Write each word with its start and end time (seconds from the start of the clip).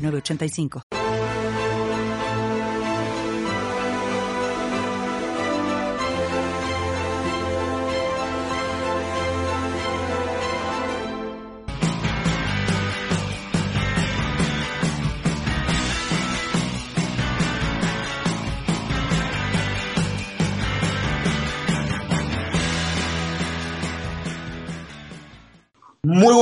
985. 0.00 0.99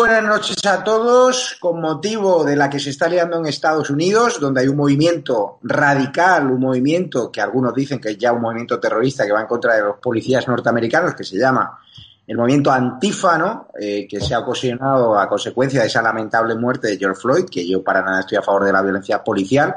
Buenas 0.09 0.25
noches 0.25 0.65
a 0.65 0.83
todos. 0.83 1.59
Con 1.61 1.83
motivo 1.83 2.43
de 2.43 2.57
la 2.57 2.71
que 2.71 2.81
se 2.81 2.89
está 2.89 3.11
liando 3.11 3.37
en 3.37 3.45
Estados 3.45 3.91
Unidos, 3.91 4.41
donde 4.41 4.63
hay 4.63 4.69
un 4.69 4.77
movimiento 4.77 5.59
radical, 5.63 6.51
un 6.51 6.61
movimiento 6.61 7.31
que 7.31 7.43
algunos 7.43 7.75
dicen 7.75 8.01
que 8.01 8.13
es 8.13 8.19
ya 8.19 8.33
un 8.33 8.41
movimiento 8.41 8.81
terrorista 8.81 9.27
que 9.27 9.33
va 9.33 9.43
en 9.43 9.47
contra 9.47 9.75
de 9.75 9.83
los 9.83 9.99
policías 9.99 10.49
norteamericanos, 10.49 11.15
que 11.15 11.25
se 11.25 11.37
llama 11.37 11.79
el 12.27 12.39
movimiento 12.39 12.71
Antífano, 12.71 13.69
eh, 13.79 14.09
que 14.09 14.19
se 14.19 14.35
ha 14.35 14.39
ocasionado 14.39 15.19
a 15.19 15.29
consecuencia 15.29 15.83
de 15.83 15.89
esa 15.89 16.01
lamentable 16.01 16.55
muerte 16.55 16.89
de 16.89 16.97
George 16.97 17.21
Floyd, 17.21 17.45
que 17.45 17.69
yo 17.69 17.85
para 17.85 18.01
nada 18.01 18.21
estoy 18.21 18.39
a 18.39 18.43
favor 18.43 18.65
de 18.65 18.73
la 18.73 18.81
violencia 18.81 19.23
policial, 19.23 19.77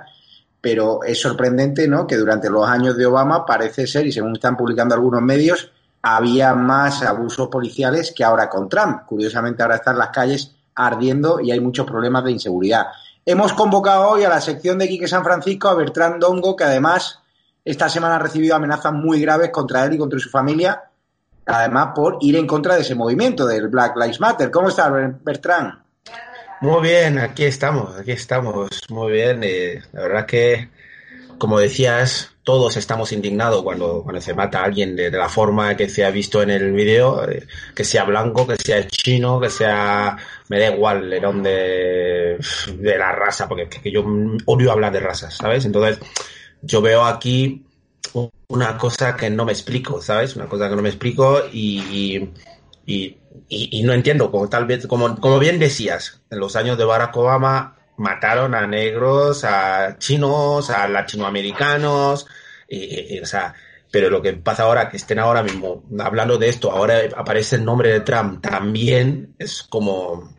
pero 0.61 1.03
es 1.03 1.19
sorprendente 1.19 1.89
¿no? 1.89 2.07
que 2.07 2.15
durante 2.15 2.49
los 2.49 2.65
años 2.65 2.95
de 2.95 3.05
Obama 3.05 3.45
parece 3.45 3.85
ser, 3.85 4.07
y 4.07 4.13
según 4.13 4.31
están 4.31 4.55
publicando 4.55 4.95
algunos 4.95 5.21
medios, 5.21 5.69
había 6.01 6.53
más 6.53 7.03
abusos 7.03 7.47
policiales 7.49 8.13
que 8.15 8.23
ahora 8.23 8.49
con 8.49 8.67
Trump. 8.67 9.05
Curiosamente, 9.05 9.61
ahora 9.61 9.75
están 9.75 9.97
las 9.97 10.09
calles 10.09 10.55
ardiendo 10.75 11.39
y 11.39 11.51
hay 11.51 11.59
muchos 11.59 11.85
problemas 11.85 12.23
de 12.23 12.31
inseguridad. 12.31 12.87
Hemos 13.25 13.53
convocado 13.53 14.09
hoy 14.09 14.23
a 14.23 14.29
la 14.29 14.41
sección 14.41 14.79
de 14.79 14.87
Quique 14.87 15.07
San 15.07 15.23
Francisco 15.23 15.67
a 15.67 15.75
Bertrand 15.75 16.19
Dongo, 16.19 16.55
que 16.55 16.63
además 16.63 17.19
esta 17.63 17.87
semana 17.87 18.15
ha 18.15 18.19
recibido 18.19 18.55
amenazas 18.55 18.93
muy 18.93 19.21
graves 19.21 19.51
contra 19.51 19.85
él 19.85 19.93
y 19.93 19.97
contra 19.99 20.17
su 20.17 20.29
familia, 20.29 20.83
además 21.45 21.89
por 21.93 22.17
ir 22.21 22.35
en 22.35 22.47
contra 22.47 22.75
de 22.75 22.81
ese 22.81 22.95
movimiento 22.95 23.45
del 23.45 23.67
Black 23.67 23.95
Lives 23.95 24.19
Matter. 24.19 24.49
¿Cómo 24.49 24.69
estás, 24.69 24.91
Bertrand? 25.23 25.81
Muy 26.61 26.81
bien, 26.81 27.19
aquí 27.19 27.43
estamos, 27.43 27.95
aquí 27.95 28.11
estamos, 28.11 28.69
muy 28.89 29.11
bien. 29.11 29.41
Eh, 29.43 29.81
la 29.93 30.01
verdad 30.01 30.25
que, 30.25 30.69
como 31.37 31.59
decías, 31.59 32.30
todos 32.43 32.75
estamos 32.77 33.11
indignados 33.11 33.61
cuando, 33.63 34.01
cuando 34.03 34.19
se 34.21 34.33
mata 34.33 34.61
a 34.61 34.65
alguien 34.65 34.95
de, 34.95 35.11
la 35.11 35.29
forma 35.29 35.75
que 35.75 35.89
se 35.89 36.03
ha 36.03 36.11
visto 36.11 36.41
en 36.41 36.49
el 36.49 36.71
vídeo, 36.71 37.29
eh, 37.29 37.45
que 37.75 37.83
sea 37.83 38.03
blanco, 38.03 38.47
que 38.47 38.55
sea 38.55 38.87
chino, 38.87 39.39
que 39.39 39.49
sea, 39.49 40.17
me 40.49 40.59
da 40.59 40.73
igual 40.73 41.09
de, 41.09 42.39
de 42.77 42.97
la 42.97 43.11
raza, 43.11 43.47
porque 43.47 43.69
que 43.69 43.91
yo 43.91 44.03
odio 44.45 44.71
hablar 44.71 44.91
de 44.91 44.99
razas, 44.99 45.37
¿sabes? 45.37 45.65
Entonces, 45.65 45.99
yo 46.61 46.81
veo 46.81 47.03
aquí 47.05 47.63
una 48.47 48.77
cosa 48.77 49.15
que 49.15 49.29
no 49.29 49.45
me 49.45 49.51
explico, 49.51 50.01
¿sabes? 50.01 50.35
Una 50.35 50.47
cosa 50.47 50.69
que 50.69 50.75
no 50.75 50.81
me 50.81 50.89
explico 50.89 51.43
y, 51.51 52.29
y, 52.85 53.17
y, 53.47 53.83
no 53.83 53.93
entiendo, 53.93 54.31
como 54.31 54.49
tal 54.49 54.65
vez, 54.65 54.87
como, 54.87 55.15
como 55.19 55.39
bien 55.39 55.59
decías, 55.59 56.21
en 56.29 56.39
los 56.39 56.55
años 56.55 56.77
de 56.77 56.85
Barack 56.85 57.15
Obama 57.15 57.77
mataron 58.01 58.55
a 58.55 58.67
negros, 58.67 59.45
a 59.45 59.97
chinos, 59.97 60.69
a 60.69 60.87
latinoamericanos, 60.87 62.27
o 63.21 63.25
sea, 63.25 63.53
pero 63.91 64.09
lo 64.09 64.21
que 64.21 64.33
pasa 64.33 64.63
ahora, 64.63 64.89
que 64.89 64.97
estén 64.97 65.19
ahora 65.19 65.43
mismo 65.43 65.83
hablando 65.99 66.37
de 66.37 66.49
esto, 66.49 66.71
ahora 66.71 67.01
aparece 67.15 67.57
el 67.57 67.65
nombre 67.65 67.91
de 67.91 67.99
Trump 68.01 68.41
también, 68.41 69.35
es 69.37 69.63
como, 69.63 70.33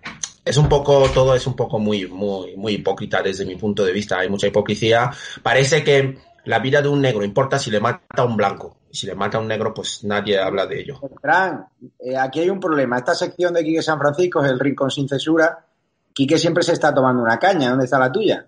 es 0.45 0.57
un 0.57 0.69
poco, 0.69 1.09
todo 1.11 1.35
es 1.35 1.47
un 1.47 1.55
poco 1.55 1.79
muy, 1.79 2.07
muy, 2.07 2.57
muy 2.57 2.75
hipócrita 2.75 3.23
desde 3.23 3.45
mi 3.45 3.57
punto 3.57 3.85
de 3.85 3.93
vista, 3.93 4.19
hay 4.19 4.29
mucha 4.29 4.49
hipocresía, 4.49 5.11
parece 5.43 5.85
que 5.85 6.19
la 6.45 6.59
vida 6.59 6.83
de 6.83 6.89
un 6.89 7.01
negro 7.01 7.25
importa 7.25 7.59
si 7.59 7.71
le 7.71 7.81
mata 7.81 8.23
a 8.23 8.25
un 8.25 8.37
blanco. 8.37 8.79
Si 8.91 9.07
le 9.07 9.15
mata 9.15 9.39
a 9.39 9.41
un 9.41 9.49
negro, 9.49 9.73
pues 9.73 10.05
nadie 10.05 10.39
habla 10.39 10.67
de 10.67 10.81
ello. 10.81 11.01
Trump, 11.23 11.67
eh, 11.99 12.15
aquí 12.15 12.41
hay 12.41 12.51
un 12.51 12.61
problema. 12.61 12.99
Esta 12.99 13.15
sección 13.15 13.55
de 13.55 13.65
Quique 13.65 13.81
San 13.81 13.99
Francisco 13.99 14.45
es 14.45 14.51
el 14.51 14.61
Rincón 14.61 14.91
sin 14.91 15.09
censura 15.09 15.65
Quique 16.13 16.39
siempre 16.39 16.63
se 16.63 16.73
está 16.73 16.95
tomando 16.95 17.23
una 17.23 17.39
caña. 17.39 17.71
¿Dónde 17.71 17.85
está 17.85 17.99
la 17.99 18.13
tuya? 18.13 18.47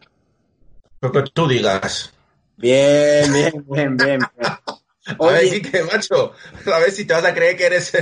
Lo 1.00 1.12
que 1.12 1.22
tú 1.32 1.48
digas. 1.48 2.12
Bien, 2.56 3.32
bien, 3.32 3.64
bien, 3.68 3.96
bien. 3.96 4.20
A 5.06 5.26
ver, 5.26 5.50
Quique, 5.50 5.82
macho, 5.82 6.32
a 6.72 6.78
ver 6.78 6.90
si 6.90 7.04
te 7.04 7.12
vas 7.12 7.26
a 7.26 7.34
creer 7.34 7.58
que 7.58 7.66
eres... 7.66 7.92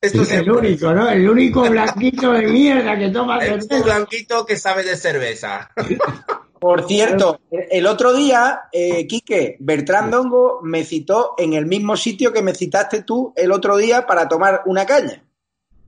Esto 0.00 0.22
es 0.22 0.30
el 0.30 0.48
único, 0.48 0.92
¿no? 0.92 1.08
El 1.10 1.28
único 1.28 1.68
blanquito 1.68 2.32
de 2.32 2.46
mierda 2.46 2.96
que 2.96 3.08
toma 3.08 3.40
cerveza. 3.40 3.76
El 3.76 3.82
blanquito 3.82 4.46
que 4.46 4.56
sabe 4.56 4.84
de 4.84 4.96
cerveza. 4.96 5.70
Por 6.60 6.86
cierto, 6.86 7.40
el 7.50 7.86
otro 7.88 8.12
día, 8.14 8.62
eh, 8.70 9.08
Quique, 9.08 9.56
Bertrand 9.58 10.12
Dongo 10.12 10.60
me 10.62 10.84
citó 10.84 11.34
en 11.36 11.54
el 11.54 11.66
mismo 11.66 11.96
sitio 11.96 12.32
que 12.32 12.40
me 12.40 12.54
citaste 12.54 13.02
tú 13.02 13.32
el 13.34 13.50
otro 13.50 13.76
día 13.76 14.06
para 14.06 14.28
tomar 14.28 14.62
una 14.66 14.86
caña. 14.86 15.24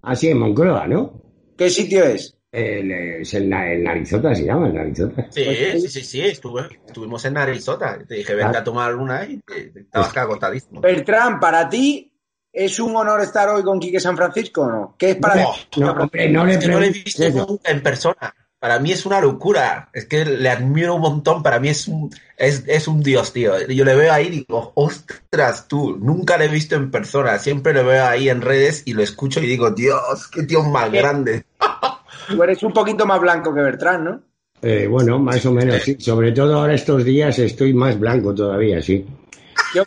Así 0.03 0.29
en 0.29 0.41
Moncloa, 0.41 0.89
¿no? 0.89 1.13
¿Qué 1.57 1.71
sitio 1.71 2.03
es? 2.03 2.34
El, 2.55 2.93
es 2.93 3.35
el, 3.35 3.51
Narizota, 3.51 4.33
se 4.33 4.45
llama, 4.45 4.69
el 4.69 4.75
Narizota. 4.75 5.27
Sí, 5.29 5.45
sí, 5.81 5.89
sí, 5.89 6.05
sí, 6.05 6.21
estuvimos 6.21 7.25
en 7.25 7.35
Narizota. 7.35 7.99
Te 8.07 8.15
dije, 8.15 8.33
vente 8.33 8.59
a 8.59 8.63
tomar 8.63 8.95
una 8.95 9.25
y 9.25 9.41
estabas 9.75 10.13
cagotadísimo. 10.13 10.81
Bertrand, 10.81 11.41
para 11.41 11.69
ti, 11.69 12.13
¿es 12.53 12.79
un 12.79 12.95
honor 12.95 13.23
estar 13.23 13.49
hoy 13.49 13.65
con 13.65 13.81
Quique 13.81 13.99
San 13.99 14.17
Francisco 14.17 14.63
o 14.63 14.71
no? 14.71 14.95
¿Qué 14.97 15.11
es 15.11 15.17
para 15.17 15.35
no, 15.35 15.53
No, 15.79 15.93
hombre, 15.93 16.31
no 16.31 16.45
le, 16.45 16.57
no 16.59 16.79
le 16.79 16.87
he 16.87 16.91
visto 16.91 17.29
nunca 17.31 17.73
en 17.73 17.83
persona. 17.83 18.33
Para 18.61 18.79
mí 18.79 18.93
es 18.93 19.05
una 19.05 19.21
locura. 19.21 19.91
Es 19.93 20.07
que 20.07 20.25
le 20.25 20.49
admiro 20.49 20.95
un 20.95 21.01
montón. 21.01 21.43
Para 21.43 21.59
mí 21.59 21.71
es 21.71 21.89
un, 21.89 22.15
es, 22.37 22.63
es 22.69 22.87
un 22.87 23.03
dios, 23.03 23.33
tío. 23.33 23.67
Yo 23.67 23.85
le 23.85 23.97
veo 23.97 24.13
ahí 24.13 24.29
y 24.29 24.31
digo, 24.31 24.71
ostras, 24.77 25.67
tú, 25.67 25.99
nunca 26.01 26.37
le 26.37 26.45
he 26.45 26.49
visto 26.49 26.77
en 26.77 26.93
persona. 26.93 27.41
Siempre 27.41 27.75
le 27.75 27.83
veo 27.83 28.07
ahí 28.07 28.29
en 28.29 28.43
redes 28.43 28.85
y 28.87 28.93
lo 28.93 29.03
escucho 29.03 29.41
y 29.41 29.47
digo, 29.47 29.73
Dios, 29.73 30.29
qué 30.29 30.45
tío 30.45 30.63
más 30.63 30.93
grande. 30.93 31.45
Tú 32.29 32.43
eres 32.43 32.63
un 32.63 32.73
poquito 32.73 33.07
más 33.07 33.21
blanco 33.21 33.55
que 33.55 33.61
Bertrán, 33.61 34.05
¿no? 34.05 34.23
Eh, 34.63 34.87
bueno, 34.87 35.19
más 35.19 35.45
o 35.45 35.53
menos, 35.53 35.83
sí. 35.83 35.97
Sobre 35.99 36.33
todo 36.33 36.59
ahora 36.59 36.75
estos 36.75 37.05
días 37.05 37.39
estoy 37.39 37.75
más 37.75 37.99
blanco 37.99 38.35
todavía, 38.35 38.81
sí. 38.81 39.05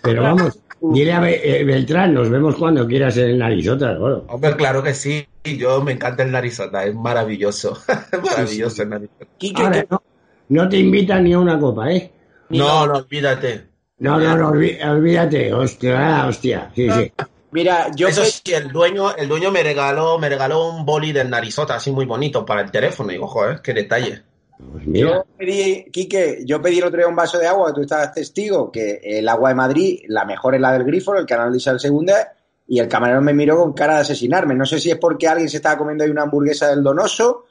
Pero 0.03 0.21
vamos, 0.21 0.59
dile 0.81 1.13
a 1.13 1.29
eh, 1.29 1.63
Beltrán, 1.63 2.13
nos 2.13 2.29
vemos 2.29 2.55
cuando 2.55 2.85
quieras 2.85 3.17
en 3.17 3.29
el 3.29 3.37
Narizota, 3.39 3.97
bueno. 3.97 4.23
Hombre, 4.27 4.55
claro 4.55 4.83
que 4.83 4.93
sí. 4.93 5.25
Yo 5.43 5.81
me 5.81 5.93
encanta 5.93 6.23
el 6.23 6.31
Narizota, 6.31 6.83
es 6.83 6.93
maravilloso. 6.93 7.77
maravilloso 8.23 8.83
el 8.83 8.89
Narizota. 8.89 10.01
no, 10.49 10.69
te 10.69 10.77
invitan 10.77 11.23
ni 11.23 11.33
a 11.33 11.39
una 11.39 11.59
copa, 11.59 11.91
¿eh? 11.91 12.11
No, 12.49 12.85
no, 12.85 12.97
olvídate. 12.97 13.65
No, 13.99 14.19
no, 14.19 14.37
no, 14.37 14.49
olvídate, 14.49 15.51
hostia, 15.51 16.27
hostia, 16.27 16.71
sí, 16.75 16.87
sí. 16.91 17.11
Mira, 17.57 17.89
yo. 17.95 18.07
Eso 18.07 18.23
sí, 18.23 18.53
el 18.53 18.71
dueño, 18.71 19.15
el 19.15 19.27
dueño 19.27 19.51
me 19.51 19.63
regaló, 19.63 20.19
me 20.19 20.29
regaló 20.29 20.69
un 20.69 20.85
boli 20.85 21.11
del 21.11 21.27
narizota 21.27 21.73
así 21.73 21.91
muy 21.91 22.05
bonito 22.05 22.45
para 22.45 22.61
el 22.61 22.69
teléfono. 22.69 23.11
Y 23.11 23.17
ojo, 23.17 23.49
eh, 23.49 23.57
qué 23.63 23.73
detalle. 23.73 24.21
Pues 24.59 24.83
yo 24.85 25.25
pedí, 25.35 25.85
Quique, 25.91 26.43
yo 26.45 26.61
pedí 26.61 26.77
el 26.77 26.83
otro 26.83 26.99
día 26.99 27.07
un 27.07 27.15
vaso 27.15 27.39
de 27.39 27.47
agua, 27.47 27.73
tú 27.73 27.81
estabas 27.81 28.13
testigo, 28.13 28.71
que 28.71 28.99
el 29.03 29.27
agua 29.27 29.49
de 29.49 29.55
Madrid, 29.55 30.01
la 30.07 30.23
mejor 30.23 30.53
es 30.53 30.61
la 30.61 30.73
del 30.73 30.83
grifo, 30.83 31.15
el 31.15 31.25
canal 31.25 31.51
de 31.51 31.57
Isabel 31.57 31.79
Segunda, 31.79 32.31
y 32.67 32.77
el 32.77 32.87
camarero 32.87 33.23
me 33.23 33.33
miró 33.33 33.57
con 33.57 33.73
cara 33.73 33.95
de 33.95 34.01
asesinarme. 34.01 34.53
No 34.53 34.67
sé 34.67 34.79
si 34.79 34.91
es 34.91 34.97
porque 34.97 35.27
alguien 35.27 35.49
se 35.49 35.57
estaba 35.57 35.79
comiendo 35.79 36.03
ahí 36.03 36.11
una 36.11 36.23
hamburguesa 36.23 36.67
del 36.69 36.83
donoso 36.83 37.45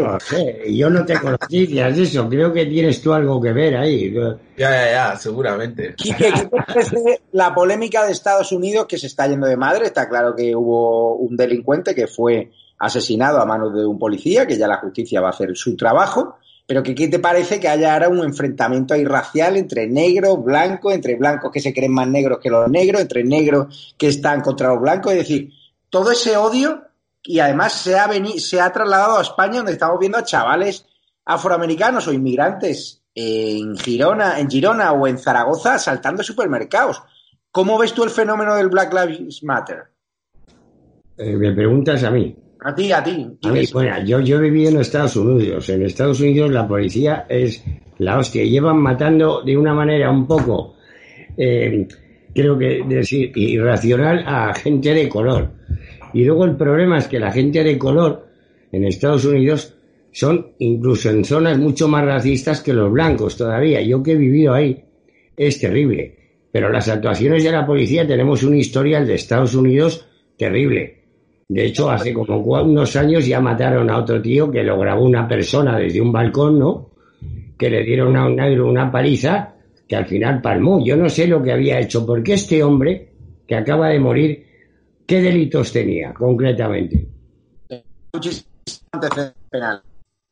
no 0.00 0.20
sé, 0.20 0.74
yo 0.74 0.90
no 0.90 1.04
tengo 1.04 1.30
noticias 1.30 1.96
de 1.96 2.02
eso. 2.02 2.28
Creo 2.28 2.52
que 2.52 2.66
tienes 2.66 3.00
tú 3.00 3.12
algo 3.12 3.40
que 3.40 3.52
ver 3.52 3.76
ahí. 3.76 4.12
Ya, 4.12 4.70
ya, 4.70 4.90
ya, 4.90 5.16
seguramente. 5.16 5.94
¿qué 5.96 6.14
parece 6.50 7.22
la 7.32 7.54
polémica 7.54 8.04
de 8.04 8.12
Estados 8.12 8.52
Unidos 8.52 8.86
que 8.86 8.98
se 8.98 9.06
está 9.06 9.26
yendo 9.26 9.46
de 9.46 9.56
madre? 9.56 9.86
Está 9.86 10.08
claro 10.08 10.34
que 10.34 10.54
hubo 10.54 11.16
un 11.16 11.36
delincuente 11.36 11.94
que 11.94 12.06
fue 12.06 12.50
asesinado 12.78 13.40
a 13.40 13.46
manos 13.46 13.74
de 13.74 13.84
un 13.84 13.98
policía, 13.98 14.46
que 14.46 14.56
ya 14.56 14.68
la 14.68 14.78
justicia 14.78 15.20
va 15.20 15.28
a 15.28 15.30
hacer 15.30 15.56
su 15.56 15.76
trabajo. 15.76 16.36
Pero 16.66 16.82
que, 16.82 16.94
¿qué 16.94 17.08
te 17.08 17.18
parece 17.18 17.58
que 17.58 17.68
haya 17.68 17.94
ahora 17.94 18.10
un 18.10 18.18
enfrentamiento 18.18 18.92
ahí 18.92 19.04
racial 19.04 19.56
entre 19.56 19.86
negros, 19.86 20.44
blancos, 20.44 20.92
entre 20.92 21.16
blancos 21.16 21.50
que 21.50 21.60
se 21.60 21.72
creen 21.72 21.92
más 21.92 22.06
negros 22.06 22.40
que 22.42 22.50
los 22.50 22.68
negros, 22.68 23.00
entre 23.00 23.24
negros 23.24 23.94
que 23.96 24.08
están 24.08 24.42
contra 24.42 24.68
los 24.68 24.80
blancos? 24.80 25.12
Es 25.12 25.18
decir, 25.18 25.50
todo 25.88 26.12
ese 26.12 26.36
odio 26.36 26.87
y 27.28 27.40
además 27.40 27.74
se 27.74 27.94
ha, 27.94 28.08
se 28.38 28.58
ha 28.58 28.72
trasladado 28.72 29.18
a 29.18 29.22
España 29.22 29.58
donde 29.58 29.72
estamos 29.72 29.98
viendo 30.00 30.16
a 30.16 30.24
chavales 30.24 30.86
afroamericanos 31.26 32.08
o 32.08 32.12
inmigrantes 32.14 33.02
en 33.14 33.76
Girona, 33.76 34.40
en 34.40 34.48
Girona 34.48 34.92
o 34.92 35.06
en 35.06 35.18
Zaragoza 35.18 35.74
asaltando 35.74 36.22
supermercados. 36.22 37.02
¿Cómo 37.50 37.76
ves 37.76 37.92
tú 37.92 38.04
el 38.04 38.10
fenómeno 38.10 38.56
del 38.56 38.68
Black 38.68 38.94
Lives 38.94 39.42
Matter? 39.42 39.82
Eh, 41.18 41.36
me 41.36 41.52
preguntas 41.52 42.02
a 42.02 42.10
mí. 42.10 42.34
A 42.60 42.74
ti, 42.74 42.90
a 42.92 43.04
ti. 43.04 43.38
A 43.42 43.48
mí, 43.50 43.60
bueno, 43.74 44.02
yo, 44.06 44.20
yo 44.20 44.38
he 44.38 44.40
vivido 44.40 44.70
en 44.70 44.80
Estados 44.80 45.14
Unidos. 45.16 45.68
En 45.68 45.82
Estados 45.82 46.20
Unidos 46.20 46.50
la 46.50 46.66
policía 46.66 47.26
es 47.28 47.62
la 47.98 48.16
hostia. 48.16 48.42
Llevan 48.42 48.78
matando 48.78 49.42
de 49.42 49.54
una 49.54 49.74
manera 49.74 50.10
un 50.10 50.26
poco, 50.26 50.76
eh, 51.36 51.86
creo 52.34 52.56
que 52.56 52.84
decir, 52.88 53.36
irracional 53.36 54.24
a 54.26 54.54
gente 54.54 54.94
de 54.94 55.10
color. 55.10 55.57
Y 56.12 56.24
luego 56.24 56.44
el 56.44 56.56
problema 56.56 56.98
es 56.98 57.08
que 57.08 57.18
la 57.18 57.30
gente 57.30 57.62
de 57.62 57.78
color 57.78 58.26
en 58.72 58.84
Estados 58.84 59.24
Unidos 59.24 59.74
son 60.12 60.52
incluso 60.58 61.10
en 61.10 61.24
zonas 61.24 61.58
mucho 61.58 61.88
más 61.88 62.04
racistas 62.04 62.62
que 62.62 62.72
los 62.72 62.90
blancos 62.90 63.36
todavía. 63.36 63.80
Yo 63.82 64.02
que 64.02 64.12
he 64.12 64.16
vivido 64.16 64.54
ahí 64.54 64.84
es 65.36 65.60
terrible. 65.60 66.16
Pero 66.50 66.70
las 66.70 66.88
actuaciones 66.88 67.44
de 67.44 67.52
la 67.52 67.66
policía 67.66 68.06
tenemos 68.06 68.42
un 68.42 68.56
historial 68.56 69.06
de 69.06 69.14
Estados 69.14 69.54
Unidos 69.54 70.06
terrible. 70.36 70.98
De 71.48 71.66
hecho, 71.66 71.90
hace 71.90 72.12
como 72.12 72.38
unos 72.38 72.96
años 72.96 73.26
ya 73.26 73.40
mataron 73.40 73.90
a 73.90 73.98
otro 73.98 74.20
tío 74.20 74.50
que 74.50 74.62
lo 74.62 74.78
grabó 74.78 75.04
una 75.04 75.26
persona 75.26 75.78
desde 75.78 76.00
un 76.00 76.12
balcón, 76.12 76.58
¿no? 76.58 76.90
Que 77.56 77.70
le 77.70 77.84
dieron 77.84 78.16
a 78.16 78.26
un 78.26 78.36
negro 78.36 78.68
una 78.68 78.90
paliza 78.90 79.54
que 79.86 79.96
al 79.96 80.06
final 80.06 80.42
palmó. 80.42 80.84
Yo 80.84 80.96
no 80.96 81.08
sé 81.08 81.26
lo 81.26 81.42
que 81.42 81.52
había 81.52 81.80
hecho, 81.80 82.04
porque 82.04 82.34
este 82.34 82.62
hombre 82.62 83.08
que 83.46 83.54
acaba 83.54 83.88
de 83.88 83.98
morir, 83.98 84.46
¿qué 85.08 85.22
delitos 85.22 85.72
tenía 85.72 86.12
concretamente? 86.12 87.08
Muchos 88.12 88.46
penal, 89.50 89.82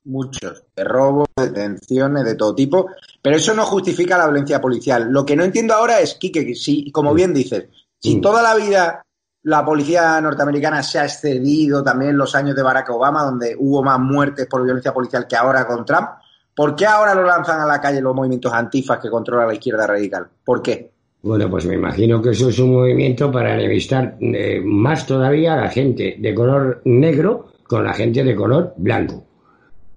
muchos, 0.04 0.64
de 0.76 0.84
robo, 0.84 1.24
de 1.36 1.46
detenciones, 1.46 2.24
de 2.24 2.34
todo 2.34 2.54
tipo, 2.54 2.90
pero 3.22 3.36
eso 3.36 3.54
no 3.54 3.64
justifica 3.64 4.18
la 4.18 4.26
violencia 4.26 4.60
policial. 4.60 5.10
Lo 5.10 5.24
que 5.24 5.34
no 5.34 5.44
entiendo 5.44 5.74
ahora 5.74 6.00
es, 6.00 6.14
Quique, 6.14 6.54
si, 6.54 6.90
como 6.92 7.14
bien 7.14 7.32
dices, 7.32 7.68
si 7.98 8.16
mm. 8.16 8.20
toda 8.20 8.42
la 8.42 8.54
vida 8.54 9.02
la 9.44 9.64
policía 9.64 10.20
norteamericana 10.20 10.82
se 10.82 10.98
ha 10.98 11.04
excedido 11.04 11.82
también 11.82 12.10
en 12.10 12.18
los 12.18 12.34
años 12.34 12.54
de 12.54 12.62
Barack 12.62 12.90
Obama, 12.90 13.24
donde 13.24 13.56
hubo 13.58 13.82
más 13.82 13.98
muertes 13.98 14.46
por 14.46 14.62
violencia 14.62 14.92
policial 14.92 15.26
que 15.26 15.36
ahora 15.36 15.66
con 15.66 15.84
Trump. 15.84 16.08
¿Por 16.54 16.74
qué 16.74 16.84
ahora 16.84 17.14
lo 17.14 17.22
lanzan 17.22 17.60
a 17.60 17.66
la 17.66 17.80
calle 17.80 18.00
los 18.00 18.14
movimientos 18.14 18.52
antifas 18.52 18.98
que 18.98 19.08
controla 19.08 19.46
la 19.46 19.54
izquierda 19.54 19.86
radical? 19.86 20.28
¿Por 20.44 20.62
qué? 20.62 20.95
Bueno, 21.26 21.50
pues 21.50 21.66
me 21.66 21.74
imagino 21.74 22.22
que 22.22 22.30
eso 22.30 22.50
es 22.50 22.58
un 22.60 22.72
movimiento 22.72 23.32
para 23.32 23.54
enemistar 23.54 24.16
eh, 24.20 24.60
más 24.64 25.04
todavía 25.04 25.54
a 25.54 25.62
la 25.62 25.68
gente 25.68 26.14
de 26.20 26.32
color 26.32 26.82
negro 26.84 27.48
con 27.64 27.82
la 27.82 27.92
gente 27.92 28.22
de 28.22 28.36
color 28.36 28.74
blanco. 28.76 29.24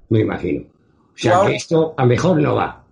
Me 0.10 0.22
imagino. 0.22 0.64
O 0.64 1.16
sea 1.16 1.42
que 1.46 1.54
esto 1.54 1.94
a 1.96 2.04
mejor 2.08 2.42
no 2.42 2.56
va. 2.56 2.84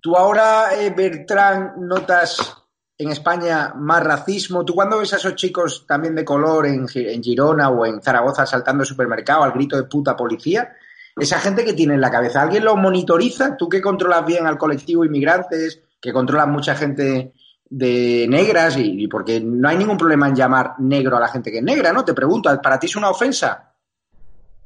¿Tú 0.00 0.14
ahora, 0.14 0.78
eh, 0.78 0.92
Bertrán, 0.94 1.72
notas 1.78 2.58
en 2.98 3.10
España 3.10 3.72
más 3.74 4.04
racismo. 4.04 4.62
¿Tú 4.62 4.74
cuando 4.74 4.98
ves 4.98 5.14
a 5.14 5.16
esos 5.16 5.34
chicos 5.34 5.86
también 5.86 6.14
de 6.14 6.26
color 6.26 6.66
en, 6.66 6.86
Girona 6.86 7.70
o 7.70 7.86
en 7.86 8.02
Zaragoza 8.02 8.44
saltando 8.44 8.82
el 8.82 8.86
supermercado 8.86 9.44
al 9.44 9.52
grito 9.52 9.76
de 9.76 9.84
puta 9.84 10.14
policía? 10.14 10.74
Esa 11.16 11.40
gente 11.40 11.64
que 11.64 11.72
tiene 11.72 11.94
en 11.94 12.02
la 12.02 12.10
cabeza, 12.10 12.42
¿alguien 12.42 12.66
lo 12.66 12.76
monitoriza? 12.76 13.56
¿Tú 13.56 13.66
que 13.66 13.80
controlas 13.80 14.26
bien 14.26 14.46
al 14.46 14.58
colectivo 14.58 15.06
inmigrantes, 15.06 15.80
que 16.04 16.12
controlas 16.12 16.48
mucha 16.48 16.76
gente 16.76 17.32
de 17.70 18.26
negras 18.28 18.76
y, 18.76 19.08
porque 19.08 19.40
no 19.40 19.70
hay 19.70 19.78
ningún 19.78 19.96
problema 19.96 20.28
en 20.28 20.34
llamar 20.34 20.74
negro 20.80 21.16
a 21.16 21.20
la 21.20 21.28
gente 21.28 21.50
que 21.50 21.58
es 21.58 21.64
negra, 21.64 21.94
¿no? 21.94 22.04
Te 22.04 22.12
pregunto, 22.12 22.50
¿para 22.62 22.78
ti 22.78 22.88
es 22.88 22.96
una 22.96 23.08
ofensa? 23.08 23.72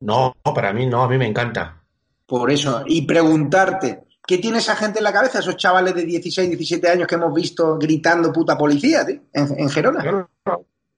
No, 0.00 0.34
para 0.42 0.72
mí 0.72 0.84
no, 0.86 1.04
a 1.04 1.08
mí 1.08 1.16
me 1.16 1.28
encanta. 1.28 1.80
Por 2.26 2.50
eso, 2.50 2.82
y 2.86 3.02
preguntarte, 3.02 4.02
¿Qué 4.26 4.36
tiene 4.36 4.58
esa 4.58 4.76
gente 4.76 4.98
en 4.98 5.04
la 5.04 5.12
cabeza, 5.12 5.38
esos 5.38 5.56
chavales 5.56 5.94
de 5.94 6.04
16, 6.04 6.50
17 6.50 6.86
años 6.90 7.06
que 7.06 7.14
hemos 7.14 7.32
visto 7.32 7.78
gritando 7.78 8.30
puta 8.30 8.58
policía 8.58 9.06
en, 9.32 9.70
Gerona? 9.70 10.28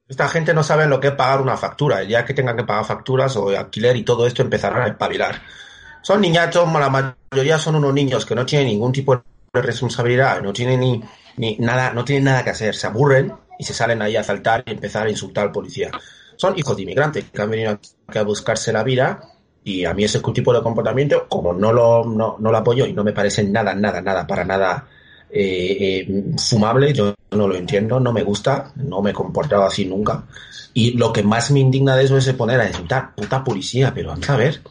Esta 0.05 0.27
gente 0.27 0.53
no 0.53 0.63
sabe 0.63 0.85
lo 0.85 0.99
que 0.99 1.07
es 1.09 1.13
pagar 1.13 1.39
una 1.39 1.55
factura. 1.55 2.03
Ya 2.03 2.25
que 2.25 2.33
tengan 2.33 2.57
que 2.57 2.65
pagar 2.65 2.83
facturas 2.83 3.37
o 3.37 3.47
alquiler 3.47 3.95
y 3.95 4.03
todo 4.03 4.27
esto 4.27 4.41
empezarán 4.41 4.81
a 4.81 4.87
espabilar. 4.87 5.41
Son 6.01 6.19
niñatos, 6.19 6.67
la 6.73 7.15
mayoría 7.31 7.57
son 7.57 7.75
unos 7.75 7.93
niños 7.93 8.25
que 8.25 8.35
no 8.35 8.45
tienen 8.45 8.67
ningún 8.67 8.91
tipo 8.91 9.15
de 9.15 9.21
responsabilidad, 9.59 10.41
no 10.41 10.53
tienen 10.53 10.79
ni, 10.79 11.03
ni 11.35 11.57
nada, 11.57 11.93
no 11.93 12.05
tienen 12.05 12.25
nada 12.25 12.43
que 12.43 12.51
hacer, 12.51 12.73
se 12.73 12.87
aburren 12.87 13.33
y 13.59 13.65
se 13.65 13.73
salen 13.73 14.01
ahí 14.01 14.15
a 14.15 14.23
saltar 14.23 14.63
y 14.65 14.71
empezar 14.71 15.07
a 15.07 15.09
insultar 15.09 15.47
al 15.47 15.51
policía. 15.51 15.91
Son 16.37 16.57
hijos 16.57 16.75
de 16.75 16.83
inmigrantes 16.83 17.25
que 17.25 17.41
han 17.41 17.49
venido 17.49 17.71
aquí 17.71 18.17
a 18.17 18.23
buscarse 18.23 18.71
la 18.71 18.83
vida 18.83 19.21
y 19.63 19.83
a 19.85 19.93
mí 19.93 20.05
ese 20.05 20.19
tipo 20.19 20.53
de 20.53 20.61
comportamiento, 20.61 21.27
como 21.27 21.53
no 21.53 21.73
lo, 21.73 22.05
no, 22.05 22.37
lo 22.39 22.57
apoyo 22.57 22.85
y 22.85 22.93
no 22.93 23.03
me 23.03 23.11
parece 23.11 23.43
nada, 23.43 23.75
nada, 23.75 24.01
nada, 24.01 24.25
para 24.25 24.45
nada 24.45 24.87
eh, 25.29 25.77
eh, 26.07 26.23
fumable, 26.37 26.93
yo 26.93 27.13
no 27.31 27.47
lo 27.47 27.55
entiendo, 27.55 27.99
no 27.99 28.13
me 28.13 28.23
gusta, 28.23 28.71
no 28.75 29.01
me 29.01 29.11
he 29.11 29.13
comportado 29.13 29.65
así 29.65 29.85
nunca. 29.85 30.23
Y 30.73 30.91
lo 30.97 31.11
que 31.11 31.23
más 31.23 31.51
me 31.51 31.59
indigna 31.59 31.97
de 31.97 32.05
eso 32.05 32.17
es 32.17 32.33
poner 32.33 32.61
a 32.61 32.67
insultar, 32.67 33.13
puta 33.13 33.43
policía, 33.43 33.91
pero 33.93 34.09
vamos 34.09 34.29
a 34.29 34.37
ver, 34.37 34.61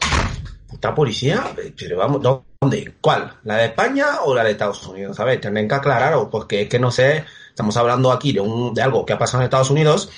puta 0.67 0.93
policía, 0.95 1.43
pero 1.77 1.97
vamos, 1.97 2.43
¿dónde? 2.61 2.93
¿Cuál? 3.01 3.39
¿La 3.43 3.57
de 3.57 3.65
España 3.65 4.21
o 4.23 4.35
la 4.35 4.43
de 4.43 4.51
Estados 4.51 4.85
Unidos? 4.85 5.19
A 5.19 5.25
ver, 5.25 5.41
tienen 5.41 5.67
que 5.67 5.73
aclarar, 5.73 6.13
porque 6.29 6.61
es 6.61 6.69
que 6.69 6.77
no 6.77 6.91
sé, 6.91 7.25
estamos 7.49 7.75
hablando 7.75 8.11
aquí 8.11 8.33
de, 8.33 8.39
un, 8.39 8.73
de 8.75 8.83
algo 8.83 9.03
que 9.03 9.13
ha 9.13 9.17
pasado 9.17 9.41
en 9.41 9.45
Estados 9.45 9.71
Unidos 9.71 10.11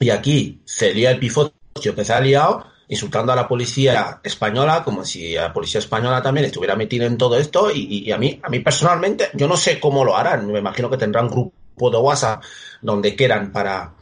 y 0.00 0.08
aquí 0.08 0.62
se 0.64 0.94
lía 0.94 1.10
el 1.10 1.18
pifote 1.18 1.54
que 1.74 2.04
se 2.04 2.12
ha 2.14 2.20
liado 2.20 2.66
insultando 2.88 3.32
a 3.32 3.36
la 3.36 3.46
policía 3.46 4.20
española 4.24 4.82
como 4.84 5.04
si 5.04 5.34
la 5.34 5.52
policía 5.52 5.80
española 5.80 6.22
también 6.22 6.46
estuviera 6.46 6.76
metida 6.76 7.04
en 7.04 7.18
todo 7.18 7.36
esto 7.36 7.70
y, 7.70 8.10
a 8.10 8.16
mí 8.16 8.40
a 8.42 8.48
mí 8.48 8.60
personalmente 8.60 9.28
yo 9.34 9.46
no 9.46 9.56
sé 9.56 9.78
cómo 9.78 10.04
lo 10.04 10.16
harán 10.16 10.50
me 10.50 10.58
imagino 10.60 10.88
que 10.88 10.96
tendrán 10.96 11.28
grupo 11.28 11.90
de 11.90 11.98
WhatsApp 11.98 12.42
donde 12.80 13.14
quieran 13.14 13.52
para 13.52 13.95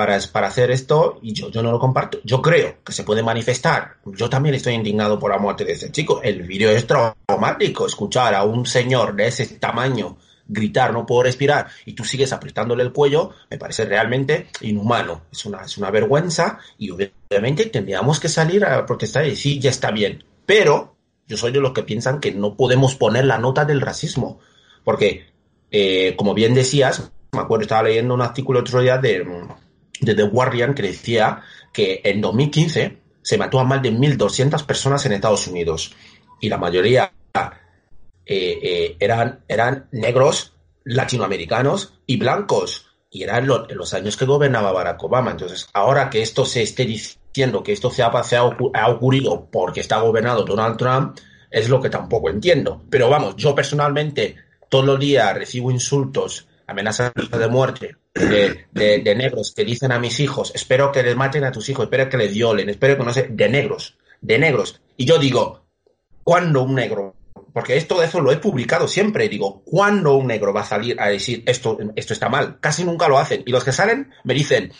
para, 0.00 0.18
para 0.32 0.46
hacer 0.46 0.70
esto 0.70 1.18
y 1.20 1.34
yo, 1.34 1.50
yo 1.50 1.62
no 1.62 1.70
lo 1.70 1.78
comparto. 1.78 2.20
Yo 2.24 2.40
creo 2.40 2.76
que 2.82 2.90
se 2.90 3.04
puede 3.04 3.22
manifestar. 3.22 3.96
Yo 4.06 4.30
también 4.30 4.54
estoy 4.54 4.72
indignado 4.72 5.18
por 5.18 5.30
la 5.30 5.36
muerte 5.36 5.66
de 5.66 5.72
ese 5.72 5.92
chico. 5.92 6.22
El 6.22 6.44
vídeo 6.44 6.70
es 6.70 6.86
traumático. 6.86 7.84
Escuchar 7.84 8.34
a 8.34 8.44
un 8.44 8.64
señor 8.64 9.14
de 9.14 9.26
ese 9.26 9.46
tamaño 9.58 10.16
gritar, 10.48 10.94
no 10.94 11.04
puedo 11.04 11.24
respirar, 11.24 11.68
y 11.84 11.92
tú 11.92 12.02
sigues 12.02 12.32
apretándole 12.32 12.82
el 12.82 12.92
cuello, 12.92 13.30
me 13.50 13.58
parece 13.58 13.84
realmente 13.84 14.48
inhumano. 14.62 15.24
Es 15.30 15.44
una, 15.44 15.64
es 15.64 15.76
una 15.76 15.90
vergüenza 15.90 16.58
y 16.78 16.90
obviamente 16.90 17.66
tendríamos 17.66 18.18
que 18.18 18.30
salir 18.30 18.64
a 18.64 18.86
protestar 18.86 19.26
y 19.26 19.30
decir, 19.30 19.60
ya 19.60 19.68
está 19.68 19.90
bien. 19.90 20.24
Pero 20.46 20.96
yo 21.28 21.36
soy 21.36 21.52
de 21.52 21.60
los 21.60 21.72
que 21.72 21.82
piensan 21.82 22.20
que 22.20 22.32
no 22.32 22.56
podemos 22.56 22.94
poner 22.94 23.26
la 23.26 23.36
nota 23.36 23.66
del 23.66 23.82
racismo, 23.82 24.40
porque, 24.82 25.26
eh, 25.70 26.14
como 26.16 26.32
bien 26.32 26.54
decías, 26.54 27.12
me 27.32 27.40
acuerdo, 27.40 27.64
estaba 27.64 27.82
leyendo 27.82 28.14
un 28.14 28.22
artículo 28.22 28.60
otro 28.60 28.80
día 28.80 28.96
de, 28.96 29.24
de 30.00 30.14
The 30.14 30.22
Guardian 30.22 30.74
que 30.74 30.82
decía 30.82 31.42
que 31.72 32.00
en 32.04 32.20
2015 32.20 32.98
se 33.22 33.38
mató 33.38 33.60
a 33.60 33.64
más 33.64 33.82
de 33.82 33.92
1.200 33.92 34.64
personas 34.64 35.04
en 35.06 35.12
Estados 35.12 35.46
Unidos 35.46 35.94
y 36.40 36.48
la 36.48 36.58
mayoría 36.58 37.12
eh, 38.26 38.58
eh, 38.62 38.96
eran, 38.98 39.40
eran 39.46 39.88
negros, 39.92 40.54
latinoamericanos 40.84 41.94
y 42.06 42.16
blancos. 42.16 42.86
Y 43.12 43.24
eran 43.24 43.46
los 43.46 43.92
años 43.92 44.16
que 44.16 44.24
gobernaba 44.24 44.72
Barack 44.72 45.02
Obama. 45.02 45.32
Entonces, 45.32 45.68
ahora 45.72 46.08
que 46.08 46.22
esto 46.22 46.44
se 46.44 46.62
esté 46.62 46.84
diciendo 46.84 47.62
que 47.62 47.72
esto 47.72 47.90
se 47.90 48.04
ha, 48.04 48.06
ha 48.06 48.88
ocurrido 48.88 49.48
porque 49.50 49.80
está 49.80 49.98
gobernado 50.00 50.44
Donald 50.44 50.76
Trump, 50.76 51.18
es 51.50 51.68
lo 51.68 51.80
que 51.80 51.90
tampoco 51.90 52.30
entiendo. 52.30 52.82
Pero 52.88 53.10
vamos, 53.10 53.34
yo 53.36 53.52
personalmente 53.52 54.36
todos 54.68 54.84
los 54.84 55.00
días 55.00 55.34
recibo 55.34 55.72
insultos, 55.72 56.46
amenazas 56.68 57.12
de 57.14 57.48
muerte 57.48 57.96
de, 58.14 59.14
negros 59.16 59.52
que 59.54 59.64
dicen 59.64 59.92
a 59.92 59.98
mis 59.98 60.20
hijos, 60.20 60.52
espero 60.54 60.92
que 60.92 61.02
les 61.02 61.16
maten 61.16 61.44
a 61.44 61.52
tus 61.52 61.68
hijos, 61.68 61.84
espero 61.84 62.08
que 62.08 62.16
les 62.16 62.32
violen, 62.32 62.68
espero 62.68 62.96
que 62.96 63.04
no 63.04 63.12
sé, 63.12 63.28
de 63.30 63.48
negros, 63.48 63.98
de 64.20 64.38
negros. 64.38 64.80
Y 64.96 65.04
yo 65.04 65.18
digo, 65.18 65.64
¿cuándo 66.24 66.62
un 66.62 66.74
negro 66.74 67.14
porque 67.52 67.76
esto 67.76 68.00
de 68.00 68.06
eso 68.06 68.20
lo 68.20 68.32
he 68.32 68.36
publicado 68.36 68.86
siempre. 68.86 69.28
Digo, 69.28 69.62
¿cuándo 69.64 70.14
un 70.14 70.26
negro 70.26 70.52
va 70.52 70.62
a 70.62 70.66
salir 70.66 71.00
a 71.00 71.08
decir 71.08 71.42
esto, 71.46 71.78
esto 71.96 72.12
está 72.12 72.28
mal? 72.28 72.58
Casi 72.60 72.84
nunca 72.84 73.08
lo 73.08 73.18
hacen. 73.18 73.42
Y 73.46 73.50
los 73.50 73.64
que 73.64 73.72
salen 73.72 74.12
me 74.24 74.34
dicen, 74.34 74.72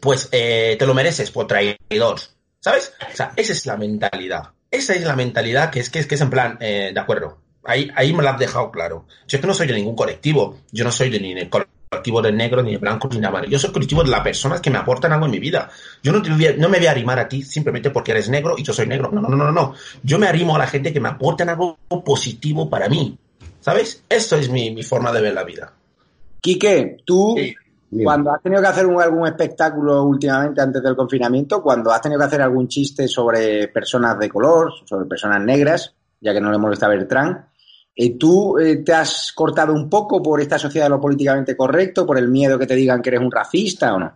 pues 0.00 0.28
eh, 0.32 0.76
te 0.78 0.86
lo 0.86 0.94
mereces 0.94 1.30
por 1.30 1.46
traidor. 1.46 2.20
¿Sabes? 2.60 2.92
O 3.12 3.16
sea, 3.16 3.32
esa 3.36 3.52
es 3.52 3.66
la 3.66 3.76
mentalidad. 3.76 4.52
Esa 4.70 4.94
es 4.94 5.02
la 5.02 5.16
mentalidad 5.16 5.70
que 5.70 5.80
es 5.80 5.90
que 5.90 6.00
es, 6.00 6.06
que 6.06 6.16
es 6.16 6.20
en 6.20 6.30
plan, 6.30 6.58
eh, 6.60 6.90
de 6.92 7.00
acuerdo. 7.00 7.38
Ahí, 7.64 7.90
ahí 7.94 8.12
me 8.12 8.22
lo 8.22 8.30
has 8.30 8.38
dejado 8.38 8.70
claro. 8.70 9.06
Yo 9.26 9.36
es 9.36 9.40
que 9.40 9.46
no 9.46 9.54
soy 9.54 9.66
de 9.66 9.74
ningún 9.74 9.96
colectivo. 9.96 10.60
Yo 10.72 10.84
no 10.84 10.92
soy 10.92 11.10
de 11.10 11.20
ni 11.20 11.32
el 11.32 11.50
colectivo 11.88 12.22
de 12.22 12.32
negro, 12.32 12.62
ni 12.62 12.72
de 12.72 12.78
blanco, 12.78 13.08
ni 13.10 13.20
de 13.20 13.26
amarillo. 13.26 13.52
Yo 13.52 13.58
soy 13.58 13.72
colectivo 13.72 14.02
de 14.02 14.10
las 14.10 14.20
personas 14.20 14.60
que 14.60 14.70
me 14.70 14.78
aportan 14.78 15.12
algo 15.12 15.26
en 15.26 15.32
mi 15.32 15.38
vida. 15.38 15.70
Yo 16.02 16.12
no, 16.12 16.22
te 16.22 16.30
no 16.30 16.68
me 16.68 16.78
voy 16.78 16.86
a 16.86 16.90
arrimar 16.90 17.18
a 17.18 17.28
ti 17.28 17.42
simplemente 17.42 17.90
porque 17.90 18.12
eres 18.12 18.28
negro 18.28 18.54
y 18.56 18.62
yo 18.62 18.72
soy 18.72 18.86
negro. 18.86 19.10
No, 19.12 19.20
no, 19.20 19.28
no, 19.28 19.36
no, 19.36 19.52
no. 19.52 19.74
Yo 20.02 20.18
me 20.18 20.26
arrimo 20.26 20.54
a 20.56 20.58
la 20.58 20.66
gente 20.66 20.92
que 20.92 21.00
me 21.00 21.08
aportan 21.08 21.48
algo 21.48 21.78
positivo 22.04 22.68
para 22.68 22.88
mí. 22.88 23.18
¿Sabes? 23.60 24.04
Esto 24.08 24.36
es 24.36 24.48
mi, 24.48 24.82
forma 24.82 25.12
de 25.12 25.20
ver 25.20 25.34
la 25.34 25.44
vida. 25.44 25.72
Quique, 26.40 26.98
tú 27.04 27.36
Cuando 27.90 28.30
has 28.30 28.42
tenido 28.42 28.62
que 28.62 28.68
hacer 28.68 28.86
algún 28.86 29.26
espectáculo 29.26 30.04
últimamente 30.04 30.60
antes 30.60 30.82
del 30.82 30.94
confinamiento, 30.94 31.62
cuando 31.62 31.90
has 31.90 32.00
tenido 32.00 32.20
que 32.20 32.26
hacer 32.26 32.42
algún 32.42 32.68
chiste 32.68 33.08
sobre 33.08 33.68
personas 33.68 34.18
de 34.18 34.28
color, 34.28 34.72
sobre 34.84 35.06
personas 35.06 35.42
negras, 35.42 35.94
ya 36.20 36.32
que 36.32 36.40
no 36.40 36.52
le 36.52 36.58
molesta 36.58 36.86
a 36.86 36.90
Bertrand, 36.90 37.36
eh, 37.36 37.42
¿tú 38.18 38.58
eh, 38.58 38.76
te 38.76 38.92
has 38.92 39.32
cortado 39.32 39.74
un 39.74 39.90
poco 39.90 40.22
por 40.22 40.40
esta 40.40 40.58
sociedad 40.58 40.86
de 40.86 40.90
lo 40.90 41.00
políticamente 41.00 41.56
correcto, 41.56 42.06
por 42.06 42.16
el 42.16 42.28
miedo 42.28 42.58
que 42.58 42.66
te 42.66 42.76
digan 42.76 43.02
que 43.02 43.10
eres 43.10 43.20
un 43.20 43.32
racista 43.32 43.94
o 43.94 43.98
no? 43.98 44.12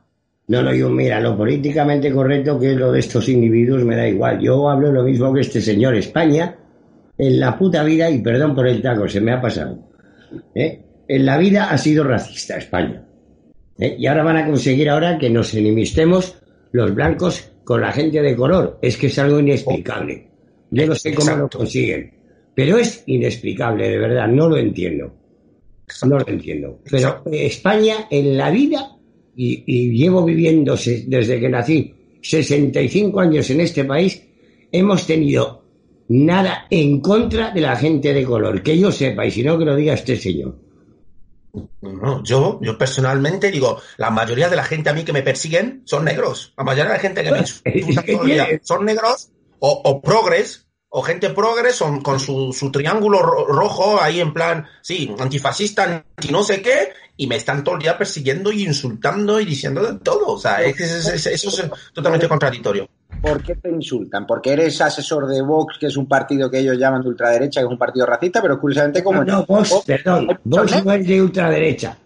No, 0.48 0.62
no, 0.62 0.74
yo 0.74 0.90
mira, 0.90 1.20
lo 1.20 1.36
políticamente 1.36 2.12
correcto 2.12 2.58
que 2.58 2.72
es 2.72 2.76
lo 2.76 2.92
de 2.92 3.00
estos 3.00 3.28
individuos 3.28 3.84
me 3.84 3.96
da 3.96 4.06
igual. 4.06 4.40
Yo 4.40 4.68
hablo 4.68 4.92
lo 4.92 5.02
mismo 5.02 5.32
que 5.32 5.40
este 5.40 5.60
señor. 5.60 5.94
España, 5.94 6.56
en 7.16 7.40
la 7.40 7.58
puta 7.58 7.82
vida, 7.82 8.10
y 8.10 8.20
perdón 8.20 8.54
por 8.54 8.66
el 8.66 8.82
taco, 8.82 9.08
se 9.08 9.20
me 9.20 9.32
ha 9.32 9.40
pasado. 9.40 9.78
¿eh? 10.54 10.80
En 11.08 11.26
la 11.26 11.38
vida 11.38 11.70
ha 11.70 11.78
sido 11.78 12.04
racista 12.04 12.56
España. 12.56 13.04
¿eh? 13.78 13.96
Y 13.98 14.06
ahora 14.06 14.22
van 14.22 14.36
a 14.36 14.46
conseguir 14.46 14.90
ahora 14.90 15.18
que 15.18 15.30
nos 15.30 15.54
enemistemos 15.54 16.36
los 16.72 16.94
blancos 16.94 17.50
con 17.64 17.80
la 17.80 17.92
gente 17.92 18.20
de 18.20 18.36
color. 18.36 18.78
Es 18.82 18.96
que 18.96 19.06
es 19.06 19.18
algo 19.18 19.38
inexplicable. 19.38 20.28
Yo 20.70 20.86
no 20.86 20.94
sé 20.94 21.14
cómo 21.14 21.36
lo 21.36 21.48
consiguen. 21.48 22.21
Pero 22.54 22.78
es 22.78 23.04
inexplicable, 23.06 23.88
de 23.88 23.98
verdad, 23.98 24.28
no 24.28 24.48
lo 24.48 24.56
entiendo. 24.56 25.14
No 26.04 26.18
lo 26.18 26.28
entiendo. 26.28 26.80
Pero 26.90 27.22
España 27.30 28.06
en 28.10 28.36
la 28.36 28.50
vida, 28.50 28.96
y, 29.36 29.64
y 29.66 29.90
llevo 29.96 30.24
viviendo 30.24 30.74
desde 30.74 31.40
que 31.40 31.48
nací 31.48 31.94
65 32.22 33.20
años 33.20 33.48
en 33.50 33.60
este 33.60 33.84
país, 33.84 34.22
hemos 34.70 35.06
tenido 35.06 35.64
nada 36.08 36.66
en 36.70 37.00
contra 37.00 37.50
de 37.50 37.60
la 37.60 37.76
gente 37.76 38.12
de 38.12 38.24
color. 38.24 38.62
Que 38.62 38.78
yo 38.78 38.92
sepa, 38.92 39.26
y 39.26 39.30
si 39.30 39.42
no, 39.42 39.58
que 39.58 39.64
lo 39.64 39.74
diga 39.74 39.94
este 39.94 40.16
señor. 40.16 40.56
No, 41.82 42.22
yo, 42.24 42.58
yo 42.62 42.78
personalmente 42.78 43.50
digo, 43.50 43.78
la 43.98 44.10
mayoría 44.10 44.48
de 44.48 44.56
la 44.56 44.64
gente 44.64 44.88
a 44.88 44.94
mí 44.94 45.04
que 45.04 45.12
me 45.12 45.22
persiguen 45.22 45.82
son 45.84 46.04
negros. 46.04 46.54
La 46.56 46.64
mayoría 46.64 46.92
de 46.92 46.96
la 46.96 47.00
gente 47.00 47.22
que 47.22 47.30
me 47.30 47.38
insulta 47.38 48.46
son 48.62 48.84
negros 48.86 49.30
o, 49.58 49.82
o 49.84 50.00
progres, 50.00 50.66
o 50.94 51.02
gente 51.02 51.30
progres 51.30 51.74
son 51.74 52.02
con 52.02 52.20
su, 52.20 52.52
su 52.52 52.70
triángulo 52.70 53.22
ro- 53.22 53.46
rojo 53.46 53.98
ahí 54.00 54.20
en 54.20 54.32
plan, 54.34 54.66
sí, 54.82 55.10
antifascista, 55.18 56.04
anti 56.16 56.28
no 56.30 56.42
sé 56.42 56.60
qué, 56.60 56.90
y 57.16 57.26
me 57.26 57.36
están 57.36 57.64
todo 57.64 57.76
el 57.76 57.82
día 57.82 57.96
persiguiendo 57.96 58.52
y 58.52 58.64
insultando 58.64 59.40
y 59.40 59.46
diciendo 59.46 59.82
de 59.82 59.98
todo. 60.00 60.26
O 60.34 60.38
sea, 60.38 60.62
es 60.62 60.76
que 60.76 60.84
es- 60.84 61.08
es- 61.08 61.26
eso 61.26 61.48
es 61.48 61.70
totalmente 61.94 62.28
contradictorio. 62.28 62.86
¿Por 63.22 63.42
qué 63.42 63.54
te 63.56 63.70
insultan? 63.70 64.26
Porque 64.26 64.52
eres 64.52 64.80
asesor 64.82 65.26
de 65.28 65.40
Vox, 65.42 65.78
que 65.78 65.86
es 65.86 65.96
un 65.96 66.06
partido 66.06 66.50
que 66.50 66.58
ellos 66.58 66.76
llaman 66.76 67.02
de 67.02 67.08
ultraderecha, 67.08 67.60
que 67.60 67.66
es 67.66 67.72
un 67.72 67.78
partido 67.78 68.04
racista, 68.04 68.42
pero 68.42 68.60
curiosamente 68.60 69.02
como... 69.02 69.24
No, 69.24 69.38
no, 69.38 69.46
Vox, 69.46 69.82
perdón, 69.86 70.26
Vox 70.44 70.64
negros. 70.72 70.84
no 70.84 70.92
es 70.92 71.06
de 71.06 71.22
ultraderecha. 71.22 71.96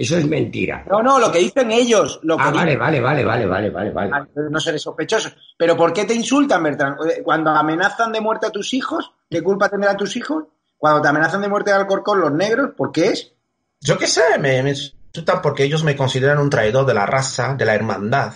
Eso 0.00 0.16
es 0.16 0.26
mentira. 0.26 0.84
No, 0.90 1.02
no, 1.02 1.18
lo 1.18 1.30
que 1.30 1.40
dicen 1.40 1.70
ellos. 1.70 2.20
Lo 2.22 2.36
que 2.38 2.42
Ah, 2.42 2.50
vale, 2.50 2.72
dicen- 2.72 2.78
vale, 2.78 3.00
vale, 3.00 3.22
vale, 3.24 3.46
vale, 3.46 3.70
vale, 3.70 3.90
vale. 3.90 4.10
Ah, 4.14 4.26
No 4.50 4.58
seré 4.58 4.78
sospechoso. 4.78 5.28
Pero 5.58 5.76
¿por 5.76 5.92
qué 5.92 6.06
te 6.06 6.14
insultan, 6.14 6.62
Bertrand? 6.62 6.96
Eh, 7.06 7.22
Cuando 7.22 7.50
amenazan 7.50 8.10
de 8.10 8.20
muerte 8.22 8.46
a 8.46 8.50
tus 8.50 8.72
hijos, 8.72 9.12
¿qué 9.28 9.42
culpa 9.42 9.68
tendrán 9.68 9.98
tus 9.98 10.16
hijos? 10.16 10.44
Cuando 10.78 11.02
te 11.02 11.08
amenazan 11.08 11.42
de 11.42 11.48
muerte 11.48 11.70
al 11.72 11.82
Alcorcón 11.82 12.18
los 12.20 12.32
negros, 12.32 12.70
¿por 12.76 12.92
qué 12.92 13.08
es? 13.08 13.34
Yo 13.80 13.98
qué 13.98 14.06
sé, 14.06 14.22
me, 14.40 14.62
me 14.62 14.70
insultan 14.70 15.42
porque 15.42 15.64
ellos 15.64 15.84
me 15.84 15.94
consideran 15.94 16.38
un 16.38 16.48
traidor 16.48 16.86
de 16.86 16.94
la 16.94 17.04
raza, 17.04 17.54
de 17.54 17.66
la 17.66 17.74
hermandad. 17.74 18.32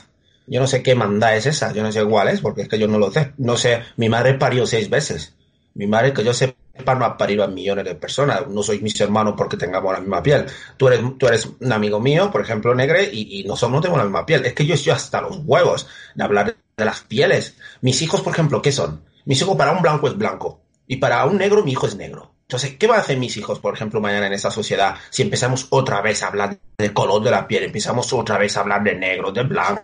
Yo 0.46 0.60
no 0.60 0.66
sé 0.66 0.82
qué 0.82 0.90
hermandad 0.90 1.34
es 1.34 1.46
esa, 1.46 1.72
yo 1.72 1.82
no 1.82 1.90
sé 1.90 2.04
cuál 2.04 2.28
es, 2.28 2.42
porque 2.42 2.60
es 2.62 2.68
que 2.68 2.78
yo 2.78 2.86
no 2.88 2.98
lo 2.98 3.10
sé. 3.10 3.32
No 3.38 3.56
sé, 3.56 3.82
mi 3.96 4.10
madre 4.10 4.34
parió 4.34 4.66
seis 4.66 4.90
veces. 4.90 5.34
Mi 5.72 5.86
madre, 5.86 6.12
que 6.12 6.22
yo 6.22 6.34
sepa, 6.34 6.58
no 6.84 7.04
ha 7.04 7.16
parido 7.16 7.44
a 7.44 7.46
millones 7.46 7.84
de 7.84 7.94
personas. 7.94 8.46
No 8.48 8.62
sois 8.62 8.82
mis 8.82 9.00
hermanos 9.00 9.34
porque 9.36 9.56
tengamos 9.56 9.92
la 9.92 10.00
misma 10.00 10.22
piel. 10.22 10.46
Tú 10.76 10.88
eres, 10.88 11.00
tú 11.18 11.26
eres 11.26 11.48
un 11.60 11.72
amigo 11.72 12.00
mío, 12.00 12.30
por 12.30 12.40
ejemplo, 12.40 12.74
negre, 12.74 13.08
y, 13.12 13.40
y 13.40 13.44
nosotros 13.44 13.72
no 13.72 13.80
tenemos 13.80 13.98
la 13.98 14.04
misma 14.04 14.26
piel. 14.26 14.44
Es 14.44 14.54
que 14.54 14.66
yo 14.66 14.74
estoy 14.74 14.92
hasta 14.92 15.20
los 15.20 15.40
huevos 15.44 15.86
de 16.14 16.24
hablar 16.24 16.56
de 16.76 16.84
las 16.84 17.00
pieles. 17.00 17.56
Mis 17.80 18.02
hijos, 18.02 18.20
por 18.20 18.32
ejemplo, 18.32 18.60
¿qué 18.60 18.72
son? 18.72 19.04
Mis 19.24 19.40
hijos 19.40 19.56
para 19.56 19.72
un 19.72 19.82
blanco 19.82 20.08
es 20.08 20.16
blanco. 20.16 20.60
Y 20.86 20.96
para 20.96 21.24
un 21.24 21.38
negro, 21.38 21.64
mi 21.64 21.72
hijo 21.72 21.86
es 21.86 21.96
negro. 21.96 22.34
Entonces, 22.42 22.76
¿qué 22.76 22.86
van 22.86 22.98
a 22.98 23.00
hacer 23.00 23.16
mis 23.16 23.36
hijos, 23.38 23.58
por 23.58 23.74
ejemplo, 23.74 24.00
mañana 24.00 24.26
en 24.26 24.34
esta 24.34 24.50
sociedad 24.50 24.96
si 25.08 25.22
empezamos 25.22 25.66
otra 25.70 26.02
vez 26.02 26.22
a 26.22 26.28
hablar 26.28 26.58
del 26.76 26.92
color 26.92 27.22
de 27.22 27.30
la 27.30 27.48
piel, 27.48 27.64
empezamos 27.64 28.12
otra 28.12 28.36
vez 28.36 28.56
a 28.56 28.60
hablar 28.60 28.82
de 28.82 28.94
negro, 28.94 29.32
de 29.32 29.44
blanco? 29.44 29.82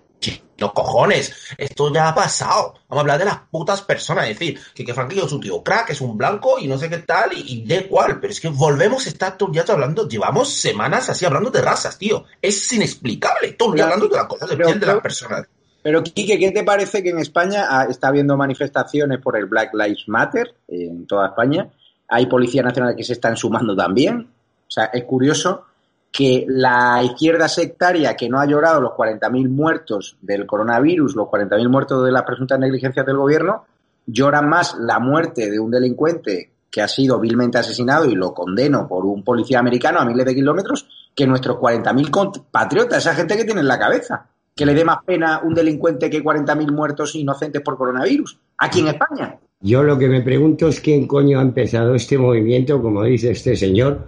Los 0.60 0.72
cojones, 0.74 1.34
esto 1.56 1.90
ya 1.92 2.08
ha 2.08 2.14
pasado. 2.14 2.74
Vamos 2.86 2.98
a 2.98 3.00
hablar 3.00 3.18
de 3.18 3.24
las 3.24 3.38
putas 3.50 3.80
personas. 3.80 4.28
Es 4.28 4.38
decir, 4.38 4.60
que, 4.74 4.84
que 4.84 4.92
es 4.92 5.32
un 5.32 5.40
tío 5.40 5.62
crack, 5.62 5.88
es 5.90 6.02
un 6.02 6.18
blanco 6.18 6.58
y 6.58 6.66
no 6.68 6.76
sé 6.76 6.90
qué 6.90 6.98
tal, 6.98 7.32
y, 7.32 7.54
y 7.54 7.66
de 7.66 7.86
cuál. 7.88 8.20
Pero 8.20 8.30
es 8.30 8.40
que 8.40 8.48
volvemos 8.48 9.06
a 9.06 9.08
estar 9.08 9.38
todo 9.38 9.48
el 9.48 9.54
día 9.54 9.64
hablando, 9.66 10.06
llevamos 10.06 10.52
semanas 10.52 11.08
así 11.08 11.24
hablando 11.24 11.50
de 11.50 11.62
razas, 11.62 11.96
tío. 11.96 12.24
Es 12.42 12.70
inexplicable. 12.74 13.52
Todo 13.52 13.70
el 13.70 13.76
día 13.76 13.84
hablando 13.84 14.06
de 14.08 14.16
las 14.16 14.26
cosas 14.26 14.50
de 14.50 14.56
Pero- 14.56 14.68
piel 14.68 14.80
de 14.80 14.86
las 14.86 15.00
personas. 15.00 15.46
Pero, 15.82 16.02
Quique, 16.02 16.38
¿qué 16.38 16.50
te 16.50 16.62
parece 16.62 17.02
que 17.02 17.08
en 17.08 17.20
España 17.20 17.66
ah, 17.70 17.86
está 17.88 18.08
habiendo 18.08 18.36
manifestaciones 18.36 19.18
por 19.18 19.38
el 19.38 19.46
Black 19.46 19.72
Lives 19.72 20.04
Matter 20.08 20.54
en 20.68 21.06
toda 21.06 21.28
España? 21.28 21.70
Hay 22.06 22.26
policías 22.26 22.66
nacionales 22.66 22.98
que 22.98 23.04
se 23.04 23.14
están 23.14 23.34
sumando 23.34 23.74
también. 23.74 24.28
O 24.68 24.70
sea, 24.70 24.90
es 24.92 25.04
curioso 25.04 25.64
que 26.10 26.44
la 26.48 27.02
izquierda 27.04 27.48
sectaria 27.48 28.16
que 28.16 28.28
no 28.28 28.40
ha 28.40 28.46
llorado 28.46 28.80
los 28.80 28.92
40.000 28.92 29.48
muertos 29.48 30.16
del 30.20 30.46
coronavirus, 30.46 31.14
los 31.14 31.28
40.000 31.28 31.68
muertos 31.68 32.04
de 32.04 32.12
las 32.12 32.24
presuntas 32.24 32.58
negligencias 32.58 33.06
del 33.06 33.16
gobierno, 33.16 33.64
lloran 34.06 34.48
más 34.48 34.76
la 34.78 34.98
muerte 34.98 35.50
de 35.50 35.60
un 35.60 35.70
delincuente 35.70 36.50
que 36.70 36.82
ha 36.82 36.88
sido 36.88 37.18
vilmente 37.18 37.58
asesinado 37.58 38.06
y 38.06 38.14
lo 38.14 38.32
condeno 38.32 38.86
por 38.88 39.04
un 39.04 39.24
policía 39.24 39.58
americano 39.58 39.98
a 39.98 40.04
miles 40.04 40.24
de 40.24 40.34
kilómetros 40.34 40.88
que 41.14 41.26
nuestros 41.26 41.56
40.000 41.56 42.10
compatriotas, 42.10 42.98
esa 42.98 43.14
gente 43.14 43.36
que 43.36 43.44
tiene 43.44 43.60
en 43.60 43.68
la 43.68 43.78
cabeza. 43.78 44.26
Que 44.54 44.66
le 44.66 44.74
dé 44.74 44.84
más 44.84 44.98
pena 45.04 45.40
un 45.42 45.54
delincuente 45.54 46.10
que 46.10 46.22
40.000 46.22 46.72
muertos 46.72 47.14
inocentes 47.14 47.62
por 47.62 47.76
coronavirus. 47.76 48.38
Aquí 48.58 48.80
en 48.80 48.88
España. 48.88 49.38
Yo 49.60 49.82
lo 49.82 49.98
que 49.98 50.08
me 50.08 50.22
pregunto 50.22 50.68
es 50.68 50.80
quién 50.80 51.06
coño 51.06 51.38
ha 51.38 51.42
empezado 51.42 51.94
este 51.94 52.18
movimiento, 52.18 52.80
como 52.82 53.04
dice 53.04 53.30
este 53.30 53.56
señor, 53.56 54.06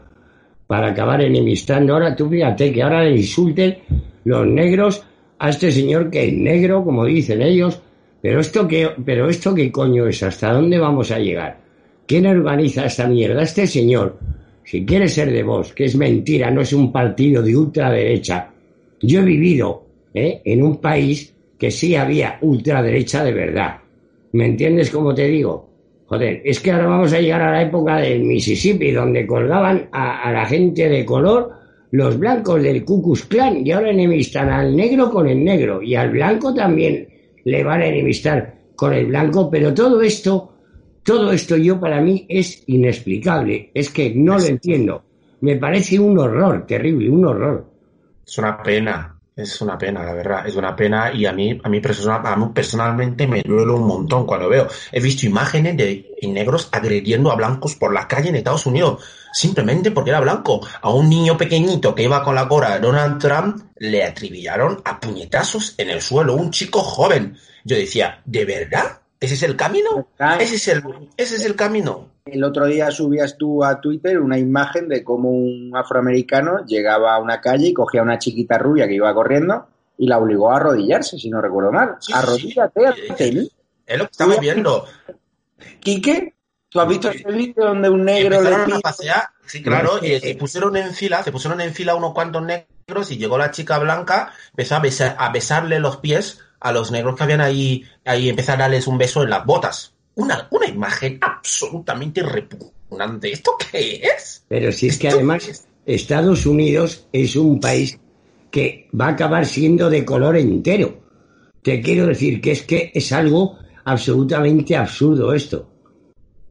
para 0.73 0.89
acabar 0.89 1.21
enemistando. 1.21 1.93
Ahora 1.93 2.17
tú 2.17 2.31
fíjate 2.31 2.73
que 2.73 2.83
ahora 2.83 3.05
le 3.05 3.17
insulten 3.17 3.77
los 4.25 4.47
negros 4.47 5.05
a 5.39 5.51
este 5.51 5.71
señor 5.71 6.09
que 6.09 6.29
es 6.29 6.33
negro, 6.33 6.83
como 6.83 7.05
dicen 7.05 7.43
ellos. 7.43 7.79
Pero 8.23 8.41
esto 8.41 8.67
qué, 8.67 8.89
pero 9.05 9.29
esto 9.29 9.55
qué 9.55 9.71
coño 9.71 10.07
es, 10.07 10.23
¿hasta 10.23 10.51
dónde 10.51 10.79
vamos 10.79 11.11
a 11.11 11.19
llegar? 11.19 11.59
¿Quién 12.07 12.27
organiza 12.27 12.87
esta 12.87 13.07
mierda? 13.07 13.43
Este 13.43 13.67
señor, 13.67 14.19
si 14.65 14.87
quiere 14.87 15.09
ser 15.09 15.31
de 15.31 15.43
vos, 15.43 15.75
que 15.75 15.85
es 15.85 15.95
mentira, 15.95 16.51
no 16.51 16.63
es 16.63 16.73
un 16.73 16.91
partido 16.91 17.43
de 17.43 17.55
ultraderecha. 17.55 18.49
Yo 19.03 19.21
he 19.21 19.25
vivido 19.25 19.85
¿eh? 20.15 20.41
en 20.43 20.63
un 20.63 20.79
país 20.79 21.35
que 21.59 21.71
sí 21.71 21.97
había 21.97 22.39
ultraderecha 22.41 23.23
de 23.23 23.33
verdad. 23.33 23.77
¿Me 24.33 24.47
entiendes 24.47 24.89
cómo 24.89 25.15
te 25.15 25.29
digo? 25.29 25.69
Joder, 26.13 26.43
es 26.45 26.61
que 26.61 26.71
ahora 26.71 26.89
vamos 26.89 27.11
a 27.15 27.21
llegar 27.21 27.41
a 27.41 27.53
la 27.53 27.63
época 27.63 27.97
del 27.97 28.23
Mississippi, 28.25 28.93
donde 28.93 29.27
colgaban 29.27 29.89
a, 29.93 30.29
a 30.29 30.31
la 30.31 30.45
gente 30.45 30.87
de 30.87 31.07
color 31.07 31.53
los 31.93 32.19
blancos 32.19 32.63
del 32.63 32.85
Ku 32.85 33.03
Klux 33.03 33.25
Klan 33.25 33.67
y 33.67 33.73
ahora 33.73 33.93
enemistan 33.93 34.51
al 34.51 34.77
negro 34.77 35.11
con 35.11 35.27
el 35.27 35.43
negro 35.43 35.81
y 35.81 35.95
al 35.95 36.11
blanco 36.11 36.53
también 36.53 37.09
le 37.45 37.65
van 37.65 37.81
a 37.81 37.87
enemistar 37.87 38.59
con 38.77 38.93
el 38.93 39.07
blanco, 39.07 39.49
pero 39.49 39.73
todo 39.73 40.03
esto, 40.03 40.53
todo 41.03 41.33
esto 41.33 41.57
yo 41.57 41.81
para 41.81 42.03
mí 42.03 42.27
es 42.29 42.63
inexplicable, 42.67 43.71
es 43.73 43.89
que 43.89 44.15
no 44.15 44.37
lo 44.37 44.45
entiendo. 44.45 45.03
Me 45.41 45.57
parece 45.57 45.99
un 45.99 46.19
horror, 46.19 46.67
terrible, 46.67 47.09
un 47.09 47.25
horror. 47.25 47.67
Es 48.27 48.37
una 48.37 48.63
pena, 48.63 49.12
es 49.35 49.61
una 49.61 49.79
pena, 49.79 50.03
la 50.05 50.13
verdad, 50.13 50.47
es 50.47 50.57
una 50.57 50.77
pena 50.77 51.13
y 51.13 51.27
a 51.27 51.33
mí, 51.33 51.59
a 51.63 51.69
mí, 51.69 51.81
persona- 51.81 52.17
a 52.25 52.37
mí 52.37 52.47
personalmente 52.55 53.27
me 53.27 53.43
duele 53.43 53.73
un 53.73 53.87
montón 53.87 54.27
cuando 54.27 54.49
veo. 54.49 54.69
He 54.91 55.01
visto 55.01 55.27
imágenes 55.27 55.77
de 55.77 56.11
negros 56.23 56.69
agrediendo 56.73 57.31
a 57.31 57.37
blancos 57.37 57.75
por 57.77 57.93
la 57.93 58.07
calle 58.09 58.29
en 58.29 58.37
Estados 58.37 58.67
Unidos, 58.67 59.03
simplemente 59.33 59.91
porque 59.91 60.11
era 60.11 60.21
blanco. 60.21 60.67
A 60.83 60.91
un 60.91 61.09
niño 61.09 61.37
pequeñito 61.37 61.95
que 61.95 62.05
iba 62.05 62.23
con 62.23 62.35
la 62.35 62.45
gorra 62.45 62.75
de 62.75 62.81
Donald 62.81 63.19
Trump 63.21 63.63
le 63.77 64.05
atribillaron 64.05 64.81
a 64.85 65.01
puñetazos 65.01 65.75
en 65.79 65.91
el 65.91 66.01
suelo, 66.03 66.35
un 66.35 66.51
chico 66.51 66.81
joven. 66.81 67.37
Yo 67.65 67.77
decía, 67.77 68.21
¿de 68.25 68.45
verdad? 68.45 69.02
¿Ese 69.23 69.35
es 69.35 69.43
el 69.45 69.57
camino? 69.57 70.09
Ese 70.41 70.57
es 70.57 70.69
el, 70.69 70.83
ese 71.17 71.37
es 71.37 71.45
el 71.45 71.55
camino. 71.57 72.09
El 72.25 72.43
otro 72.45 72.67
día 72.67 72.91
subías 72.91 73.37
tú 73.39 73.65
a 73.65 73.81
Twitter 73.81 74.19
una 74.21 74.39
imagen 74.39 74.89
de 74.89 75.03
cómo 75.05 75.31
un 75.31 75.71
afroamericano 75.75 76.65
llegaba 76.67 77.15
a 77.15 77.19
una 77.21 77.41
calle 77.41 77.69
y 77.69 77.73
cogía 77.73 78.01
a 78.01 78.05
una 78.05 78.19
chiquita 78.19 78.59
rubia 78.59 78.87
que 78.87 78.95
iba 78.95 79.13
corriendo 79.15 79.67
y 79.99 80.07
la 80.09 80.19
obligó 80.19 80.51
a 80.51 80.57
arrodillarse, 80.57 81.19
si 81.19 81.31
no 81.31 81.41
recuerdo 81.41 81.71
mal. 81.73 81.97
Sí, 82.01 82.13
Arrodíllate 82.15 82.81
sí. 83.17 83.53
Es 83.87 83.99
lo 83.99 84.05
que 84.07 84.11
estamos 84.11 84.41
viendo. 84.41 84.87
Quique, 85.81 86.35
¿tú 86.69 86.81
has 86.81 86.89
visto 86.89 87.11
ese 87.11 87.31
vídeo 87.31 87.65
donde 87.67 87.89
un 87.89 88.05
negro 88.05 88.31
le 88.31 88.37
Empezaron 88.37 88.63
a 88.63 88.67
pide 88.67 88.81
pasear, 88.81 89.25
sí, 89.47 89.63
claro, 89.63 90.05
y 90.05 90.19
se 90.19 90.35
pusieron 90.35 90.77
en 90.77 90.93
fila, 90.95 91.23
se 91.23 91.33
pusieron 91.33 91.61
en 91.61 91.73
fila 91.73 91.95
unos 91.95 92.13
cuantos 92.15 92.43
negros 92.43 93.11
y 93.11 93.19
llegó 93.19 93.39
la 93.39 93.51
chica 93.51 93.79
blanca, 93.79 94.33
empezó 94.51 94.77
a, 94.77 94.83
besar- 94.83 95.15
a 95.19 95.31
besarle 95.31 95.79
los 95.79 95.99
pies 95.99 96.41
a 96.63 96.73
los 96.73 96.91
negros 96.91 97.17
que 97.17 97.25
habían 97.25 97.41
ahí, 97.41 97.85
ahí 98.05 98.29
empezó 98.29 98.53
a 98.53 98.57
darles 98.57 98.87
un 98.87 98.99
beso 98.99 99.23
en 99.23 99.31
las 99.31 99.45
botas. 99.45 99.95
Una, 100.15 100.47
una 100.51 100.67
imagen 100.67 101.19
absolutamente 101.21 102.23
repugnante. 102.23 103.33
¿Esto 103.33 103.53
qué 103.71 104.03
es? 104.17 104.45
Pero 104.49 104.71
si 104.73 104.89
es 104.89 104.99
que 104.99 105.09
además 105.09 105.49
es- 105.49 105.67
Estados 105.85 106.47
Unidos 106.47 107.07
es 107.13 107.35
un 107.37 107.59
país 107.61 107.99
que 108.51 108.89
va 108.99 109.07
a 109.07 109.11
acabar 109.11 109.47
siendo 109.47 109.91
de 109.91 110.05
color 110.05 110.37
entero. 110.37 111.01
Te 111.63 111.81
quiero 111.81 112.07
decir 112.07 112.41
que 112.41 112.53
es 112.53 112.63
que 112.63 112.93
es 112.95 113.13
algo 113.13 113.59
absolutamente 113.85 114.77
absurdo 114.77 115.33
esto. 115.33 115.69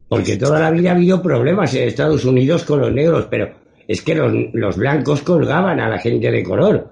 Porque 0.08 0.36
toda 0.36 0.60
la 0.60 0.70
vida 0.70 0.90
ha 0.90 0.94
habido 0.94 1.22
problemas 1.22 1.72
en 1.74 1.88
Estados 1.88 2.24
Unidos 2.24 2.64
con 2.64 2.80
los 2.80 2.92
negros, 2.92 3.26
pero 3.30 3.54
es 3.88 4.02
que 4.02 4.14
los, 4.14 4.76
blancos 4.76 5.22
colgaban 5.22 5.80
a 5.80 5.88
la 5.88 5.98
gente 5.98 6.30
de 6.30 6.42
color. 6.42 6.91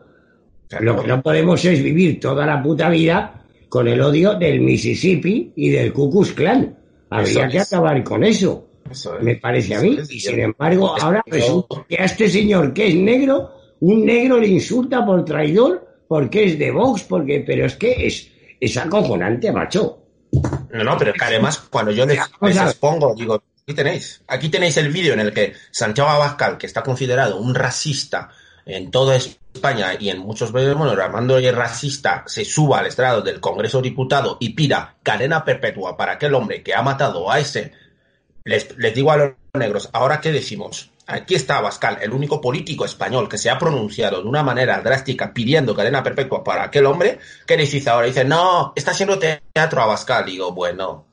Lo 0.79 1.03
que 1.03 1.09
no 1.09 1.23
podemos 1.23 1.65
es 1.65 1.83
vivir 1.83 2.21
toda 2.21 2.47
la 2.47 2.63
puta 2.63 2.89
vida 2.89 3.43
con 3.69 3.89
el 3.89 4.01
odio 4.01 4.35
del 4.35 4.61
Mississippi 4.61 5.53
y 5.57 5.71
del 5.71 5.93
Ku 5.93 6.11
Klux 6.11 6.33
Klan. 6.33 6.77
Habría 7.11 7.49
que 7.49 7.61
acabar 7.61 8.03
con 8.05 8.23
eso. 8.23 8.69
me 9.21 9.37
parece 9.37 9.75
a 9.75 9.81
mí. 9.81 9.99
y 10.09 10.21
sin 10.21 10.41
embargo, 10.41 10.95
ahora 11.01 11.23
resulta 11.27 11.85
que 11.89 11.97
a 11.97 12.05
este 12.05 12.29
señor 12.29 12.73
que 12.73 12.89
es 12.89 12.95
negro, 12.95 13.51
un 13.81 14.05
negro 14.05 14.39
le 14.39 14.47
insulta 14.47 15.05
por 15.05 15.25
traidor 15.25 15.89
porque 16.07 16.45
es 16.45 16.59
de 16.59 16.71
Vox, 16.71 17.03
porque, 17.03 17.43
pero 17.47 17.67
es 17.67 17.77
que 17.77 18.07
es, 18.07 18.31
es 18.61 18.77
acojonante, 18.77 19.51
macho. 19.53 19.99
No, 20.73 20.85
no, 20.85 20.97
pero 20.97 21.13
que 21.13 21.25
además 21.25 21.59
cuando 21.71 21.91
yo 21.91 22.07
les, 22.07 22.19
expongo, 22.19 23.15
digo, 23.17 23.43
aquí 23.65 23.75
tenéis, 23.75 24.23
aquí 24.29 24.49
tenéis 24.49 24.77
el 24.77 24.91
vídeo 24.91 25.15
en 25.15 25.21
el 25.21 25.33
que 25.33 25.53
Santiago 25.71 26.11
Abascal, 26.11 26.59
que 26.59 26.67
está 26.67 26.83
considerado 26.83 27.39
un 27.39 27.55
racista 27.55 28.31
en 28.77 28.91
toda 28.91 29.17
España 29.17 29.95
y 29.99 30.11
en 30.11 30.19
muchos 30.19 30.53
medios, 30.53 30.77
bueno, 30.77 31.01
Armando 31.01 31.39
es 31.39 31.55
racista, 31.55 32.25
se 32.27 32.45
suba 32.45 32.79
al 32.79 32.87
estrado 32.87 33.23
del 33.23 33.41
Congreso 33.41 33.83
Diputado 33.83 34.37
y 34.41 34.51
pida 34.51 34.97
cadena 35.03 35.45
perpetua 35.45 35.97
para 35.97 36.13
aquel 36.13 36.35
hombre 36.35 36.63
que 36.63 36.75
ha 36.75 36.83
matado 36.83 37.31
a 37.31 37.39
ese, 37.39 37.73
les, 38.45 38.77
les 38.79 38.95
digo 38.95 39.13
a 39.13 39.17
los 39.17 39.33
negros, 39.55 39.91
ahora 39.93 40.21
qué 40.21 40.33
decimos, 40.33 40.91
Aquí 41.11 41.35
está 41.35 41.59
Abascal, 41.59 41.99
el 42.01 42.13
único 42.13 42.41
político 42.41 42.85
español 42.85 43.29
que 43.29 43.37
se 43.37 43.51
ha 43.51 43.59
pronunciado 43.59 44.23
de 44.23 44.29
una 44.29 44.45
manera 44.45 44.81
drástica 44.81 45.35
pidiendo 45.35 45.75
cadena 45.75 46.05
perpetua 46.05 46.45
para 46.45 46.63
aquel 46.63 46.87
hombre. 46.87 47.19
¿Qué 47.47 47.57
dice 47.57 47.91
ahora? 47.91 48.07
Dice, 48.07 48.25
no, 48.25 48.73
está 48.77 48.93
haciendo 48.93 49.19
teatro 49.19 49.83
Abascal. 49.83 50.27
Digo, 50.27 50.53
bueno, 50.53 51.07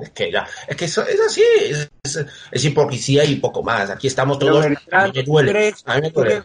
es 0.00 0.10
que 0.10 0.32
ya, 0.32 0.44
es 0.66 0.76
que 0.76 0.86
eso, 0.86 1.06
es 1.06 1.20
así, 1.20 1.44
es, 2.50 2.64
hipocresía 2.64 3.24
y 3.24 3.36
poco 3.36 3.62
más. 3.62 3.90
Aquí 3.90 4.08
estamos 4.08 4.40
todos. 4.40 4.66
a 4.66 5.06
mí 5.06 5.12
me 5.14 5.22
duele. 5.22 5.74
A 5.84 6.00
mí 6.00 6.02
me 6.02 6.42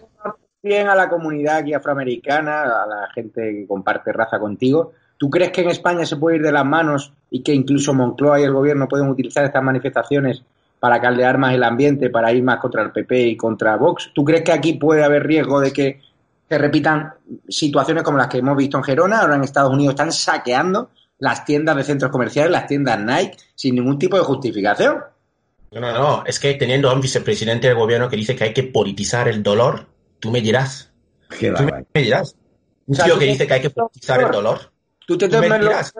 Bien 0.61 0.87
a 0.87 0.95
la 0.95 1.07
comunidad 1.07 1.57
aquí 1.57 1.73
afroamericana, 1.73 2.63
a 2.83 2.87
la 2.87 3.09
gente 3.13 3.41
que 3.41 3.67
comparte 3.67 4.11
raza 4.11 4.39
contigo. 4.39 4.91
¿Tú 5.17 5.29
crees 5.29 5.51
que 5.51 5.61
en 5.61 5.69
España 5.69 6.05
se 6.05 6.17
puede 6.17 6.37
ir 6.37 6.43
de 6.43 6.51
las 6.51 6.65
manos 6.65 7.13
y 7.29 7.41
que 7.41 7.53
incluso 7.53 7.93
Moncloa 7.93 8.39
y 8.39 8.43
el 8.43 8.53
gobierno 8.53 8.87
pueden 8.87 9.09
utilizar 9.09 9.45
estas 9.45 9.63
manifestaciones 9.63 10.43
para 10.79 10.99
caldear 11.01 11.37
más 11.37 11.53
el 11.53 11.63
ambiente, 11.63 12.09
para 12.09 12.31
ir 12.31 12.43
más 12.43 12.59
contra 12.59 12.81
el 12.81 12.91
PP 12.91 13.27
y 13.27 13.37
contra 13.37 13.75
Vox. 13.75 14.11
¿Tú 14.13 14.23
crees 14.23 14.43
que 14.43 14.51
aquí 14.51 14.73
puede 14.73 15.03
haber 15.03 15.25
riesgo 15.25 15.59
de 15.59 15.71
que 15.71 16.01
se 16.47 16.57
repitan 16.57 17.13
situaciones 17.47 18.03
como 18.03 18.17
las 18.17 18.27
que 18.27 18.37
hemos 18.37 18.57
visto 18.57 18.77
en 18.77 18.83
Gerona? 18.83 19.19
Ahora 19.19 19.35
en 19.35 19.43
Estados 19.43 19.73
Unidos 19.73 19.93
están 19.93 20.11
saqueando 20.11 20.89
las 21.19 21.45
tiendas 21.45 21.75
de 21.75 21.83
centros 21.83 22.11
comerciales, 22.11 22.51
las 22.51 22.67
tiendas 22.67 22.99
Nike, 22.99 23.37
sin 23.55 23.75
ningún 23.75 23.99
tipo 23.99 24.17
de 24.17 24.23
justificación. 24.23 24.97
No, 25.71 25.81
no, 25.81 25.93
no. 25.93 26.23
Es 26.25 26.39
que 26.39 26.53
teniendo 26.55 26.89
a 26.89 26.93
un 26.93 27.01
vicepresidente 27.01 27.67
del 27.67 27.77
gobierno 27.77 28.09
que 28.09 28.15
dice 28.15 28.35
que 28.35 28.45
hay 28.45 28.53
que 28.53 28.63
politizar 28.63 29.27
el 29.27 29.43
dolor, 29.43 29.85
tú 30.19 30.31
me 30.31 30.41
dirás. 30.41 30.91
¿Qué 31.29 31.51
tú 31.51 31.63
me 31.63 32.01
dirás. 32.01 32.35
Un 32.88 32.97
tío 32.97 33.19
que 33.19 33.25
dice 33.25 33.47
que 33.47 33.53
hay 33.53 33.61
que 33.61 33.69
politizar 33.69 34.21
el 34.21 34.31
dolor. 34.31 34.71
Tú 35.05 35.17
te 35.17 35.29
tomas 35.29 35.93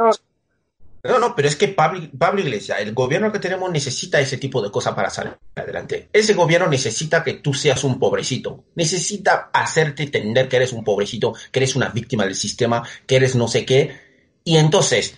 no, 1.04 1.18
no, 1.18 1.34
pero 1.34 1.48
es 1.48 1.56
que 1.56 1.70
Pablo, 1.70 2.02
Pablo 2.18 2.42
Iglesias, 2.42 2.80
el 2.82 2.94
gobierno 2.94 3.32
que 3.32 3.40
tenemos 3.40 3.72
necesita 3.72 4.20
ese 4.20 4.38
tipo 4.38 4.62
de 4.62 4.70
cosas 4.70 4.94
para 4.94 5.10
salir 5.10 5.38
adelante. 5.56 6.10
Ese 6.12 6.34
gobierno 6.34 6.68
necesita 6.68 7.24
que 7.24 7.36
tú 7.36 7.54
seas 7.54 7.84
un 7.86 7.98
pobrecito. 8.00 8.66
Necesita 8.76 9.50
hacerte 9.54 10.04
entender 10.04 10.50
que 10.50 10.58
eres 10.58 10.74
un 10.74 10.84
pobrecito, 10.84 11.34
que 11.52 11.60
eres 11.60 11.76
una 11.76 11.90
víctima 11.90 12.26
del 12.26 12.36
sistema, 12.36 12.84
que 13.06 13.16
eres 13.16 13.36
no 13.36 13.48
sé 13.48 13.66
qué. 13.66 13.98
Y 14.44 14.58
entonces, 14.58 15.18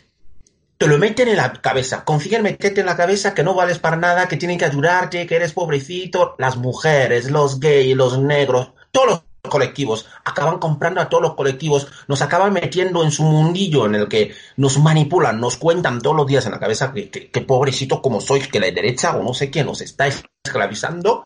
te 0.78 0.88
lo 0.88 1.00
meten 1.00 1.30
en 1.30 1.38
la 1.38 1.52
cabeza. 1.54 2.06
Consiguen 2.06 2.44
meterte 2.44 2.82
en 2.82 2.86
la 2.86 2.98
cabeza 2.98 3.34
que 3.34 3.44
no 3.44 3.56
vales 3.56 3.80
para 3.80 3.98
nada, 3.98 4.28
que 4.28 4.38
tienen 4.38 4.60
que 4.60 4.66
ayudarte, 4.66 5.26
que 5.26 5.36
eres 5.36 5.54
pobrecito. 5.54 6.36
Las 6.38 6.58
mujeres, 6.58 7.32
los 7.32 7.60
gays, 7.60 7.96
los 7.96 8.20
negros, 8.20 8.74
todos 8.92 9.08
los 9.08 9.22
colectivos, 9.50 10.08
acaban 10.24 10.60
comprando 10.60 11.02
a 11.02 11.10
todos 11.10 11.24
los 11.24 11.34
colectivos, 11.34 11.88
nos 12.08 12.22
acaban 12.22 12.54
metiendo 12.54 13.04
en 13.04 13.12
su 13.12 13.24
mundillo 13.24 13.86
en 13.86 13.96
el 13.96 14.08
que 14.08 14.34
nos 14.58 14.78
manipulan, 14.78 15.40
nos 15.40 15.58
cuentan 15.58 16.02
todos 16.02 16.16
los 16.16 16.28
días 16.28 16.46
en 16.46 16.52
la 16.52 16.60
cabeza 16.60 16.94
que, 16.94 17.42
pobrecito 17.42 18.02
como 18.02 18.22
sois, 18.22 18.48
que 18.48 18.60
la 18.60 18.68
derecha 18.72 19.16
o 19.18 19.24
no 19.24 19.34
sé 19.34 19.50
quién 19.50 19.66
nos 19.66 19.82
está 19.82 20.08
esclavizando, 20.08 21.26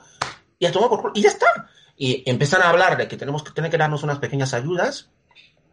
y, 0.57 0.65
a 0.65 0.71
por, 0.71 1.11
y 1.13 1.21
ya 1.21 1.29
está. 1.29 1.69
Y 1.97 2.29
empiezan 2.29 2.61
a 2.61 2.69
hablar 2.69 2.97
de 2.97 3.07
que 3.07 3.17
tenemos 3.17 3.43
que 3.43 3.51
tener 3.51 3.69
que 3.69 3.77
darnos 3.77 4.03
unas 4.03 4.19
pequeñas 4.19 4.53
ayudas, 4.53 5.09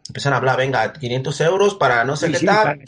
empiezan 0.07 0.33
a 0.33 0.37
hablar, 0.37 0.57
venga, 0.57 0.91
500 0.91 1.41
euros 1.41 1.75
para 1.75 2.03
no 2.03 2.15
sé 2.15 2.31
qué 2.31 2.45
tal. 2.45 2.79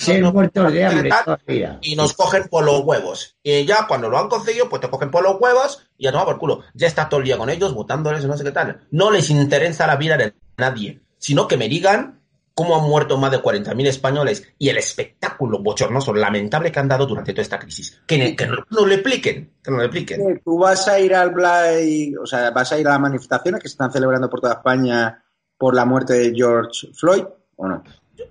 y 1.81 1.95
nos 1.95 2.13
cogen 2.13 2.47
por 2.49 2.63
los 2.65 2.81
huevos. 2.81 3.37
Y 3.43 3.65
ya 3.65 3.85
cuando 3.87 4.09
lo 4.09 4.17
han 4.17 4.29
conseguido, 4.29 4.69
pues 4.69 4.81
te 4.81 4.89
cogen 4.89 5.11
por 5.11 5.23
los 5.23 5.39
huevos 5.39 5.87
y 5.97 6.05
ya 6.05 6.11
toma 6.11 6.25
por 6.25 6.37
culo. 6.37 6.63
Ya 6.73 6.87
está 6.87 7.07
todo 7.07 7.19
el 7.19 7.25
día 7.25 7.37
con 7.37 7.49
ellos, 7.49 7.73
votándoles 7.73 8.25
no 8.25 8.37
sé 8.37 8.43
qué 8.43 8.51
tal. 8.51 8.81
No 8.91 9.11
les 9.11 9.29
interesa 9.29 9.87
la 9.87 9.95
vida 9.95 10.17
de 10.17 10.33
nadie, 10.57 11.01
sino 11.17 11.47
que 11.47 11.57
me 11.57 11.69
digan 11.69 12.21
cómo 12.53 12.77
han 12.77 12.87
muerto 12.87 13.17
más 13.17 13.31
de 13.31 13.41
40.000 13.41 13.85
españoles 13.87 14.47
y 14.57 14.69
el 14.69 14.77
espectáculo 14.77 15.59
bochornoso, 15.59 16.13
lamentable 16.13 16.71
que 16.71 16.79
han 16.79 16.87
dado 16.87 17.05
durante 17.05 17.33
toda 17.33 17.43
esta 17.43 17.59
crisis. 17.59 18.01
Que, 18.07 18.35
que 18.35 18.47
no, 18.47 18.85
le 18.85 18.95
expliquen, 18.95 19.51
que 19.61 19.71
no 19.71 19.77
le 19.77 19.85
expliquen. 19.85 20.41
Tú 20.43 20.57
vas 20.57 20.87
a 20.87 20.97
ir 20.99 21.13
al 21.13 21.31
Blay, 21.31 22.15
o 22.15 22.25
sea, 22.25 22.51
vas 22.51 22.71
a 22.71 22.79
ir 22.79 22.87
a 22.87 22.91
las 22.91 23.01
manifestaciones 23.01 23.61
que 23.61 23.67
se 23.67 23.73
están 23.73 23.91
celebrando 23.91 24.29
por 24.29 24.39
toda 24.39 24.53
España 24.53 25.24
por 25.57 25.75
la 25.75 25.85
muerte 25.85 26.13
de 26.13 26.33
George 26.35 26.87
Floyd 26.93 27.23
o 27.55 27.67
no? 27.67 27.83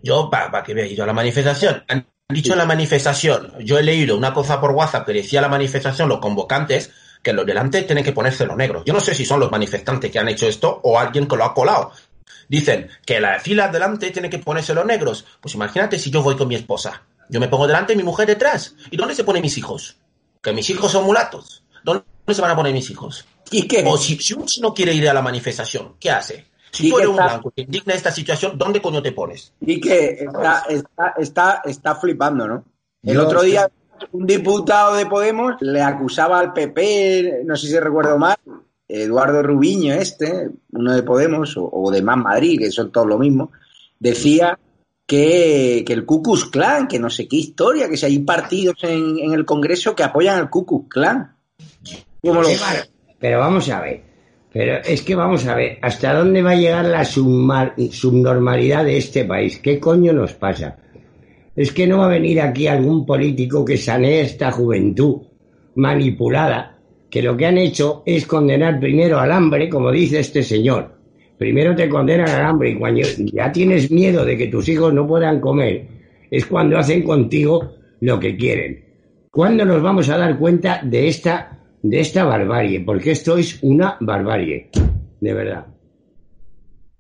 Yo, 0.03 0.29
para 0.31 0.63
que 0.63 0.75
veáis, 0.75 0.97
yo 0.97 1.05
a 1.05 1.07
la 1.07 1.13
manifestación, 1.13 1.85
han 1.89 2.07
dicho 2.29 2.53
en 2.53 2.59
la 2.59 2.67
manifestación, 2.67 3.53
yo 3.61 3.79
he 3.79 3.83
leído 3.83 4.17
una 4.17 4.33
cosa 4.33 4.61
por 4.61 4.73
WhatsApp 4.73 5.07
que 5.07 5.13
decía 5.13 5.41
la 5.41 5.49
manifestación, 5.49 6.09
los 6.09 6.19
convocantes, 6.19 6.91
que 7.23 7.33
los 7.33 7.47
delante 7.47 7.83
tienen 7.83 8.05
que 8.05 8.13
ponerse 8.13 8.47
los 8.47 8.57
negros. 8.57 8.85
Yo 8.85 8.93
no 8.93 9.01
sé 9.01 9.15
si 9.15 9.25
son 9.25 9.41
los 9.41 9.51
manifestantes 9.51 10.11
que 10.11 10.19
han 10.19 10.29
hecho 10.29 10.47
esto 10.47 10.81
o 10.83 10.99
alguien 10.99 11.27
que 11.27 11.37
lo 11.37 11.45
ha 11.45 11.55
colado. 11.55 11.93
Dicen 12.49 12.89
que 13.07 13.21
la 13.21 13.41
fila 13.41 13.69
delante 13.69 14.11
tiene 14.11 14.29
que 14.29 14.39
ponerse 14.39 14.75
los 14.75 14.85
negros. 14.85 15.25
Pues 15.41 15.55
imagínate 15.55 15.99
si 15.99 16.11
yo 16.11 16.23
voy 16.23 16.37
con 16.37 16.49
mi 16.49 16.55
esposa. 16.55 17.03
Yo 17.31 17.41
me 17.41 17.49
pongo 17.49 17.67
delante 17.67 17.95
y 17.95 17.97
mi 17.97 18.03
mujer 18.03 18.27
detrás. 18.27 18.75
¿Y 18.91 18.97
dónde 18.99 19.15
se 19.15 19.25
ponen 19.25 19.43
mis 19.43 19.57
hijos? 19.57 19.97
Que 20.43 20.53
mis 20.53 20.69
hijos 20.69 20.93
son 20.93 21.05
mulatos. 21.05 21.65
¿Dónde 21.83 22.05
se 22.29 22.43
van 22.43 22.51
a 22.51 22.57
poner 22.57 22.75
mis 22.75 22.91
hijos? 22.91 23.25
¿Y 23.51 23.67
qué? 23.67 23.83
O 23.87 23.97
si, 23.97 24.19
si 24.19 24.35
uno 24.35 24.45
no 24.61 24.75
quiere 24.75 24.93
ir 24.93 25.09
a 25.09 25.15
la 25.15 25.23
manifestación, 25.23 25.97
¿qué 25.99 26.11
hace? 26.11 26.47
Si 26.75 26.91
tú 26.91 26.99
eres 26.99 27.09
un 27.09 27.17
blanco 27.17 27.53
que 27.55 27.63
indigna 27.63 27.95
esta 27.95 28.11
situación, 28.11 28.59
¿dónde 28.59 28.83
coño 28.83 29.01
te 29.01 29.13
pones? 29.13 29.53
Y 29.61 29.81
que 29.81 30.27
está, 31.19 31.63
está, 31.65 31.95
flipando, 31.95 32.49
¿no? 32.49 32.65
El 33.03 33.21
otro 33.21 33.43
día 33.43 33.71
un 34.13 34.27
diputado 34.27 34.97
de 34.97 35.07
Podemos 35.07 35.55
le 35.61 35.81
acusaba 35.81 36.41
al 36.41 36.53
PP, 36.53 37.43
no 37.45 37.57
sé 37.57 37.69
si 37.69 37.79
recuerdo 37.79 38.19
mal, 38.19 38.37
Eduardo 38.89 39.43
Rubiño 39.43 39.95
este, 39.95 40.51
uno 40.73 40.93
de 40.93 41.03
Podemos, 41.03 41.55
o, 41.57 41.91
de 41.91 42.03
Más 42.03 42.19
Madrid, 42.19 42.59
que 42.59 42.71
son 42.71 42.91
todos 42.91 43.07
lo 43.07 43.19
mismo, 43.19 43.53
decía 43.99 44.59
que, 45.07 45.85
el 45.87 46.05
Ku 46.05 46.23
Klux 46.23 46.47
Klan, 46.47 46.89
que 46.89 46.99
no 46.99 47.09
sé 47.09 47.29
qué 47.29 47.37
historia, 47.37 47.89
que 47.89 47.97
si 47.97 48.07
hay 48.07 48.19
partidos 48.21 48.77
en, 48.83 49.33
el 49.33 49.45
Congreso 49.45 49.95
que 49.95 50.03
apoyan 50.03 50.39
al 50.39 50.51
Ku 50.51 50.67
Klux 50.67 50.89
Klan. 50.89 51.37
Pero 53.19 53.39
vamos 53.39 53.69
a 53.69 53.81
ver, 53.81 54.03
pero 54.55 54.77
es 54.85 55.03
que 55.03 55.17
vamos 55.17 55.49
a 55.49 55.57
ver, 55.57 55.79
¿hasta 55.83 56.15
dónde 56.15 56.41
va 56.41 56.53
a 56.53 56.57
llegar 56.57 56.85
la 56.85 57.05
subnormalidad 57.05 58.85
de 58.85 58.99
este 58.99 59.25
país? 59.25 59.59
¿Qué 59.59 59.81
coño 59.81 60.13
nos 60.13 60.35
pasa? 60.35 60.79
Es 61.57 61.73
que 61.73 61.89
no 61.89 61.99
va 61.99 62.05
a 62.05 62.11
venir 62.11 62.41
aquí 62.41 62.69
algún 62.69 63.05
político 63.05 63.65
que 63.65 63.77
sanee 63.77 64.21
esta 64.21 64.53
juventud 64.53 65.23
manipulada, 65.75 66.79
que 67.11 67.21
lo 67.21 67.37
que 67.37 67.47
han 67.47 67.59
hecho 67.59 68.05
es 68.07 68.27
condenar 68.27 68.79
primero 68.79 69.19
al 69.19 69.33
hambre, 69.33 69.69
como 69.69 69.91
dice 69.91 70.21
este 70.21 70.45
señor. 70.45 71.01
Primero 71.37 71.75
te 71.75 71.89
condenan 71.89 72.29
al 72.29 72.47
hambre 72.47 72.71
y 72.71 72.79
cuando 72.79 73.01
ya 73.33 73.51
tienes 73.51 73.91
miedo 73.91 74.25
de 74.25 74.37
que 74.37 74.47
tus 74.47 74.69
hijos 74.69 74.95
no 74.95 75.05
puedan 75.05 75.41
comer, 75.41 75.89
es 76.31 76.47
cuando 76.47 76.79
hacen 76.79 77.03
contigo 77.03 77.73
lo 77.99 78.21
que 78.21 78.37
quieren. 78.37 78.85
¿Cuándo 79.33 79.65
nos 79.65 79.83
vamos 79.83 80.09
a 80.11 80.17
dar 80.17 80.39
cuenta 80.39 80.81
de 80.85 81.09
esta 81.09 81.59
de 81.85 82.01
esta 82.01 82.25
barbarie, 82.25 82.81
porque 82.81 83.11
esto 83.11 83.37
es 83.37 83.63
una 83.63 83.99
barbarie, 84.01 84.71
de 85.21 85.35
verdad. 85.35 85.67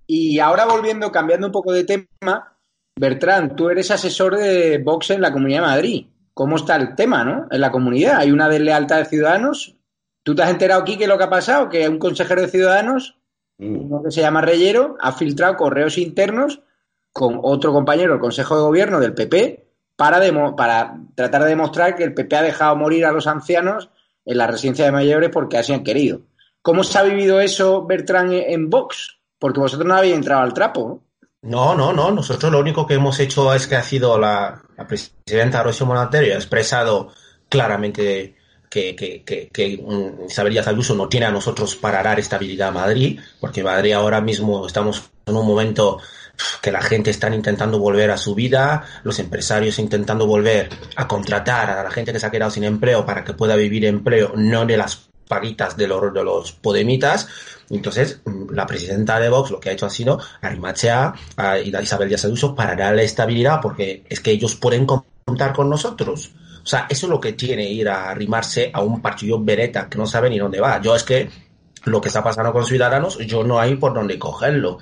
Y 0.06 0.38
ahora 0.40 0.66
volviendo, 0.66 1.10
cambiando 1.10 1.46
un 1.46 1.52
poco 1.54 1.72
de 1.72 1.84
tema, 1.84 2.58
Bertrand, 2.94 3.56
tú 3.56 3.70
eres 3.70 3.90
asesor 3.90 4.36
de 4.36 4.76
Vox 4.84 5.08
en 5.10 5.22
la 5.22 5.32
Comunidad 5.32 5.60
de 5.60 5.66
Madrid. 5.66 6.06
¿Cómo 6.34 6.56
está 6.56 6.76
el 6.76 6.94
tema, 6.94 7.24
no? 7.24 7.46
En 7.50 7.62
la 7.62 7.72
comunidad, 7.72 8.18
¿hay 8.18 8.30
una 8.30 8.46
deslealtad 8.46 8.98
de 8.98 9.04
ciudadanos? 9.06 9.74
¿Tú 10.22 10.34
te 10.34 10.42
has 10.42 10.50
enterado 10.50 10.82
aquí 10.82 10.98
qué 10.98 11.04
es 11.04 11.08
lo 11.08 11.16
que 11.16 11.24
ha 11.24 11.30
pasado? 11.30 11.70
Que 11.70 11.88
un 11.88 11.98
consejero 11.98 12.42
de 12.42 12.48
ciudadanos, 12.48 13.16
mm. 13.56 13.86
uno 13.86 14.02
que 14.02 14.10
se 14.10 14.20
llama 14.20 14.42
Reyero, 14.42 14.98
ha 15.00 15.12
filtrado 15.12 15.56
correos 15.56 15.96
internos 15.96 16.60
con 17.10 17.40
otro 17.42 17.72
compañero 17.72 18.12
del 18.12 18.20
Consejo 18.20 18.56
de 18.56 18.62
Gobierno 18.62 19.00
del 19.00 19.14
PP 19.14 19.66
para, 19.96 20.20
para 20.54 20.98
tratar 21.14 21.44
de 21.44 21.48
demostrar 21.48 21.96
que 21.96 22.04
el 22.04 22.12
PP 22.12 22.36
ha 22.36 22.42
dejado 22.42 22.76
morir 22.76 23.06
a 23.06 23.12
los 23.12 23.26
ancianos 23.26 23.88
en 24.24 24.38
la 24.38 24.46
residencia 24.46 24.84
de 24.84 24.92
mayores 24.92 25.30
porque 25.30 25.58
así 25.58 25.72
han 25.72 25.84
querido. 25.84 26.22
¿Cómo 26.62 26.82
se 26.84 26.98
ha 26.98 27.02
vivido 27.02 27.40
eso, 27.40 27.84
Bertrand, 27.84 28.32
en 28.32 28.70
Vox? 28.70 29.18
porque 29.44 29.60
vosotros 29.60 29.86
no 29.86 29.94
habéis 29.94 30.14
entrado 30.14 30.40
al 30.40 30.54
trapo. 30.54 31.02
No, 31.42 31.74
no, 31.74 31.92
no. 31.92 32.10
Nosotros 32.10 32.50
lo 32.50 32.60
único 32.60 32.86
que 32.86 32.94
hemos 32.94 33.20
hecho 33.20 33.52
es 33.52 33.66
que 33.66 33.76
ha 33.76 33.82
sido 33.82 34.18
la, 34.18 34.62
la 34.74 34.86
presidenta 34.86 35.62
Rocío 35.62 35.84
Monasterio 35.84 36.32
ha 36.32 36.36
expresado 36.36 37.12
claramente 37.50 38.36
que, 38.70 38.96
que, 38.96 39.22
que, 39.22 39.78
mm, 39.86 40.24
Isabel 40.30 40.54
Díaz 40.54 40.90
no 40.94 41.08
tiene 41.10 41.26
a 41.26 41.30
nosotros 41.30 41.76
para 41.76 42.02
dar 42.02 42.18
estabilidad 42.18 42.68
a 42.68 42.72
Madrid, 42.72 43.20
porque 43.38 43.62
Madrid 43.62 43.92
ahora 43.92 44.22
mismo 44.22 44.66
estamos 44.66 45.10
en 45.26 45.36
un 45.36 45.46
momento 45.46 45.98
que 46.60 46.72
la 46.72 46.82
gente 46.82 47.10
está 47.10 47.32
intentando 47.34 47.78
volver 47.78 48.10
a 48.10 48.16
su 48.16 48.34
vida, 48.34 48.84
los 49.02 49.18
empresarios 49.18 49.78
intentando 49.78 50.26
volver 50.26 50.68
a 50.96 51.06
contratar 51.06 51.70
a 51.70 51.82
la 51.82 51.90
gente 51.90 52.12
que 52.12 52.20
se 52.20 52.26
ha 52.26 52.30
quedado 52.30 52.50
sin 52.50 52.64
empleo 52.64 53.04
para 53.04 53.24
que 53.24 53.34
pueda 53.34 53.56
vivir 53.56 53.84
empleo, 53.84 54.32
no 54.36 54.66
de 54.66 54.76
las 54.76 55.08
paguitas 55.28 55.76
de 55.76 55.88
los, 55.88 56.12
de 56.12 56.24
los 56.24 56.52
podemitas. 56.52 57.28
Entonces, 57.70 58.20
mm, 58.24 58.52
la 58.52 58.66
presidenta 58.66 59.18
de 59.18 59.28
Vox 59.28 59.50
lo 59.50 59.60
que 59.60 59.70
ha 59.70 59.72
hecho 59.72 59.86
ha 59.86 59.90
sido 59.90 60.20
arrimachea 60.40 61.14
a 61.36 61.58
Isabel 61.58 62.08
Díaz 62.08 62.24
Ayuso 62.24 62.54
para 62.54 62.74
darle 62.74 63.04
estabilidad, 63.04 63.60
porque 63.60 64.04
es 64.08 64.20
que 64.20 64.32
ellos 64.32 64.54
pueden 64.56 64.86
contar 64.86 65.52
con 65.52 65.70
nosotros. 65.70 66.32
O 66.62 66.66
sea, 66.66 66.86
eso 66.88 67.06
es 67.06 67.10
lo 67.10 67.20
que 67.20 67.34
tiene 67.34 67.68
ir 67.70 67.88
a 67.88 68.10
arrimarse 68.10 68.70
a 68.72 68.80
un 68.80 69.02
partido 69.02 69.42
vereta 69.42 69.88
que 69.88 69.98
no 69.98 70.06
sabe 70.06 70.30
ni 70.30 70.38
dónde 70.38 70.60
va. 70.60 70.80
Yo 70.80 70.96
es 70.96 71.02
que 71.02 71.28
lo 71.84 72.00
que 72.00 72.08
está 72.08 72.22
pasando 72.24 72.52
con 72.52 72.64
Ciudadanos, 72.64 73.18
yo 73.18 73.44
no 73.44 73.60
hay 73.60 73.76
por 73.76 73.92
dónde 73.92 74.18
cogerlo. 74.18 74.78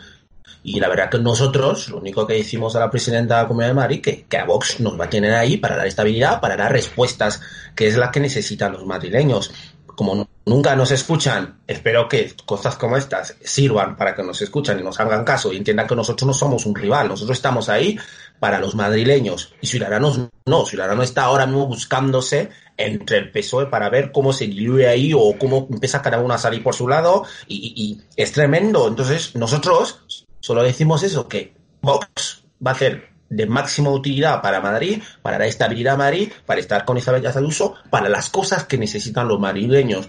Y 0.62 0.78
la 0.80 0.88
verdad 0.88 1.10
que 1.10 1.18
nosotros, 1.18 1.88
lo 1.88 1.98
único 1.98 2.26
que 2.26 2.34
decimos 2.34 2.76
a 2.76 2.80
la 2.80 2.90
presidenta 2.90 3.36
de 3.36 3.42
la 3.42 3.48
Comunidad 3.48 3.70
de 3.70 3.74
Madrid, 3.74 4.00
que, 4.00 4.24
que 4.24 4.38
a 4.38 4.44
Vox 4.44 4.80
nos 4.80 4.98
va 4.98 5.06
a 5.06 5.10
tener 5.10 5.34
ahí 5.34 5.56
para 5.56 5.76
dar 5.76 5.86
estabilidad, 5.86 6.40
para 6.40 6.56
dar 6.56 6.72
respuestas, 6.72 7.40
que 7.74 7.88
es 7.88 7.96
la 7.96 8.10
que 8.10 8.20
necesitan 8.20 8.72
los 8.72 8.86
madrileños. 8.86 9.52
Como 9.86 10.26
nunca 10.46 10.74
nos 10.74 10.90
escuchan, 10.90 11.60
espero 11.66 12.08
que 12.08 12.34
cosas 12.46 12.76
como 12.76 12.96
estas 12.96 13.36
sirvan 13.44 13.96
para 13.96 14.14
que 14.14 14.22
nos 14.22 14.40
escuchen 14.40 14.78
y 14.78 14.82
nos 14.82 14.98
hagan 14.98 15.24
caso 15.24 15.52
y 15.52 15.56
entiendan 15.56 15.86
que 15.86 15.94
nosotros 15.94 16.26
no 16.26 16.32
somos 16.32 16.64
un 16.64 16.74
rival, 16.74 17.08
nosotros 17.08 17.36
estamos 17.36 17.68
ahí 17.68 17.98
para 18.40 18.58
los 18.58 18.74
madrileños. 18.74 19.54
Y 19.60 19.66
Ciudadanos 19.66 20.18
no, 20.46 20.66
Ciudadanos 20.66 21.04
está 21.04 21.24
ahora 21.24 21.46
mismo 21.46 21.66
buscándose 21.66 22.50
entre 22.76 23.18
el 23.18 23.30
PSOE 23.30 23.66
para 23.66 23.90
ver 23.90 24.12
cómo 24.12 24.32
se 24.32 24.46
diluye 24.46 24.88
ahí 24.88 25.12
o 25.14 25.36
cómo 25.38 25.68
empieza 25.70 26.02
cada 26.02 26.20
uno 26.20 26.34
a 26.34 26.38
salir 26.38 26.62
por 26.62 26.74
su 26.74 26.88
lado 26.88 27.24
y, 27.46 27.56
y, 27.56 27.82
y 27.82 28.00
es 28.16 28.32
tremendo. 28.32 28.88
Entonces 28.88 29.36
nosotros 29.36 30.26
solo 30.42 30.62
decimos 30.62 31.02
eso, 31.02 31.28
que 31.28 31.54
Vox 31.80 32.44
va 32.64 32.72
a 32.72 32.74
ser 32.74 33.12
de 33.30 33.46
máxima 33.46 33.88
utilidad 33.88 34.42
para 34.42 34.60
Madrid, 34.60 35.02
para 35.22 35.38
dar 35.38 35.48
estabilidad 35.48 35.94
a 35.94 35.96
Madrid, 35.96 36.30
para 36.44 36.60
estar 36.60 36.84
con 36.84 36.98
Isabel 36.98 37.22
Díaz 37.22 37.38
Ayuso, 37.38 37.76
para 37.88 38.10
las 38.10 38.28
cosas 38.28 38.66
que 38.66 38.76
necesitan 38.76 39.26
los 39.26 39.40
madrileños 39.40 40.08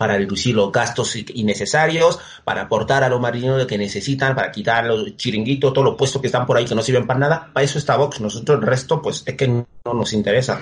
para 0.00 0.16
reducir 0.16 0.54
los 0.54 0.72
gastos 0.72 1.14
innecesarios, 1.14 2.18
para 2.42 2.62
aportar 2.62 3.04
a 3.04 3.10
los 3.10 3.20
marineros 3.20 3.58
lo 3.58 3.66
que 3.66 3.76
necesitan, 3.76 4.34
para 4.34 4.50
quitar 4.50 4.86
los 4.86 5.14
chiringuitos, 5.18 5.74
todos 5.74 5.84
los 5.84 5.96
puestos 5.96 6.22
que 6.22 6.28
están 6.28 6.46
por 6.46 6.56
ahí 6.56 6.64
que 6.64 6.74
no 6.74 6.80
sirven 6.80 7.06
para 7.06 7.20
nada. 7.20 7.50
Para 7.52 7.64
eso 7.64 7.76
está 7.76 7.98
Vox. 7.98 8.18
Nosotros 8.18 8.60
el 8.60 8.66
resto, 8.66 9.02
pues 9.02 9.22
es 9.26 9.34
que 9.34 9.46
no 9.46 9.66
nos 9.84 10.14
interesa. 10.14 10.58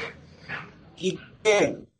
¿Y? 0.96 1.20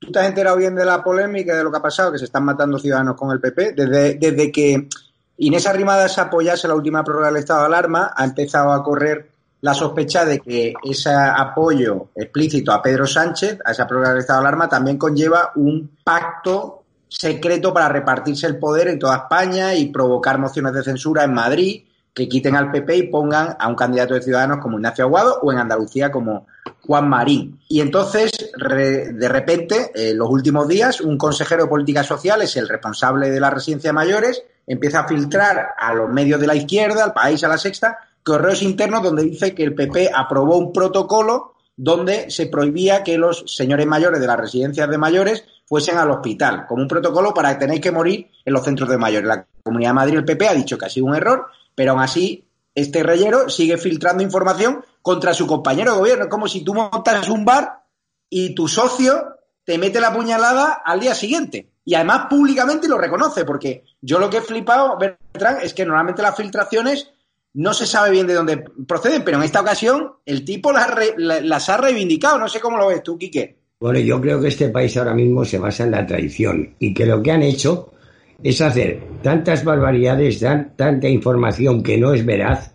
¿Tú 0.00 0.10
te 0.10 0.18
has 0.18 0.26
enterado 0.26 0.56
bien 0.56 0.74
de 0.74 0.84
la 0.84 1.00
polémica 1.00 1.56
de 1.56 1.62
lo 1.62 1.70
que 1.70 1.76
ha 1.76 1.82
pasado? 1.82 2.10
Que 2.10 2.18
se 2.18 2.24
están 2.24 2.44
matando 2.44 2.76
ciudadanos 2.76 3.14
con 3.14 3.30
el 3.30 3.38
PP. 3.38 3.72
Desde, 3.72 4.14
desde 4.14 4.50
que 4.50 4.88
Inés 5.38 5.66
Arrimadas 5.66 6.18
apoyase 6.18 6.66
la 6.66 6.74
última 6.74 7.04
prórroga 7.04 7.28
del 7.28 7.36
estado 7.36 7.60
de 7.60 7.66
alarma, 7.66 8.12
ha 8.14 8.24
empezado 8.24 8.72
a 8.72 8.82
correr 8.82 9.30
la 9.60 9.72
sospecha 9.72 10.24
de 10.24 10.40
que 10.40 10.74
ese 10.82 11.10
apoyo 11.10 12.08
explícito 12.14 12.72
a 12.72 12.82
Pedro 12.82 13.06
Sánchez, 13.06 13.58
a 13.64 13.70
esa 13.70 13.86
prórroga 13.86 14.10
del 14.10 14.18
estado 14.18 14.40
de 14.40 14.48
alarma, 14.48 14.68
también 14.68 14.98
conlleva 14.98 15.52
un 15.54 15.96
pacto 16.02 16.82
secreto 17.08 17.72
para 17.72 17.88
repartirse 17.88 18.46
el 18.46 18.58
poder 18.58 18.88
en 18.88 18.98
toda 18.98 19.16
España 19.16 19.74
y 19.74 19.86
provocar 19.86 20.38
mociones 20.38 20.72
de 20.74 20.82
censura 20.82 21.24
en 21.24 21.34
Madrid 21.34 21.84
que 22.12 22.28
quiten 22.28 22.56
al 22.56 22.72
PP 22.72 22.96
y 22.96 23.02
pongan 23.04 23.56
a 23.60 23.68
un 23.68 23.76
candidato 23.76 24.14
de 24.14 24.22
Ciudadanos 24.22 24.58
como 24.58 24.78
Ignacio 24.78 25.04
Aguado 25.04 25.38
o 25.40 25.52
en 25.52 25.58
Andalucía 25.58 26.10
como 26.10 26.48
Juan 26.84 27.08
Marín. 27.08 27.60
Y 27.68 27.80
entonces, 27.80 28.32
de 28.56 29.28
repente, 29.28 29.92
en 29.94 30.18
los 30.18 30.28
últimos 30.28 30.66
días, 30.66 31.00
un 31.00 31.16
consejero 31.16 31.62
de 31.62 31.68
políticas 31.68 32.06
sociales, 32.06 32.56
el 32.56 32.68
responsable 32.68 33.30
de 33.30 33.38
la 33.38 33.50
residencia 33.50 33.90
de 33.90 33.94
mayores, 33.94 34.42
empieza 34.68 35.00
a 35.00 35.08
filtrar 35.08 35.70
a 35.76 35.94
los 35.94 36.10
medios 36.10 36.40
de 36.40 36.46
la 36.46 36.54
izquierda, 36.54 37.02
al 37.02 37.12
país, 37.12 37.42
a 37.42 37.48
la 37.48 37.58
sexta, 37.58 37.98
correos 38.22 38.62
internos 38.62 39.02
donde 39.02 39.24
dice 39.24 39.54
que 39.54 39.64
el 39.64 39.74
PP 39.74 40.10
aprobó 40.14 40.58
un 40.58 40.72
protocolo 40.72 41.54
donde 41.76 42.30
se 42.30 42.46
prohibía 42.46 43.02
que 43.02 43.16
los 43.16 43.44
señores 43.46 43.86
mayores 43.86 44.20
de 44.20 44.26
las 44.26 44.38
residencias 44.38 44.88
de 44.88 44.98
mayores 44.98 45.44
fuesen 45.66 45.96
al 45.96 46.10
hospital, 46.10 46.66
como 46.66 46.82
un 46.82 46.88
protocolo 46.88 47.32
para 47.32 47.52
que 47.52 47.60
tenéis 47.60 47.80
que 47.80 47.92
morir 47.92 48.30
en 48.44 48.52
los 48.52 48.64
centros 48.64 48.88
de 48.88 48.98
mayores. 48.98 49.28
La 49.28 49.46
Comunidad 49.62 49.90
de 49.90 49.94
Madrid, 49.94 50.16
el 50.16 50.24
PP, 50.24 50.48
ha 50.48 50.54
dicho 50.54 50.76
que 50.76 50.86
ha 50.86 50.90
sido 50.90 51.06
un 51.06 51.14
error, 51.14 51.46
pero 51.74 51.92
aún 51.92 52.00
así 52.00 52.44
este 52.74 53.02
reyero 53.02 53.48
sigue 53.48 53.76
filtrando 53.76 54.22
información 54.22 54.84
contra 55.02 55.34
su 55.34 55.46
compañero 55.46 55.92
de 55.92 55.98
gobierno. 55.98 56.24
Es 56.24 56.30
como 56.30 56.48
si 56.48 56.62
tú 56.62 56.74
montas 56.74 57.28
un 57.28 57.44
bar 57.44 57.84
y 58.30 58.54
tu 58.54 58.68
socio 58.68 59.36
te 59.64 59.78
mete 59.78 60.00
la 60.00 60.12
puñalada 60.12 60.80
al 60.84 61.00
día 61.00 61.14
siguiente. 61.14 61.70
Y 61.88 61.94
además 61.94 62.26
públicamente 62.28 62.86
lo 62.86 62.98
reconoce, 62.98 63.46
porque 63.46 63.82
yo 64.02 64.18
lo 64.18 64.28
que 64.28 64.36
he 64.36 64.40
flipado, 64.42 64.98
Bertrand, 64.98 65.62
es 65.62 65.72
que 65.72 65.86
normalmente 65.86 66.20
las 66.20 66.36
filtraciones 66.36 67.14
no 67.54 67.72
se 67.72 67.86
sabe 67.86 68.10
bien 68.10 68.26
de 68.26 68.34
dónde 68.34 68.62
proceden, 68.86 69.24
pero 69.24 69.38
en 69.38 69.44
esta 69.44 69.62
ocasión 69.62 70.12
el 70.26 70.44
tipo 70.44 70.70
las, 70.70 70.86
las 71.16 71.68
ha 71.70 71.78
reivindicado. 71.78 72.38
No 72.38 72.46
sé 72.46 72.60
cómo 72.60 72.76
lo 72.76 72.88
ves 72.88 73.02
tú, 73.02 73.16
Quique. 73.16 73.56
Bueno, 73.80 74.00
yo 74.00 74.20
creo 74.20 74.38
que 74.38 74.48
este 74.48 74.68
país 74.68 74.98
ahora 74.98 75.14
mismo 75.14 75.46
se 75.46 75.58
basa 75.58 75.84
en 75.84 75.92
la 75.92 76.04
traición 76.04 76.74
y 76.78 76.92
que 76.92 77.06
lo 77.06 77.22
que 77.22 77.32
han 77.32 77.42
hecho 77.42 77.94
es 78.42 78.60
hacer 78.60 79.02
tantas 79.22 79.64
barbaridades, 79.64 80.40
dan 80.40 80.76
tanta 80.76 81.08
información 81.08 81.82
que 81.82 81.96
no 81.96 82.12
es 82.12 82.26
veraz, 82.26 82.70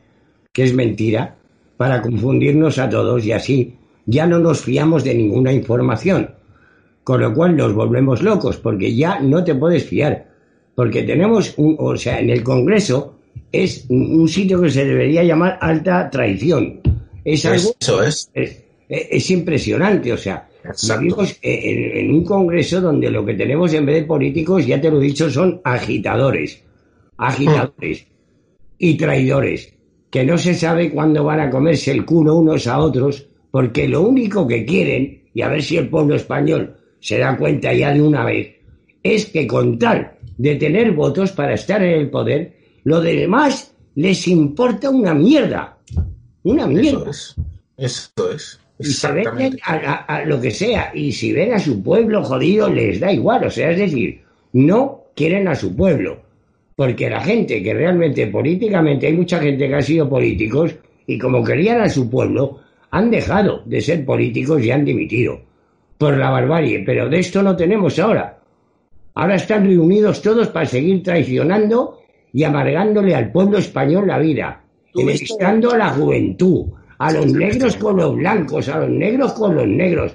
que 0.52 0.63
es 0.63 0.73
mentira, 0.73 1.36
para 1.78 2.02
confundirnos 2.02 2.80
a 2.80 2.89
todos 2.89 3.23
y 3.23 3.32
así 3.32 3.78
ya 4.08 4.26
no 4.26 4.39
nos 4.39 4.62
fiamos 4.62 5.04
de 5.04 5.13
ninguna 5.13 5.54
información. 5.54 6.34
Con 7.04 7.22
lo 7.22 7.34
cual 7.34 7.58
nos 7.58 7.74
volvemos 7.74 8.22
locos, 8.22 8.58
porque 8.58 8.96
ya 8.96 9.20
no 9.20 9.44
te 9.44 9.56
puedes 9.56 9.84
fiar. 9.84 10.28
Porque 10.76 11.04
tenemos 11.04 11.54
un, 11.58 11.76
o 11.78 11.96
sea, 11.98 12.20
en 12.20 12.30
el 12.30 12.44
Congreso 12.44 13.16
es 13.52 13.86
un 13.89 14.28
sitio 14.28 14.62
que 14.62 14.70
se 14.70 14.86
debería 14.86 15.24
llamar 15.24 15.58
alta 15.62 16.10
traición. 16.10 16.82
Es 17.24 17.46
algo. 17.46 17.76
Eso 17.80 18.04
es. 18.04 18.30
Es, 18.34 18.63
es 18.89 19.32
impresionante, 19.32 20.13
o 20.13 20.18
sea, 20.18 20.48
Vivimos 20.98 21.38
en, 21.42 21.98
en, 21.98 22.13
un 22.13 22.24
congreso 22.24 22.80
donde 22.80 23.12
lo 23.12 23.26
que 23.26 23.34
tenemos 23.34 23.74
en 23.74 23.86
vez 23.86 23.96
de 23.96 24.04
políticos, 24.04 24.66
ya 24.66 24.80
te 24.80 24.89
lo 24.89 25.02
he 25.02 25.06
dicho, 25.06 25.30
son 25.30 25.60
agitadores. 25.63 26.63
Agitadores 27.18 28.08
y 28.78 28.96
traidores. 28.96 29.74
Que 30.10 30.24
no 30.24 30.38
se 30.38 30.54
sabe 30.54 30.89
cuándo 30.89 31.24
van 31.24 31.42
a 31.42 31.50
comerse 31.50 31.92
el 31.92 32.06
culo 32.06 32.36
unos 32.36 32.68
a 32.68 32.80
otros, 32.80 33.28
porque 33.52 33.88
lo 33.88 34.02
único 34.02 34.48
que 34.48 34.66
quieren, 34.66 35.24
y 35.34 35.42
a 35.42 35.50
ver 35.50 35.62
si 35.62 35.76
el 35.76 35.89
pueblo 35.89 36.16
español 36.16 36.78
se 37.04 37.18
da 37.18 37.36
cuenta 37.36 37.74
ya 37.74 37.94
de 37.94 38.02
una 38.02 38.24
vez, 38.24 38.56
es 39.04 39.26
que 39.26 39.46
con 39.46 39.78
tal 39.78 40.13
de 40.38 40.56
tener 40.56 40.94
votos 40.94 41.34
para 41.34 41.54
estar 41.54 41.84
en 41.84 42.00
el 42.00 42.10
poder, 42.10 42.54
lo 42.86 43.02
demás 43.02 43.76
les 43.96 44.26
importa 44.30 44.89
una 44.89 45.13
mierda. 45.13 45.78
Una 46.44 46.66
mierda. 46.66 47.10
Eso 47.10 47.10
es. 47.10 47.36
Eso 47.76 48.32
es. 48.32 48.60
Y 48.80 48.86
se 48.86 49.12
venden 49.12 49.60
a, 49.66 49.74
a, 49.74 49.96
a, 50.16 50.26
lo 50.26 50.39
que 50.39 50.52
sea. 50.52 50.92
Y 50.96 51.12
si 51.12 51.34
ven 51.34 51.54
a 51.54 51.60
su 51.60 51.84
pueblo 51.84 52.24
jodido, 52.24 52.70
les 52.70 53.02
da 53.02 53.12
igual. 53.12 53.46
O 53.48 53.52
sea, 53.52 53.72
es 53.72 53.80
decir, 53.80 54.22
no 54.54 55.04
quieren 55.13 55.50
a 55.50 55.56
su 55.56 55.76
pueblo. 55.76 56.22
Porque 56.74 57.10
la 57.10 57.20
gente 57.20 57.62
que 57.62 57.74
realmente 57.74 58.28
políticamente, 58.28 59.08
hay 59.08 59.13
mucha 59.13 59.39
gente 59.39 59.68
que 59.68 59.76
ha 59.76 59.82
sido 59.82 60.10
políticos 60.10 60.74
y 61.06 61.18
como 61.18 61.44
querían 61.44 61.82
a 61.82 61.89
su 61.89 62.10
pueblo, 62.10 62.60
han 62.92 63.12
dejado 63.12 63.62
de 63.66 63.82
ser 63.82 64.06
políticos 64.06 64.63
y 64.63 64.72
han 64.72 64.86
dimitido 64.86 65.53
por 66.04 66.18
la 66.18 66.30
barbarie. 66.30 66.84
Pero 66.86 67.08
de 67.08 67.20
esto 67.20 67.42
no 67.42 67.56
tenemos 67.56 67.98
ahora. 67.98 68.38
Ahora 69.13 69.36
están 69.36 69.66
reunidos 69.66 70.22
todos 70.22 70.50
para 70.50 70.66
seguir 70.66 71.02
traicionando 71.02 72.02
y 72.34 72.44
amargándole 72.44 73.16
al 73.16 73.32
pueblo 73.32 73.58
español 73.58 74.08
la 74.08 74.20
vida, 74.20 74.62
enemistando 74.94 75.72
a 75.72 75.78
la 75.78 75.89
juventud, 75.92 76.66
a 76.98 77.13
los 77.13 77.28
negros 77.28 77.78
con 77.78 77.96
los 77.96 78.16
blancos, 78.18 78.68
a 78.68 78.80
los 78.80 78.89
negros 78.89 79.32
con 79.32 79.56
los 79.56 79.66
negros. 79.66 80.13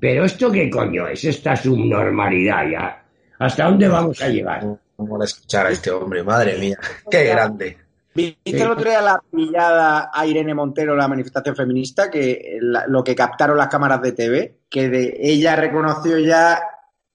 Pero 0.00 0.24
esto 0.24 0.50
qué 0.50 0.68
coño 0.68 1.06
es 1.06 1.22
esta 1.24 1.54
subnormalidad 1.54 2.68
ya. 2.68 3.04
¿Hasta 3.38 3.66
dónde 3.66 3.86
vamos 3.86 4.20
a 4.20 4.28
llegar? 4.28 4.66
Vamos 4.96 5.20
a 5.20 5.24
escuchar 5.24 5.66
a 5.66 5.70
este 5.70 5.92
hombre, 5.92 6.24
madre 6.24 6.58
mía, 6.58 6.76
qué 7.10 7.26
grande. 7.26 7.76
¿Viste 8.12 8.60
el 8.60 8.70
otro 8.70 8.90
día 8.90 9.00
la 9.00 9.22
pillada 9.30 10.10
a 10.12 10.26
Irene 10.26 10.52
Montero 10.52 10.96
la 10.96 11.06
manifestación 11.06 11.54
feminista? 11.54 12.10
Que 12.10 12.58
la, 12.60 12.88
lo 12.88 13.04
que 13.04 13.14
captaron 13.14 13.56
las 13.56 13.68
cámaras 13.68 14.02
de 14.02 14.12
TV, 14.12 14.57
que 14.68 14.88
de, 14.88 15.16
ella 15.20 15.56
reconoció 15.56 16.18
ya 16.18 16.60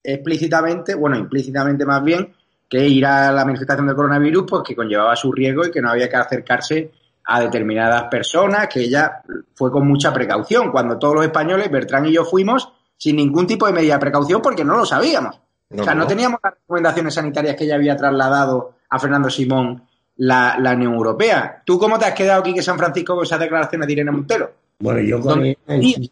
explícitamente, 0.03 0.95
bueno, 0.95 1.17
implícitamente 1.17 1.85
más 1.85 2.03
bien, 2.03 2.33
que 2.69 2.87
ir 2.87 3.05
a 3.05 3.31
la 3.31 3.45
manifestación 3.45 3.87
del 3.87 3.95
coronavirus, 3.95 4.45
pues 4.49 4.63
que 4.65 4.75
conllevaba 4.75 5.15
su 5.15 5.31
riesgo 5.31 5.65
y 5.65 5.71
que 5.71 5.81
no 5.81 5.89
había 5.91 6.09
que 6.09 6.15
acercarse 6.15 6.91
a 7.25 7.39
determinadas 7.39 8.05
personas, 8.09 8.67
que 8.67 8.81
ella 8.81 9.21
fue 9.53 9.71
con 9.71 9.87
mucha 9.87 10.11
precaución. 10.11 10.71
Cuando 10.71 10.97
todos 10.97 11.15
los 11.15 11.25
españoles, 11.25 11.71
Bertrán 11.71 12.05
y 12.07 12.13
yo 12.13 12.25
fuimos 12.25 12.73
sin 12.97 13.15
ningún 13.15 13.47
tipo 13.47 13.65
de 13.65 13.73
medida 13.73 13.93
de 13.93 13.99
precaución 13.99 14.41
porque 14.41 14.65
no 14.65 14.75
lo 14.75 14.85
sabíamos. 14.85 15.39
No, 15.69 15.81
o 15.81 15.85
sea, 15.85 15.93
no, 15.93 16.01
no 16.01 16.07
teníamos 16.07 16.39
las 16.43 16.53
recomendaciones 16.53 17.13
sanitarias 17.13 17.55
que 17.55 17.63
ella 17.63 17.75
había 17.75 17.95
trasladado 17.95 18.73
a 18.89 18.99
Fernando 18.99 19.29
Simón 19.29 19.83
la, 20.17 20.57
la 20.59 20.73
Unión 20.73 20.93
Europea. 20.93 21.61
¿Tú 21.65 21.79
cómo 21.79 21.97
te 21.97 22.05
has 22.05 22.13
quedado 22.13 22.41
aquí 22.41 22.53
que 22.53 22.61
San 22.61 22.77
Francisco 22.77 23.15
con 23.15 23.23
esas 23.23 23.39
declaraciones 23.39 23.87
de 23.87 23.93
Irene 23.93 24.11
Montero? 24.11 24.51
Bueno, 24.79 24.99
yo 24.99 25.21
con. 25.21 25.45
Irene, 25.45 26.09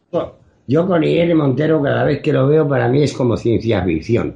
yo, 0.68 0.88
con 0.88 1.04
Irene 1.04 1.36
Montero 1.36 1.82
cada 1.82 2.04
vez 2.04 2.22
que 2.22 2.34
lo 2.34 2.48
veo 2.48 2.68
para 2.68 2.88
mí 2.88 3.04
es 3.04 3.14
como 3.14 3.38
ciencia 3.38 3.84
ficción. 3.84 4.36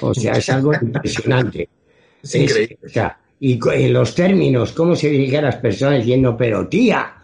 O 0.00 0.14
sea, 0.14 0.32
es 0.34 0.48
algo 0.50 0.72
impresionante. 0.74 1.68
Es 2.22 2.36
increíble. 2.36 2.78
o 2.86 2.88
sea, 2.88 3.18
y 3.40 3.58
en 3.72 3.92
los 3.92 4.14
términos, 4.14 4.70
cómo 4.70 4.94
se 4.94 5.08
dirige 5.10 5.38
a 5.38 5.42
las 5.42 5.56
personas 5.56 5.98
diciendo, 5.98 6.36
pero 6.36 6.68
tía, 6.68 7.14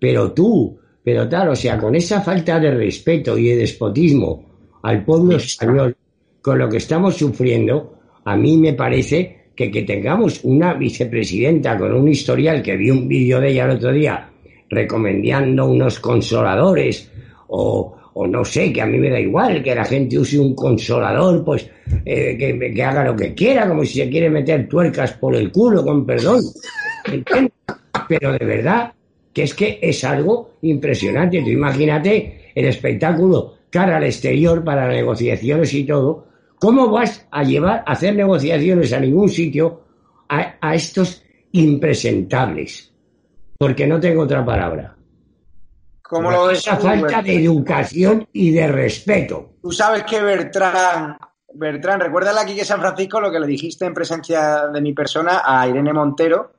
pero 0.00 0.32
tú, 0.32 0.76
pero 1.04 1.28
tal, 1.28 1.50
o 1.50 1.54
sea, 1.54 1.78
con 1.78 1.94
esa 1.94 2.20
falta 2.22 2.58
de 2.58 2.72
respeto 2.72 3.38
y 3.38 3.50
de 3.50 3.58
despotismo 3.58 4.44
al 4.82 5.04
pueblo 5.04 5.36
español, 5.36 5.96
con 6.40 6.58
lo 6.58 6.68
que 6.68 6.78
estamos 6.78 7.16
sufriendo, 7.16 8.00
a 8.24 8.36
mí 8.36 8.56
me 8.56 8.72
parece 8.72 9.42
que 9.54 9.70
que 9.70 9.82
tengamos 9.82 10.40
una 10.42 10.74
vicepresidenta 10.74 11.78
con 11.78 11.92
un 11.94 12.08
historial, 12.08 12.60
que 12.60 12.76
vi 12.76 12.90
un 12.90 13.06
vídeo 13.06 13.40
de 13.40 13.50
ella 13.50 13.66
el 13.66 13.76
otro 13.76 13.92
día, 13.92 14.28
recomendando 14.68 15.66
unos 15.66 16.00
consoladores, 16.00 17.11
o, 17.54 17.94
o 18.14 18.26
no 18.26 18.44
sé, 18.44 18.72
que 18.72 18.80
a 18.80 18.86
mí 18.86 18.98
me 18.98 19.10
da 19.10 19.20
igual, 19.20 19.62
que 19.62 19.74
la 19.74 19.84
gente 19.84 20.18
use 20.18 20.38
un 20.38 20.54
consolador, 20.54 21.44
pues 21.44 21.68
eh, 22.04 22.36
que, 22.38 22.82
haga 22.82 23.04
lo 23.04 23.14
que 23.14 23.34
quiera, 23.34 23.68
como 23.68 23.84
si 23.84 24.00
se 24.00 24.08
quiere 24.08 24.30
meter 24.30 24.66
tuercas 24.68 25.12
por 25.12 25.36
el 25.36 25.52
culo, 25.52 25.84
con 25.84 26.06
perdón. 26.06 26.40
Pero 28.08 28.32
de 28.32 28.44
verdad 28.44 28.92
que 29.32 29.42
es 29.42 29.54
que 29.54 29.78
es 29.82 30.02
algo 30.04 30.54
impresionante. 30.62 31.42
Tú 31.42 31.50
imagínate 31.50 32.52
el 32.54 32.66
espectáculo 32.66 33.54
cara 33.70 33.98
al 33.98 34.04
exterior 34.04 34.64
para 34.64 34.88
negociaciones 34.88 35.74
y 35.74 35.84
todo. 35.84 36.26
¿Cómo 36.58 36.90
vas 36.90 37.26
a 37.30 37.42
llevar 37.42 37.82
a 37.86 37.92
hacer 37.92 38.14
negociaciones 38.14 38.92
a 38.92 39.00
ningún 39.00 39.28
sitio 39.28 39.82
a 40.28 40.74
estos 40.74 41.22
impresentables? 41.52 42.92
Porque 43.58 43.86
no 43.86 44.00
tengo 44.00 44.22
otra 44.22 44.44
palabra. 44.44 44.96
¿Cómo 46.12 46.30
lo 46.30 46.46
ves? 46.46 46.58
Esa 46.58 46.76
falta 46.76 47.22
de 47.22 47.42
educación 47.44 48.28
y 48.32 48.50
de 48.50 48.66
respeto. 48.68 49.52
Tú 49.62 49.72
sabes 49.72 50.04
que 50.04 50.20
Bertrán, 50.20 51.16
Bertrán, 51.54 52.00
recuérdale 52.00 52.40
aquí 52.40 52.54
que 52.54 52.64
San 52.66 52.80
Francisco 52.80 53.18
lo 53.20 53.30
que 53.32 53.40
le 53.40 53.46
dijiste 53.46 53.86
en 53.86 53.94
presencia 53.94 54.68
de 54.68 54.80
mi 54.82 54.92
persona 54.92 55.42
a 55.44 55.66
Irene 55.66 55.92
Montero 55.92 56.52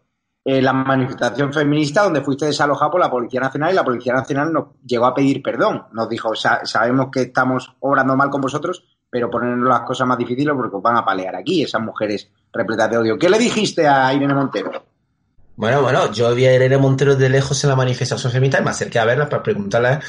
en 0.46 0.63
la 0.63 0.74
manifestación 0.74 1.54
feminista 1.54 2.04
donde 2.04 2.22
fuiste 2.22 2.48
desalojado 2.48 2.92
por 2.92 3.00
la 3.02 3.10
Policía 3.12 3.39
Nacional 3.42 3.72
y 3.72 3.76
la 3.76 3.84
Policía 3.86 4.13
Nacional 4.13 4.52
nos 4.52 4.66
llegó 4.86 5.06
a 5.06 5.13
pedir 5.13 5.42
perdón. 5.44 5.84
Nos 5.94 6.10
dijo, 6.10 6.36
"Sa- 6.36 6.66
sabemos 6.66 7.08
que 7.12 7.22
estamos 7.22 7.76
obrando 7.80 8.16
mal 8.18 8.30
con 8.30 8.42
vosotros, 8.42 8.84
pero 9.10 9.30
ponernos 9.30 9.70
las 9.70 9.82
cosas 9.82 10.08
más 10.08 10.18
difíciles 10.18 10.54
porque 10.56 10.76
os 10.76 10.82
van 10.82 10.98
a 10.98 11.06
palear 11.06 11.36
aquí, 11.36 11.62
esas 11.63 11.82
mujeres 11.82 12.30
repletas 12.52 12.89
de 12.89 12.98
odio. 12.98 13.18
¿Qué 13.20 13.30
le 13.30 13.38
dijiste 13.38 13.88
a 13.88 14.12
Irene 14.13 14.34
Montero? 14.34 14.72
Bueno, 15.56 15.82
bueno, 15.82 16.12
yo 16.12 16.34
vi 16.34 16.46
a 16.46 16.56
Irene 16.56 16.78
Montero 16.78 17.16
de 17.16 17.30
lejos 17.30 17.63
en 17.63 17.70
la 17.70 17.76
manifestación 17.76 18.32
feminista 18.32 18.60
y 18.60 18.63
me 18.63 18.72
acerqué 18.72 19.00
a 19.00 19.06
verla 19.06 19.30
para 19.30 19.44
preguntarle 19.44 20.00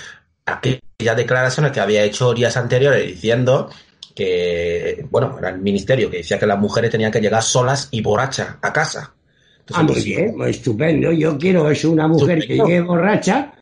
aquellas 0.47 1.17
declaraciones 1.17 1.73
que 1.73 1.81
había 1.81 2.03
hecho 2.03 2.33
días 2.33 2.57
anteriores 2.57 3.07
diciendo 3.07 3.69
que, 4.15 5.05
bueno, 5.11 5.37
era 5.39 5.51
el 5.51 5.59
ministerio 5.59 6.11
que 6.11 6.19
decía 6.19 6.39
que 6.39 6.47
las 6.47 6.59
mujeres 6.59 6.91
tenían 6.91 7.13
que 7.13 7.21
llegar 7.21 7.43
solas 7.43 7.89
y 7.91 8.01
borrachas 8.01 8.57
a 8.63 8.73
casa. 8.73 9.13
Entonces, 9.61 9.77
Ah, 9.77 9.83
muy 9.83 9.93
pues, 9.93 10.05
bien, 10.05 10.37
muy 10.37 10.51
estupendo. 10.51 11.13
Yo 11.13 11.39
quiero 11.39 11.71
es 11.71 11.85
una 11.85 12.07
mujer 12.07 12.47
que 12.47 12.57
llegue 12.57 12.81
borracha, 12.81 13.53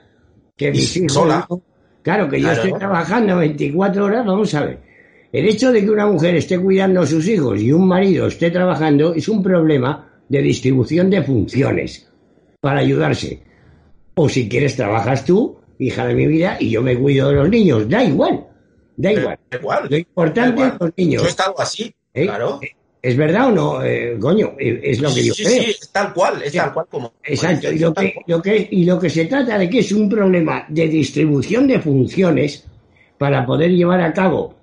que 0.56 0.70
mis 0.70 0.96
hijos... 0.96 1.12
sola. 1.12 1.46
Claro, 2.02 2.28
que 2.28 2.40
yo 2.40 2.50
estoy 2.50 2.72
trabajando 2.74 3.36
24 3.36 4.04
horas, 4.04 4.26
vamos 4.26 4.52
a 4.54 4.64
ver. 4.64 4.78
El 5.32 5.48
hecho 5.48 5.72
de 5.72 5.80
que 5.80 5.90
una 5.90 6.06
mujer 6.06 6.34
esté 6.34 6.58
cuidando 6.58 7.00
a 7.00 7.06
sus 7.06 7.26
hijos 7.26 7.60
y 7.60 7.72
un 7.72 7.86
marido 7.86 8.26
esté 8.26 8.50
trabajando 8.50 9.14
es 9.14 9.28
un 9.28 9.42
problema 9.42 10.11
de 10.32 10.40
distribución 10.40 11.10
de 11.10 11.22
funciones 11.22 12.08
para 12.60 12.80
ayudarse. 12.80 13.42
O 14.14 14.28
si 14.30 14.48
quieres, 14.48 14.74
trabajas 14.74 15.26
tú, 15.26 15.58
hija 15.78 16.06
de 16.06 16.14
mi 16.14 16.26
vida, 16.26 16.56
y 16.58 16.70
yo 16.70 16.80
me 16.82 16.96
cuido 16.96 17.28
de 17.28 17.34
los 17.34 17.50
niños. 17.50 17.86
Da 17.88 18.02
igual, 18.02 18.46
da 18.96 19.10
Pero 19.10 19.20
igual. 19.20 19.38
da 19.50 19.58
igual, 19.58 19.82
Lo 19.84 19.88
da 19.90 19.98
importante 19.98 20.60
igual. 20.62 20.72
es 20.74 20.80
los 20.80 20.90
niños. 20.96 21.22
Yo 21.22 21.28
he 21.28 21.30
estado 21.30 21.60
así, 21.60 21.94
¿eh? 22.14 22.24
claro. 22.24 22.60
¿Es 23.02 23.16
verdad 23.16 23.48
o 23.48 23.52
no? 23.52 23.82
Eh, 23.84 24.16
coño, 24.18 24.52
eh, 24.58 24.80
es 24.84 25.00
lo 25.00 25.12
que 25.12 25.22
yo 25.24 25.34
sí, 25.34 25.42
creo. 25.44 25.62
sí, 25.64 25.70
es 25.70 25.90
tal 25.92 26.14
cual, 26.14 26.40
es 26.42 26.52
tal 26.52 26.72
cual 26.72 26.86
como. 26.88 27.12
Exacto, 27.24 27.70
y 27.70 27.78
lo 27.78 27.92
que, 27.92 28.14
lo 28.26 28.40
que, 28.40 28.68
y 28.70 28.84
lo 28.84 28.98
que 28.98 29.10
se 29.10 29.26
trata 29.26 29.58
de 29.58 29.68
que 29.68 29.80
es 29.80 29.92
un 29.92 30.08
problema 30.08 30.64
de 30.68 30.88
distribución 30.88 31.66
de 31.66 31.78
funciones 31.80 32.64
para 33.18 33.44
poder 33.44 33.70
llevar 33.72 34.00
a 34.00 34.12
cabo 34.14 34.54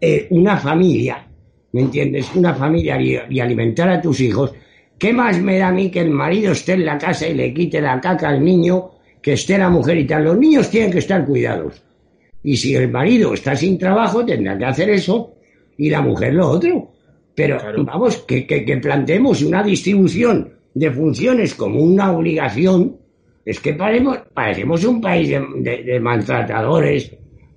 eh, 0.00 0.26
una 0.30 0.56
familia, 0.56 1.24
¿me 1.72 1.82
entiendes? 1.82 2.26
Una 2.34 2.52
familia 2.54 3.00
y, 3.00 3.16
y 3.30 3.38
alimentar 3.38 3.88
a 3.90 4.00
tus 4.02 4.18
hijos. 4.20 4.52
¿Qué 4.98 5.12
más 5.12 5.40
me 5.40 5.58
da 5.58 5.68
a 5.68 5.72
mí 5.72 5.90
que 5.90 6.00
el 6.00 6.10
marido 6.10 6.52
esté 6.52 6.72
en 6.74 6.84
la 6.86 6.98
casa 6.98 7.26
y 7.28 7.34
le 7.34 7.52
quite 7.52 7.80
la 7.80 8.00
caca 8.00 8.28
al 8.28 8.42
niño, 8.44 8.90
que 9.20 9.32
esté 9.34 9.58
la 9.58 9.68
mujer 9.68 9.98
y 9.98 10.06
tal? 10.06 10.24
Los 10.24 10.38
niños 10.38 10.70
tienen 10.70 10.90
que 10.92 10.98
estar 10.98 11.24
cuidados. 11.26 11.82
Y 12.42 12.56
si 12.56 12.74
el 12.74 12.90
marido 12.90 13.34
está 13.34 13.56
sin 13.56 13.78
trabajo, 13.78 14.24
tendrá 14.24 14.56
que 14.56 14.64
hacer 14.66 14.90
eso 14.90 15.34
y 15.76 15.90
la 15.90 16.00
mujer 16.02 16.34
lo 16.34 16.48
otro. 16.48 16.90
Pero 17.34 17.58
Claro. 17.58 17.84
vamos, 17.84 18.18
que, 18.18 18.46
que, 18.46 18.64
que 18.64 18.76
planteemos 18.76 19.42
una 19.42 19.62
distribución 19.62 20.52
de 20.74 20.90
funciones 20.90 21.54
como 21.54 21.80
una 21.80 22.12
obligación, 22.12 22.96
es 23.44 23.58
que 23.60 23.74
paremos- 23.76 24.18
parecemos 24.32 24.84
un 24.84 25.00
país 25.00 25.28
de, 25.28 25.44
de- 25.56 25.82
de 25.82 26.00
maltratadores 26.00 27.10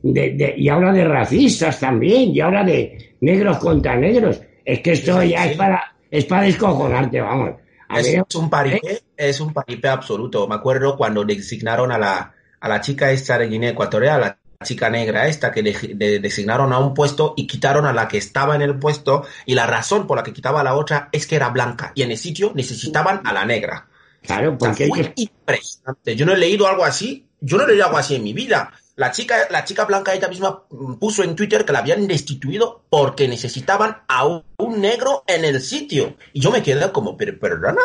de- 0.03 0.53
y 0.57 0.69
habla 0.69 0.91
de 0.93 1.03
racistas 1.05 1.79
también, 1.79 2.29
y 2.35 2.39
habla 2.39 2.63
de 2.63 2.97
negros 3.21 3.57
contra 3.57 3.95
negros. 3.97 4.41
Es 4.65 4.79
que 4.79 4.93
esto 4.93 5.21
ya 5.23 5.45
es 5.45 5.57
para, 5.57 5.81
es 6.11 6.25
para 6.25 6.43
descojonarte, 6.43 7.21
vamos. 7.21 7.51
A 7.89 7.99
Es, 7.99 8.07
es 8.07 8.35
un 8.35 8.49
paripé, 8.49 9.01
es 9.15 9.39
un 9.39 9.53
paripé 9.53 9.87
absoluto. 9.87 10.47
Me 10.47 10.55
acuerdo 10.55 10.97
cuando 10.97 11.23
designaron 11.23 11.91
a 11.91 11.97
la, 11.97 12.33
a 12.59 12.67
la 12.69 12.81
chica 12.81 13.11
esta 13.11 13.37
de 13.37 13.47
Guinea 13.47 13.69
Ecuatorial, 13.69 14.19
la 14.21 14.37
chica 14.65 14.89
negra 14.89 15.27
esta, 15.27 15.51
que 15.51 15.61
de- 15.63 15.93
de- 15.95 16.19
designaron 16.19 16.73
a 16.73 16.79
un 16.79 16.93
puesto 16.93 17.33
y 17.37 17.47
quitaron 17.47 17.85
a 17.85 17.93
la 17.93 18.07
que 18.07 18.17
estaba 18.17 18.55
en 18.55 18.61
el 18.63 18.77
puesto, 18.77 19.23
y 19.45 19.53
la 19.55 19.67
razón 19.67 20.05
por 20.07 20.17
la 20.17 20.23
que 20.23 20.33
quitaba 20.33 20.61
a 20.61 20.63
la 20.63 20.75
otra 20.75 21.07
es 21.11 21.27
que 21.27 21.35
era 21.37 21.49
blanca, 21.49 21.91
y 21.95 22.01
en 22.01 22.11
el 22.11 22.17
sitio 22.17 22.51
necesitaban 22.55 23.21
a 23.23 23.31
la 23.33 23.45
negra. 23.45 23.87
claro, 24.21 24.49
O 24.55 24.59
sea, 24.59 24.69
porque 24.71 24.87
fue 24.87 24.99
ellos- 24.99 25.13
impresionante. 25.15 26.15
Yo 26.15 26.25
no 26.25 26.33
he 26.33 26.37
leído 26.37 26.67
algo 26.67 26.83
así, 26.83 27.27
yo 27.39 27.57
no 27.57 27.63
he 27.63 27.67
leído 27.67 27.85
algo 27.85 27.97
así 27.99 28.15
en 28.15 28.23
mi 28.23 28.33
vida. 28.33 28.71
La 28.97 29.11
chica, 29.11 29.47
la 29.49 29.63
chica 29.63 29.85
blanca 29.85 30.13
ella 30.13 30.27
misma 30.27 30.63
mm, 30.69 30.95
puso 30.95 31.23
en 31.23 31.35
Twitter 31.35 31.63
que 31.63 31.71
la 31.71 31.79
habían 31.79 32.07
destituido 32.07 32.83
porque 32.89 33.27
necesitaban 33.27 33.97
a 34.07 34.25
un, 34.25 34.43
un 34.57 34.81
negro 34.81 35.23
en 35.27 35.45
el 35.45 35.61
sitio. 35.61 36.17
Y 36.33 36.41
yo 36.41 36.51
me 36.51 36.61
quedé 36.63 36.91
como, 36.91 37.15
pero 37.15 37.39
perdona. 37.39 37.81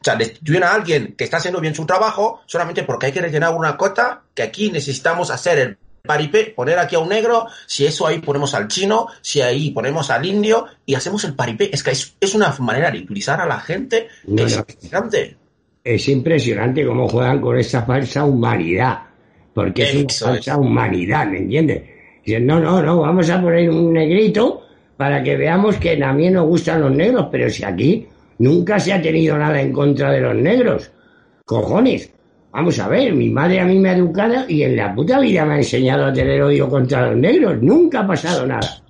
O 0.00 0.02
sea, 0.02 0.16
destituyen 0.16 0.64
a 0.64 0.72
alguien 0.72 1.14
que 1.14 1.24
está 1.24 1.36
haciendo 1.36 1.60
bien 1.60 1.74
su 1.74 1.84
trabajo 1.84 2.40
solamente 2.46 2.84
porque 2.84 3.06
hay 3.06 3.12
que 3.12 3.20
rellenar 3.20 3.54
una 3.54 3.76
cota 3.76 4.22
que 4.34 4.42
aquí 4.42 4.70
necesitamos 4.70 5.30
hacer 5.30 5.58
el 5.58 5.78
paripé, 6.02 6.54
poner 6.56 6.78
aquí 6.78 6.96
a 6.96 7.00
un 7.00 7.10
negro, 7.10 7.46
si 7.66 7.84
eso 7.84 8.06
ahí 8.06 8.20
ponemos 8.20 8.54
al 8.54 8.66
chino, 8.68 9.08
si 9.20 9.42
ahí 9.42 9.70
ponemos 9.72 10.08
al 10.08 10.24
indio 10.24 10.64
y 10.86 10.94
hacemos 10.94 11.22
el 11.24 11.34
paripé. 11.34 11.68
Es 11.70 11.82
que 11.82 11.90
es, 11.90 12.16
es 12.18 12.34
una 12.34 12.50
manera 12.60 12.90
de 12.90 13.00
utilizar 13.00 13.38
a 13.42 13.46
la 13.46 13.60
gente 13.60 14.08
No, 14.24 14.36
que 14.36 14.44
es 14.44 14.56
impresionante. 14.56 15.36
es 15.84 16.08
impresionante 16.08 16.86
cómo 16.86 17.06
juegan 17.06 17.42
con 17.42 17.58
esa 17.58 17.82
falsa 17.82 18.24
humanidad. 18.24 19.09
Porque 19.54 19.82
es 19.82 19.94
una 19.94 20.32
falsa 20.32 20.56
humanidad, 20.56 21.26
¿me 21.26 21.38
entiendes? 21.38 21.82
Dicen, 22.24 22.46
no, 22.46 22.60
no, 22.60 22.82
no, 22.82 23.00
vamos 23.00 23.28
a 23.30 23.40
poner 23.40 23.68
un 23.70 23.92
negrito 23.92 24.62
para 24.96 25.22
que 25.22 25.36
veamos 25.36 25.76
que 25.76 25.96
también 25.96 26.34
nos 26.34 26.46
gustan 26.46 26.82
los 26.82 26.92
negros, 26.92 27.28
pero 27.30 27.48
si 27.48 27.64
aquí 27.64 28.06
nunca 28.38 28.78
se 28.78 28.92
ha 28.92 29.00
tenido 29.00 29.36
nada 29.38 29.60
en 29.60 29.72
contra 29.72 30.12
de 30.12 30.20
los 30.20 30.34
negros. 30.34 30.90
Cojones. 31.44 32.12
Vamos 32.52 32.78
a 32.80 32.88
ver, 32.88 33.14
mi 33.14 33.30
madre 33.30 33.60
a 33.60 33.64
mí 33.64 33.78
me 33.78 33.90
ha 33.90 33.96
educado 33.96 34.44
y 34.48 34.62
en 34.62 34.76
la 34.76 34.94
puta 34.94 35.20
vida 35.20 35.44
me 35.44 35.54
ha 35.54 35.58
enseñado 35.58 36.06
a 36.06 36.12
tener 36.12 36.42
odio 36.42 36.68
contra 36.68 37.08
los 37.08 37.16
negros. 37.16 37.62
Nunca 37.62 38.00
ha 38.00 38.06
pasado 38.06 38.46
nada. 38.46 38.82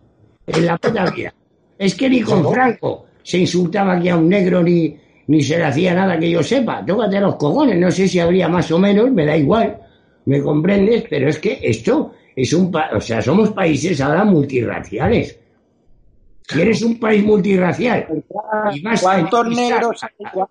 En 0.46 0.66
la 0.66 0.78
puta 0.78 1.10
vida. 1.10 1.32
Es 1.78 1.94
que 1.94 2.08
ni 2.08 2.22
con. 2.22 2.52
Franco 2.52 3.06
se 3.22 3.38
insultaba 3.38 3.92
aquí 3.92 4.08
a 4.08 4.16
un 4.16 4.28
negro 4.28 4.62
ni, 4.62 4.96
ni 5.26 5.42
se 5.42 5.58
le 5.58 5.64
hacía 5.64 5.94
nada 5.94 6.18
que 6.18 6.30
yo 6.30 6.42
sepa. 6.42 6.84
Tócate 6.84 7.20
los 7.20 7.36
cojones. 7.36 7.78
No 7.78 7.90
sé 7.90 8.08
si 8.08 8.18
habría 8.18 8.48
más 8.48 8.70
o 8.72 8.78
menos, 8.78 9.10
me 9.10 9.26
da 9.26 9.36
igual. 9.36 9.76
¿Me 10.26 10.42
comprendes? 10.42 11.04
Pero 11.08 11.28
es 11.28 11.38
que 11.38 11.58
esto 11.62 12.12
es 12.36 12.52
un... 12.52 12.70
pa- 12.70 12.90
O 12.94 13.00
sea, 13.00 13.22
somos 13.22 13.50
países 13.52 14.00
ahora 14.00 14.24
multirraciales. 14.24 15.38
Si 16.48 16.60
eres 16.60 16.82
un 16.82 16.98
país 16.98 17.24
multirracial 17.24 18.06
y 18.72 18.82
vas 18.82 19.02
¿Cuántos 19.02 19.48
negros, 19.48 20.02
hay, 20.02 20.42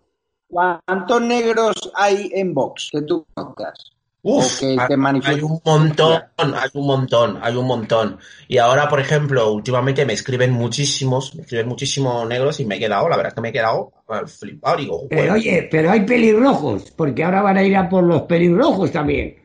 ¿Cuántos 0.48 1.22
negros 1.22 1.92
hay 1.94 2.32
en 2.34 2.54
Vox 2.54 2.90
que 2.92 3.02
tú 3.02 3.26
conozcas? 3.34 3.92
Uf, 4.22 4.60
que 4.60 4.76
te 4.76 4.96
hay 5.24 5.42
un 5.42 5.62
montón, 5.64 6.22
hay 6.38 6.70
un 6.74 6.86
montón, 6.86 7.40
hay 7.42 7.56
un 7.56 7.66
montón. 7.66 8.18
Y 8.50 8.58
ahora, 8.58 8.90
por 8.90 9.00
ejemplo, 9.00 9.54
últimamente 9.54 10.06
me 10.06 10.12
escriben 10.12 10.52
muchísimos, 10.52 11.36
me 11.36 11.44
escriben 11.44 11.70
muchísimos 11.70 12.28
negros 12.28 12.60
y 12.60 12.66
me 12.66 12.76
he 12.76 12.80
quedado, 12.80 13.08
la 13.08 13.16
verdad 13.16 13.32
es 13.32 13.36
que 13.36 13.42
me 13.42 13.50
he 13.50 13.54
quedado 13.54 13.94
al 14.10 14.28
flipado. 14.28 14.78
Digo, 14.78 15.08
Pero 15.10 15.34
oye, 15.34 15.70
pero 15.72 15.92
hay 15.92 16.02
pelirrojos, 16.02 16.92
porque 16.92 17.24
ahora 17.24 17.42
van 17.42 17.58
a 17.58 17.64
ir 17.64 17.78
a 17.78 17.88
por 17.88 18.04
los 18.04 18.24
pelirrojos 18.24 18.92
también. 18.92 19.38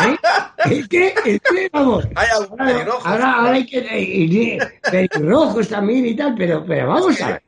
¿Eh? 0.00 0.16
Es 0.70 0.88
que, 0.88 1.14
es 1.24 1.40
que, 1.40 1.68
vamos, 1.72 2.06
hay 2.14 2.28
algún 2.34 2.60
ahora, 2.60 2.72
pelirrojo. 2.72 3.08
ahora, 3.08 3.32
ahora 3.32 3.52
hay 3.52 3.66
que, 3.66 3.78
eh, 3.78 4.58
pelirrojos 4.90 5.68
también 5.68 6.06
y 6.06 6.16
tal, 6.16 6.34
pero, 6.34 6.64
pero 6.64 6.88
vamos 6.88 7.20
a 7.20 7.28
ver. 7.28 7.42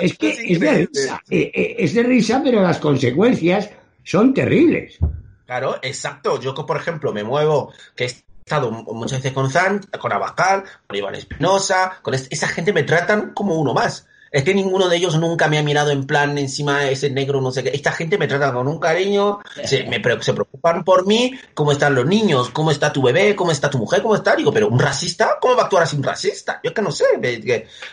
Es 0.00 0.16
que 0.16 0.30
es 0.30 0.60
de 0.60 0.86
risa, 0.86 1.20
eh, 1.28 1.50
eh, 1.52 1.76
es 1.78 1.94
de 1.94 2.02
risa, 2.04 2.40
pero 2.42 2.62
las 2.62 2.78
consecuencias 2.78 3.70
son 4.04 4.32
terribles. 4.32 4.98
Claro, 5.44 5.76
exacto. 5.82 6.40
Yo, 6.40 6.54
por 6.54 6.76
ejemplo, 6.76 7.12
me 7.12 7.24
muevo, 7.24 7.72
que 7.96 8.04
he 8.04 8.06
estado 8.06 8.70
muchas 8.70 9.18
veces 9.18 9.32
con 9.32 9.50
Zan, 9.50 9.80
con 10.00 10.12
Abascal, 10.12 10.64
con 10.86 10.96
Iván 10.96 11.14
Espinosa, 11.14 11.98
con 12.00 12.14
esa 12.14 12.48
gente 12.48 12.72
me 12.72 12.84
tratan 12.84 13.32
como 13.34 13.56
uno 13.56 13.74
más. 13.74 14.06
Es 14.32 14.44
que 14.44 14.54
ninguno 14.54 14.88
de 14.88 14.96
ellos 14.96 15.18
nunca 15.18 15.46
me 15.46 15.58
ha 15.58 15.62
mirado 15.62 15.90
en 15.90 16.06
plan 16.06 16.38
encima 16.38 16.88
ese 16.88 17.10
negro, 17.10 17.42
no 17.42 17.52
sé 17.52 17.62
qué. 17.62 17.68
Esta 17.68 17.92
gente 17.92 18.16
me 18.16 18.26
trata 18.26 18.50
con 18.50 18.66
un 18.66 18.80
cariño, 18.80 19.40
se, 19.62 19.84
me, 19.84 20.02
se 20.22 20.32
preocupan 20.32 20.84
por 20.84 21.06
mí, 21.06 21.38
cómo 21.52 21.70
están 21.70 21.94
los 21.94 22.06
niños, 22.06 22.48
cómo 22.48 22.70
está 22.70 22.90
tu 22.90 23.02
bebé, 23.02 23.36
cómo 23.36 23.50
está 23.50 23.68
tu 23.68 23.76
mujer, 23.76 24.00
cómo 24.00 24.14
está. 24.14 24.34
Digo, 24.34 24.50
pero 24.50 24.68
un 24.68 24.78
racista, 24.78 25.36
¿cómo 25.38 25.54
va 25.54 25.62
a 25.62 25.64
actuar 25.66 25.82
así 25.82 25.96
un 25.96 26.02
racista? 26.02 26.60
Yo 26.64 26.70
es 26.70 26.74
que 26.74 26.80
no 26.80 26.90
sé, 26.90 27.04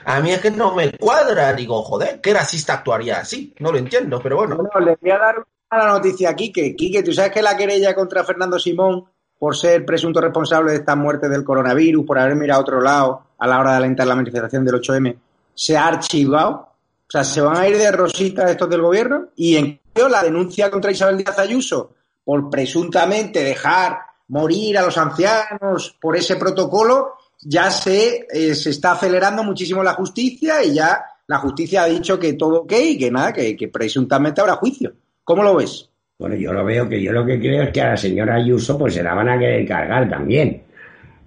a 0.06 0.20
mí 0.22 0.32
es 0.32 0.40
que 0.40 0.50
no 0.50 0.74
me 0.74 0.94
cuadra. 0.94 1.52
Digo, 1.52 1.84
joder, 1.84 2.22
¿qué 2.22 2.34
racista 2.34 2.76
actuaría 2.76 3.20
así? 3.20 3.54
No 3.60 3.74
lo 3.74 3.78
entiendo, 3.78 4.22
pero 4.24 4.38
bueno. 4.38 4.56
Bueno, 4.56 4.80
le 4.80 4.98
voy 5.02 5.12
a 5.12 5.18
dar 5.18 5.46
una 5.72 5.88
noticia 5.88 6.30
a 6.30 6.36
Quique. 6.38 6.74
Quique, 6.74 7.04
¿tú 7.04 7.12
sabes 7.12 7.32
que 7.32 7.42
la 7.42 7.58
querella 7.58 7.94
contra 7.94 8.24
Fernando 8.24 8.58
Simón 8.58 9.04
por 9.38 9.58
ser 9.58 9.86
presunto 9.86 10.22
responsable 10.22 10.72
de 10.72 10.78
esta 10.78 10.96
muerte 10.96 11.28
del 11.28 11.44
coronavirus, 11.44 12.06
por 12.06 12.18
haber 12.18 12.38
mirado 12.38 12.62
a 12.62 12.64
otro 12.64 12.80
lado 12.80 13.24
a 13.38 13.46
la 13.46 13.60
hora 13.60 13.72
de 13.72 13.78
alentar 13.78 14.08
la 14.08 14.16
manifestación 14.16 14.64
del 14.64 14.76
8M? 14.76 15.18
Se 15.60 15.76
ha 15.76 15.88
archivado. 15.88 16.70
O 17.06 17.12
sea, 17.12 17.26
se 17.26 17.42
van 17.42 17.58
a 17.58 17.68
ir 17.68 17.78
de 17.78 17.92
rosita 17.92 18.50
estos 18.50 18.70
del 18.70 18.82
gobierno 18.82 19.28
y 19.36 19.58
en 19.58 19.82
cambio 19.94 20.08
la 20.08 20.24
denuncia 20.24 20.72
contra 20.72 20.92
Isabel 20.92 21.18
Díaz 21.18 21.38
Ayuso 21.38 21.96
por 22.24 22.50
presuntamente 22.50 23.44
dejar 23.44 23.98
morir 24.30 24.78
a 24.78 24.84
los 24.84 24.98
ancianos 24.98 25.98
por 26.00 26.16
ese 26.16 26.38
protocolo, 26.38 27.16
ya 27.42 27.72
se, 27.72 28.26
eh, 28.32 28.56
se 28.56 28.70
está 28.70 28.94
acelerando 28.94 29.44
muchísimo 29.44 29.84
la 29.84 29.96
justicia 29.96 30.64
y 30.64 30.76
ya 30.76 31.04
la 31.28 31.40
justicia 31.40 31.84
ha 31.84 31.88
dicho 31.88 32.18
que 32.18 32.34
todo 32.34 32.62
ok 32.62 32.74
y 32.92 32.98
que 32.98 33.12
nada, 33.12 33.34
que, 33.34 33.70
presuntamente 33.74 34.40
habrá 34.40 34.56
juicio. 34.56 34.94
¿Cómo 35.26 35.44
lo 35.44 35.58
ves? 35.58 35.90
Bueno, 36.18 36.36
yo 36.36 36.54
lo 36.54 36.64
veo 36.64 36.88
que 36.88 37.02
yo 37.02 37.12
lo 37.12 37.26
que 37.26 37.38
creo 37.38 37.64
es 37.64 37.72
que 37.72 37.82
a 37.82 37.90
la 37.90 37.98
señora 37.98 38.36
Ayuso 38.36 38.78
pues 38.78 38.94
se 38.94 39.04
la 39.04 39.14
van 39.14 39.28
a 39.28 39.38
querer 39.38 39.68
cargar 39.68 40.10
también. 40.10 40.64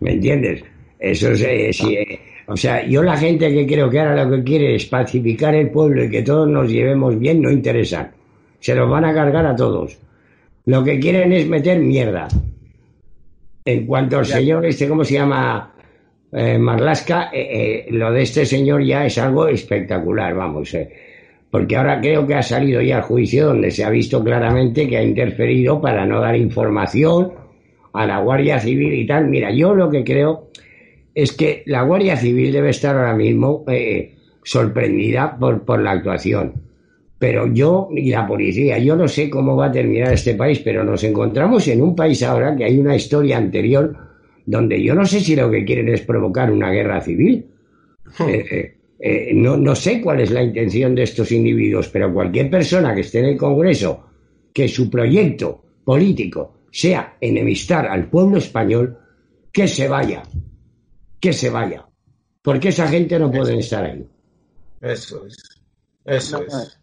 ¿Me 0.01 0.15
entiendes? 0.15 0.65
Eso 0.99 1.33
es, 1.33 1.43
eh, 1.43 2.32
o 2.47 2.57
sea, 2.57 2.85
yo 2.87 3.03
la 3.03 3.17
gente 3.17 3.53
que 3.53 3.67
creo 3.67 3.89
que 3.89 4.01
ahora 4.01 4.25
lo 4.25 4.31
que 4.31 4.43
quiere 4.43 4.75
es 4.75 4.87
pacificar 4.87 5.55
el 5.55 5.71
pueblo 5.71 6.05
y 6.05 6.11
que 6.11 6.23
todos 6.23 6.49
nos 6.49 6.69
llevemos 6.69 7.19
bien, 7.19 7.41
no 7.41 7.51
interesan. 7.51 8.11
Se 8.61 8.75
los 8.75 8.89
van 8.91 9.05
a 9.05 9.15
cargar 9.15 9.47
a 9.47 9.57
todos. 9.57 9.99
Lo 10.67 10.85
que 10.85 10.99
quieren 10.99 11.33
es 11.33 11.47
meter 11.49 11.79
mierda. 11.79 12.29
En 13.65 13.87
cuanto 13.87 14.19
al 14.19 14.27
señor, 14.27 14.67
este, 14.67 14.89
¿cómo 14.89 15.05
se 15.05 15.15
llama? 15.15 15.73
Eh, 16.33 16.59
Marlasca, 16.59 17.31
eh, 17.33 17.87
eh, 17.87 17.93
lo 17.93 18.11
de 18.11 18.23
este 18.23 18.47
señor 18.47 18.83
ya 18.83 19.05
es 19.05 19.19
algo 19.19 19.47
espectacular, 19.49 20.35
vamos. 20.35 20.75
porque 21.51 21.77
ahora 21.77 22.01
creo 22.01 22.27
que 22.27 22.35
ha 22.35 22.43
salido 22.43 22.81
ya 22.81 22.97
al 22.97 23.03
juicio 23.03 23.49
donde 23.49 23.71
se 23.71 23.85
ha 23.85 23.91
visto 23.91 24.25
claramente 24.25 24.89
que 24.89 24.97
ha 24.97 25.03
interferido 25.03 25.79
para 25.79 26.07
no 26.07 26.21
dar 26.21 26.35
información 26.35 27.33
a 27.93 28.07
la 28.07 28.21
Guardia 28.21 28.59
Civil 28.59 28.95
y 28.95 29.07
tal. 29.07 29.29
Mira, 29.29 29.51
yo 29.53 29.75
lo 29.75 29.91
que 29.91 30.03
creo 30.03 30.49
es 31.15 31.33
que 31.33 31.63
la 31.67 31.83
Guardia 31.83 32.17
Civil 32.17 32.53
debe 32.53 32.71
estar 32.71 32.97
ahora 32.97 33.15
mismo 33.15 33.65
eh, 33.69 34.15
sorprendida 34.43 35.37
por, 35.39 35.65
por 35.65 35.81
la 35.81 35.93
actuación. 35.93 36.55
Pero 37.19 37.47
yo 37.47 37.89
y 37.95 38.11
la 38.11 38.27
policía, 38.27 38.79
yo 38.79 38.97
no 38.97 39.07
sé 39.07 39.31
cómo 39.31 39.55
va 39.55 39.67
a 39.67 39.73
terminar 39.73 40.13
este 40.13 40.35
país, 40.35 40.59
pero 40.61 40.83
nos 40.83 41.05
encontramos 41.05 41.69
en 41.69 41.81
un 41.81 41.95
país 41.95 42.23
ahora 42.23 42.57
que 42.57 42.65
hay 42.65 42.79
una 42.79 42.97
historia 42.97 43.39
anterior 43.39 43.97
donde 44.45 44.83
yo 44.83 44.95
no 44.95 45.07
sé 45.07 45.21
si 45.21 45.37
lo 45.37 45.51
que 45.51 45.65
quieren 45.65 45.89
es 45.89 46.01
provocar 46.01 46.51
una 46.51 46.71
guerra 46.71 47.01
civil. 47.01 47.47
Hmm. 48.19 48.29
Eh, 48.29 48.75
eh, 48.99 49.33
no, 49.35 49.57
no 49.57 49.75
sé 49.75 50.01
cuál 50.01 50.21
es 50.21 50.31
la 50.31 50.43
intención 50.43 50.95
de 50.95 51.05
estos 51.05 51.33
individuos, 51.33 51.89
pero 51.89 52.13
cualquier 52.13 52.51
persona 52.51 52.95
que 52.95 53.03
esté 53.03 53.21
en 53.21 53.27
el 53.27 53.37
Congreso, 53.37 54.05
que 54.53 54.69
su 54.69 54.91
proyecto 54.91 55.63
político 55.85 56.55
sea 56.71 57.17
enemistar 57.21 57.87
al 57.87 58.09
pueblo 58.09 58.39
español, 58.39 58.97
que 59.53 59.69
se 59.69 59.89
vaya, 59.89 60.23
que 61.23 61.33
se 61.33 61.49
vaya. 61.49 61.87
Porque 62.43 62.71
esa 62.71 62.89
gente 62.89 63.17
no 63.17 63.31
puede 63.31 63.57
estar 63.57 63.85
ahí. 63.85 64.05
Eso 64.81 65.25
es. 65.25 65.37
Eso 66.05 66.43
es. 66.43 66.79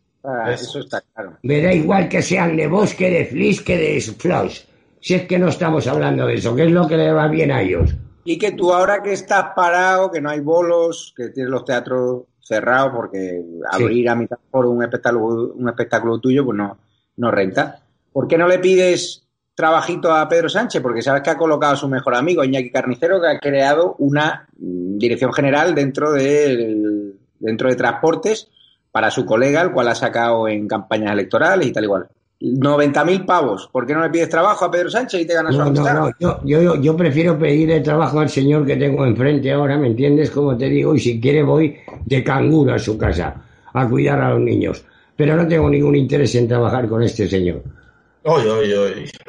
eso. 0.47 0.79
está 0.79 1.01
claro. 1.01 1.37
Me 1.43 1.61
da 1.61 1.73
igual 1.73 2.07
que 2.07 2.21
sean 2.21 2.55
de 2.55 2.67
bosque, 2.67 3.09
de 3.09 3.25
flis, 3.25 3.61
que 3.61 3.77
de 3.77 3.99
flaus. 3.99 4.65
Si 5.01 5.13
es 5.13 5.27
que 5.27 5.37
no 5.37 5.49
estamos 5.49 5.85
hablando 5.87 6.25
de 6.25 6.35
eso, 6.35 6.55
que 6.55 6.63
es 6.63 6.71
lo 6.71 6.87
que 6.87 6.95
le 6.95 7.11
va 7.11 7.27
bien 7.27 7.51
a 7.51 7.61
ellos. 7.61 7.93
Y 8.23 8.37
que 8.37 8.53
tú 8.53 8.71
ahora 8.73 9.03
que 9.03 9.11
estás 9.11 9.47
parado, 9.53 10.09
que 10.09 10.21
no 10.21 10.29
hay 10.29 10.39
bolos, 10.39 11.13
que 11.15 11.29
tienes 11.29 11.51
los 11.51 11.65
teatros 11.65 12.23
cerrados 12.39 12.93
porque 12.95 13.43
abrir 13.69 14.07
a 14.07 14.15
mitad 14.15 14.37
por 14.49 14.65
un 14.65 14.81
espectáculo, 14.81 15.53
un 15.53 15.67
espectáculo 15.67 16.19
tuyo, 16.19 16.45
pues 16.45 16.57
no, 16.57 16.77
no 17.17 17.31
renta. 17.31 17.81
¿Por 18.13 18.27
qué 18.27 18.37
no 18.37 18.47
le 18.47 18.59
pides 18.59 19.27
trabajito 19.59 20.13
a 20.13 20.29
Pedro 20.29 20.47
Sánchez, 20.47 20.81
porque 20.81 21.01
sabes 21.01 21.21
que 21.21 21.31
ha 21.31 21.37
colocado 21.37 21.73
a 21.73 21.75
su 21.75 21.89
mejor 21.89 22.15
amigo, 22.15 22.45
Iñaki 22.45 22.71
Carnicero, 22.71 23.19
que 23.19 23.27
ha 23.27 23.39
creado 23.39 23.97
una 23.99 24.47
mm, 24.57 24.97
dirección 24.97 25.33
general 25.33 25.75
dentro 25.75 26.13
de, 26.13 27.13
dentro 27.39 27.67
de 27.67 27.75
transportes 27.75 28.47
para 28.89 29.11
su 29.11 29.25
colega, 29.25 29.61
el 29.61 29.73
cual 29.73 29.89
ha 29.89 29.95
sacado 29.95 30.47
en 30.47 30.65
campañas 30.65 31.11
electorales 31.11 31.67
y 31.67 31.73
tal 31.73 31.83
igual. 31.83 32.07
90.000 32.39 33.25
pavos. 33.25 33.67
¿Por 33.69 33.85
qué 33.85 33.93
no 33.93 34.01
le 34.01 34.09
pides 34.09 34.29
trabajo 34.29 34.63
a 34.63 34.71
Pedro 34.71 34.89
Sánchez 34.89 35.19
y 35.19 35.27
te 35.27 35.33
ganas 35.33 35.53
su 35.53 35.61
amistad? 35.61 35.93
No, 35.93 36.09
yo, 36.21 36.39
yo, 36.45 36.75
yo, 36.75 36.95
prefiero 36.95 37.37
pedirle 37.37 37.81
trabajo 37.81 38.21
al 38.21 38.29
señor 38.29 38.65
que 38.65 38.77
tengo 38.77 39.05
enfrente 39.05 39.51
ahora, 39.51 39.77
¿me 39.77 39.87
entiendes? 39.87 40.31
Como 40.31 40.55
te 40.55 40.69
digo, 40.69 40.95
y 40.95 41.01
si 41.01 41.19
quiere 41.19 41.43
voy 41.43 41.75
de 42.05 42.23
canguro 42.23 42.75
a 42.75 42.79
su 42.79 42.97
casa 42.97 43.35
a 43.73 43.89
cuidar 43.89 44.21
a 44.21 44.29
los 44.29 44.39
niños. 44.39 44.85
Pero 45.17 45.35
no 45.35 45.45
tengo 45.45 45.69
ningún 45.69 45.97
interés 45.97 46.33
en 46.35 46.47
trabajar 46.47 46.87
con 46.87 47.03
este 47.03 47.27
señor. 47.27 47.61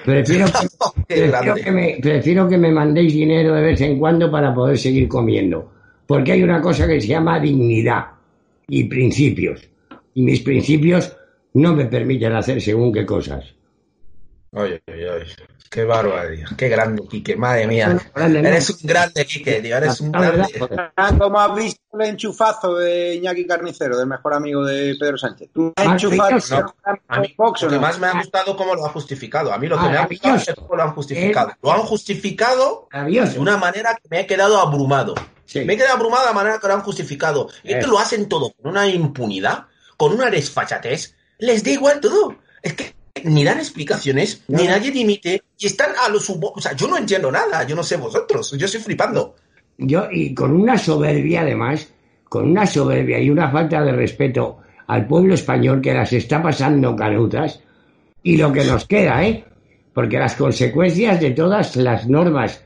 Prefiero, 0.04 0.46
que, 1.08 1.70
me, 1.70 1.98
prefiero 2.00 2.48
que 2.48 2.58
me 2.58 2.70
mandéis 2.70 3.12
dinero 3.12 3.54
de 3.54 3.62
vez 3.62 3.80
en 3.80 3.98
cuando 3.98 4.30
para 4.30 4.54
poder 4.54 4.78
seguir 4.78 5.08
comiendo. 5.08 5.72
Porque 6.06 6.32
hay 6.32 6.42
una 6.42 6.60
cosa 6.60 6.86
que 6.86 7.00
se 7.00 7.08
llama 7.08 7.38
dignidad 7.38 8.06
y 8.68 8.84
principios. 8.84 9.68
Y 10.14 10.22
mis 10.22 10.40
principios 10.40 11.16
no 11.54 11.74
me 11.74 11.86
permiten 11.86 12.32
hacer 12.32 12.60
según 12.60 12.92
qué 12.92 13.06
cosas. 13.06 13.54
Oye, 14.52 14.80
oye, 14.88 15.10
oye. 15.10 15.26
Qué 15.70 15.85
barbaridad. 15.85 16.48
Qué 16.56 16.68
grande, 16.68 17.00
Quique. 17.09 17.37
Madre 17.37 17.68
mía. 17.68 17.96
eres 18.16 18.70
un 18.70 18.78
grande, 18.83 19.24
Quique, 19.24 19.62
tío. 19.62 19.76
Eres 19.76 20.00
un 20.00 20.11
grande. 20.11 20.48
¿Cómo 21.16 21.38
has 21.38 21.54
visto 21.54 21.80
el 21.92 22.09
enchufazo 22.09 22.74
de 22.74 23.14
Iñaki 23.14 23.46
Carnicero, 23.46 23.96
del 23.96 24.09
mejor 24.09 24.35
amigo 24.35 24.64
de 24.64 24.96
Pedro 24.98 25.16
Sánchez? 25.16 25.50
¿Tú 25.54 25.72
has 25.76 25.87
enchufado 25.87 26.74
a 27.06 27.20
mí, 27.20 27.37
Lo 27.38 27.68
que 27.68 27.78
más 27.78 28.00
me 28.00 28.09
ha 28.09 28.14
gustado 28.14 28.56
cómo 28.56 28.74
lo 28.74 28.85
ha 28.85 28.88
justificado. 28.88 29.52
A 29.52 29.59
mí 29.59 29.68
lo 29.68 29.78
que 29.78 29.88
me 29.88 29.96
ha 29.96 30.06
gustado 30.06 30.37
es 30.38 30.54
cómo 30.56 30.74
lo 30.74 30.83
han 30.83 30.92
justificado. 30.92 31.52
Lo 31.62 31.72
han 31.72 31.83
justificado 31.83 32.88
de 32.92 33.38
una 33.38 33.56
manera 33.56 33.94
que 33.94 34.09
me 34.11 34.20
he 34.22 34.26
quedado 34.26 34.59
abrumado. 34.59 35.14
Me 35.54 35.74
he 35.74 35.76
quedado 35.76 35.94
abrumado 35.94 36.22
de 36.22 36.28
la 36.30 36.35
manera 36.35 36.59
que 36.59 36.66
lo 36.66 36.74
han 36.74 36.83
justificado. 36.83 37.48
Y 37.62 37.74
es 37.74 37.85
que 37.85 37.88
lo 37.88 38.00
hacen 38.00 38.28
todo 38.28 38.52
con 38.61 38.72
una 38.72 38.88
impunidad, 38.88 39.66
con 39.96 40.12
una 40.14 40.30
desfachatez. 40.30 41.14
Les 41.38 41.62
da 41.62 41.70
igual 41.70 42.00
todo. 42.00 42.37
Es 42.61 42.74
que 42.74 42.99
ni 43.25 43.44
dan 43.44 43.59
explicaciones, 43.59 44.44
ni 44.49 44.66
nadie 44.66 44.90
dimite, 44.90 45.42
y 45.59 45.66
están 45.66 45.90
a 46.05 46.09
los 46.09 46.29
O 46.31 46.61
sea, 46.61 46.75
yo 46.75 46.88
no 46.88 46.96
entiendo 46.96 47.31
nada, 47.31 47.66
yo 47.66 47.77
no 47.77 47.83
sé 47.83 47.96
vosotros, 47.96 48.53
yo 48.57 48.66
estoy 48.66 48.81
flipando. 48.81 49.37
Yo, 49.79 50.09
y 50.11 50.35
con 50.35 50.53
una 50.53 50.77
soberbia 50.77 51.42
además, 51.42 51.92
con 52.29 52.51
una 52.51 52.66
soberbia 52.66 53.18
y 53.18 53.31
una 53.31 53.51
falta 53.51 53.83
de 53.83 53.92
respeto 53.92 54.59
al 54.87 55.07
pueblo 55.07 55.35
español 55.35 55.81
que 55.81 55.94
las 55.94 56.12
está 56.12 56.42
pasando 56.42 56.94
canutas, 56.96 57.61
y 58.23 58.37
lo 58.37 58.53
que 58.53 58.64
nos 58.64 58.87
queda, 58.87 59.25
¿eh? 59.25 59.44
Porque 59.94 60.18
las 60.18 60.35
consecuencias 60.35 61.20
de 61.20 61.31
todas 61.31 61.77
las 61.77 62.07
normas 62.09 62.62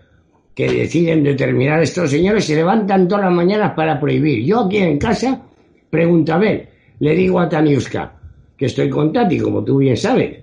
que 0.54 0.70
deciden 0.70 1.24
determinar 1.24 1.82
estos 1.82 2.10
señores 2.10 2.44
se 2.44 2.54
levantan 2.54 3.08
todas 3.08 3.24
las 3.24 3.34
mañanas 3.34 3.72
para 3.74 3.98
prohibir. 3.98 4.44
Yo 4.44 4.60
aquí 4.60 4.78
en 4.78 4.98
casa, 4.98 5.40
pregunto 5.90 6.34
a 6.34 6.38
ver, 6.38 6.68
le 7.00 7.14
digo 7.14 7.40
a 7.40 7.48
Taniuska, 7.48 8.12
que 8.56 8.66
estoy 8.66 8.88
con 8.88 9.12
Tati, 9.12 9.38
como 9.38 9.64
tú 9.64 9.78
bien 9.78 9.96
sabes. 9.96 10.42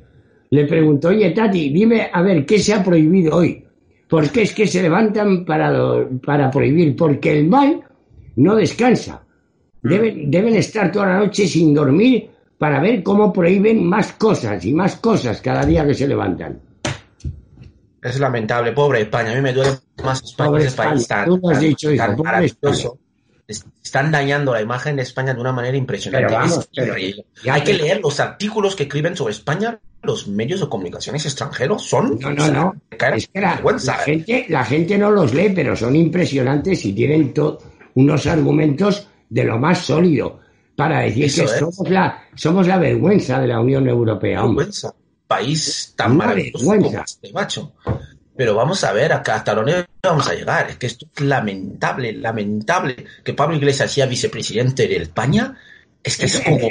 Le 0.49 0.65
pregunto, 0.65 1.09
oye 1.09 1.31
Tati, 1.31 1.69
dime 1.69 2.09
a 2.11 2.21
ver 2.21 2.45
qué 2.45 2.59
se 2.59 2.73
ha 2.73 2.83
prohibido 2.83 3.37
hoy. 3.37 3.63
¿Por 4.07 4.29
qué 4.29 4.41
es 4.41 4.53
que 4.53 4.67
se 4.67 4.81
levantan 4.81 5.45
para, 5.45 5.71
para 6.25 6.51
prohibir? 6.51 6.95
Porque 6.95 7.39
el 7.39 7.47
mal 7.47 7.81
no 8.35 8.55
descansa. 8.55 9.23
Deben, 9.81 10.29
deben 10.29 10.55
estar 10.55 10.91
toda 10.91 11.07
la 11.07 11.19
noche 11.19 11.47
sin 11.47 11.73
dormir 11.73 12.29
para 12.57 12.81
ver 12.81 13.01
cómo 13.01 13.31
prohíben 13.31 13.85
más 13.85 14.13
cosas 14.13 14.63
y 14.65 14.73
más 14.73 14.97
cosas 14.97 15.41
cada 15.41 15.65
día 15.65 15.85
que 15.87 15.93
se 15.93 16.07
levantan. 16.07 16.59
Es 18.01 18.19
lamentable, 18.19 18.73
pobre 18.73 19.01
España. 19.01 19.31
A 19.31 19.35
mí 19.35 19.41
me 19.41 19.53
duele 19.53 19.71
más 20.03 20.21
España. 20.23 20.49
Pobre 20.49 20.65
España. 20.65 21.25
Tú 21.25 21.39
lo 21.41 21.49
has 21.49 21.59
dicho, 21.59 21.91
hijo, 21.91 22.15
pobre 22.15 22.45
España 22.45 22.89
están 23.83 24.11
dañando 24.11 24.53
la 24.53 24.61
imagen 24.61 24.95
de 24.95 25.03
España 25.03 25.33
de 25.33 25.41
una 25.41 25.51
manera 25.51 25.77
impresionante. 25.77 26.35
Hay 27.49 27.61
que 27.63 27.73
leer 27.73 28.01
los 28.01 28.19
artículos 28.19 28.75
que 28.75 28.83
escriben 28.83 29.15
sobre 29.15 29.33
España 29.33 29.79
los 30.03 30.27
medios 30.27 30.61
de 30.61 30.69
comunicaciones 30.69 31.25
extranjeros 31.25 31.85
son. 31.87 32.17
No, 32.19 32.31
no, 32.31 32.47
no. 32.51 32.75
Es 33.13 33.27
que 33.27 33.39
la, 33.39 33.57
gente, 34.03 34.45
la 34.49 34.65
gente 34.65 34.97
no 34.97 35.11
los 35.11 35.33
lee, 35.33 35.51
pero 35.53 35.75
son 35.75 35.95
impresionantes 35.95 36.85
y 36.85 36.93
tienen 36.93 37.33
unos 37.93 38.25
argumentos 38.25 39.07
de 39.29 39.43
lo 39.43 39.59
más 39.59 39.79
sólido. 39.79 40.39
para 40.75 41.01
decir 41.01 41.25
Eso 41.25 41.45
que 41.45 41.51
es. 41.51 41.59
somos 41.59 41.89
la, 41.89 42.23
somos 42.35 42.67
la 42.67 42.77
vergüenza 42.79 43.39
de 43.39 43.47
la 43.47 43.59
Unión 43.59 43.87
Europea. 43.87 44.41
vergüenza. 44.41 44.93
País 45.27 45.93
tan 45.95 46.13
Una 46.13 46.25
maravilloso 46.25 46.57
vergüenza. 46.69 46.89
como 46.91 47.03
este, 47.03 47.31
macho. 47.33 47.73
Pero 48.35 48.55
vamos 48.55 48.83
a 48.83 48.91
ver, 48.93 49.13
acá 49.13 49.35
hasta 49.35 49.53
dónde 49.53 49.85
vamos 50.03 50.27
a 50.27 50.33
llegar. 50.33 50.69
Es 50.69 50.77
que 50.77 50.87
esto 50.87 51.05
es 51.15 51.21
lamentable, 51.23 52.13
lamentable. 52.13 52.95
Que 53.23 53.33
Pablo 53.33 53.55
Iglesias 53.55 53.91
sea 53.91 54.05
vicepresidente 54.05 54.87
de 54.87 54.97
España. 54.97 55.57
Es 56.03 56.17
que 56.17 56.25
es 56.25 56.39
como. 56.41 56.67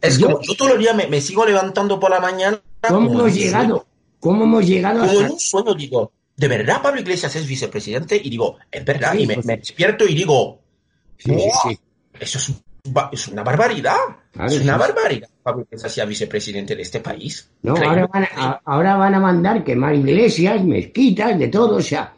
Es 0.00 0.18
Yo- 0.18 0.26
como. 0.26 0.42
Yo 0.42 0.54
todos 0.56 0.72
los 0.72 0.80
días 0.80 0.94
me, 0.96 1.06
me 1.06 1.20
sigo 1.20 1.44
levantando 1.46 1.98
por 2.00 2.10
la 2.10 2.20
mañana. 2.20 2.60
¿Cómo 2.88 3.10
hemos 3.12 3.34
llegado? 3.34 3.86
¿Cómo 4.20 4.44
hemos 4.44 4.66
llegado 4.66 5.00
Como 5.00 5.10
hasta 5.10 5.24
en 5.26 5.32
un 5.32 5.40
sueño, 5.40 5.74
digo, 5.74 6.12
¿de 6.36 6.48
verdad 6.48 6.80
Pablo 6.82 7.00
Iglesias 7.00 7.34
es 7.36 7.46
vicepresidente? 7.46 8.20
Y 8.22 8.30
digo, 8.30 8.56
es 8.70 8.84
verdad. 8.84 9.12
Sí, 9.12 9.22
y 9.22 9.26
me, 9.26 9.34
pues- 9.34 9.46
me 9.46 9.56
despierto 9.56 10.04
y 10.06 10.14
digo, 10.14 10.60
Sí, 11.18 11.36
sí. 11.62 11.78
Eso 12.18 12.38
es, 12.38 12.52
es 13.12 13.28
una 13.28 13.42
barbaridad. 13.44 13.96
Claro, 14.32 14.50
es 14.50 14.60
una 14.60 14.76
barbaridad. 14.76 15.28
Pablo 15.42 15.62
Iglesias 15.64 15.92
sea 15.92 16.04
vicepresidente 16.04 16.74
de 16.74 16.82
este 16.82 16.98
país. 17.00 17.48
No, 17.62 17.74
ahora 17.76 18.06
van, 18.06 18.24
a, 18.36 18.60
ahora 18.64 18.96
van 18.96 19.14
a 19.14 19.20
mandar 19.20 19.62
quemar 19.64 19.94
iglesias, 19.94 20.62
mezquitas, 20.64 21.38
de 21.38 21.48
todo. 21.48 21.76
O 21.76 21.80
sea, 21.82 22.12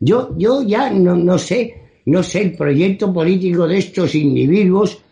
yo, 0.00 0.34
yo 0.36 0.62
ya 0.62 0.90
no, 0.90 1.14
no 1.14 1.38
sé, 1.38 2.00
no 2.06 2.22
sé 2.22 2.42
el 2.42 2.56
proyecto 2.56 3.12
político 3.12 3.68
de 3.68 3.78
estos 3.78 4.14
individuos, 4.14 5.02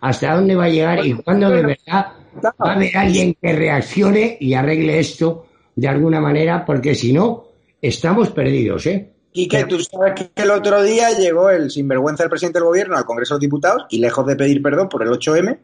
hasta 0.00 0.34
dónde 0.34 0.54
va 0.54 0.64
a 0.64 0.70
llegar 0.70 1.04
y 1.04 1.14
cuándo 1.14 1.50
de 1.50 1.62
verdad 1.62 2.06
va 2.44 2.54
a 2.58 2.72
haber 2.74 2.96
alguien 2.96 3.34
que 3.40 3.52
reaccione 3.52 4.36
y 4.40 4.54
arregle 4.54 5.00
esto 5.00 5.46
de 5.74 5.88
alguna 5.88 6.20
manera, 6.20 6.64
porque 6.64 6.94
si 6.94 7.12
no, 7.12 7.48
estamos 7.82 8.30
perdidos, 8.30 8.86
¿eh? 8.86 9.12
Y 9.32 9.48
que 9.48 9.64
tú 9.64 9.78
sabes 9.80 10.14
que 10.14 10.42
el 10.42 10.50
otro 10.50 10.82
día 10.82 11.10
llegó 11.10 11.50
el 11.50 11.70
sinvergüenza 11.70 12.22
del 12.22 12.30
presidente 12.30 12.58
del 12.58 12.68
gobierno 12.68 12.96
al 12.96 13.04
Congreso 13.04 13.34
de 13.34 13.36
los 13.36 13.42
Diputados 13.42 13.86
y 13.90 13.98
lejos 13.98 14.26
de 14.26 14.36
pedir 14.36 14.62
perdón 14.62 14.88
por 14.88 15.02
el 15.02 15.10
8M, 15.10 15.58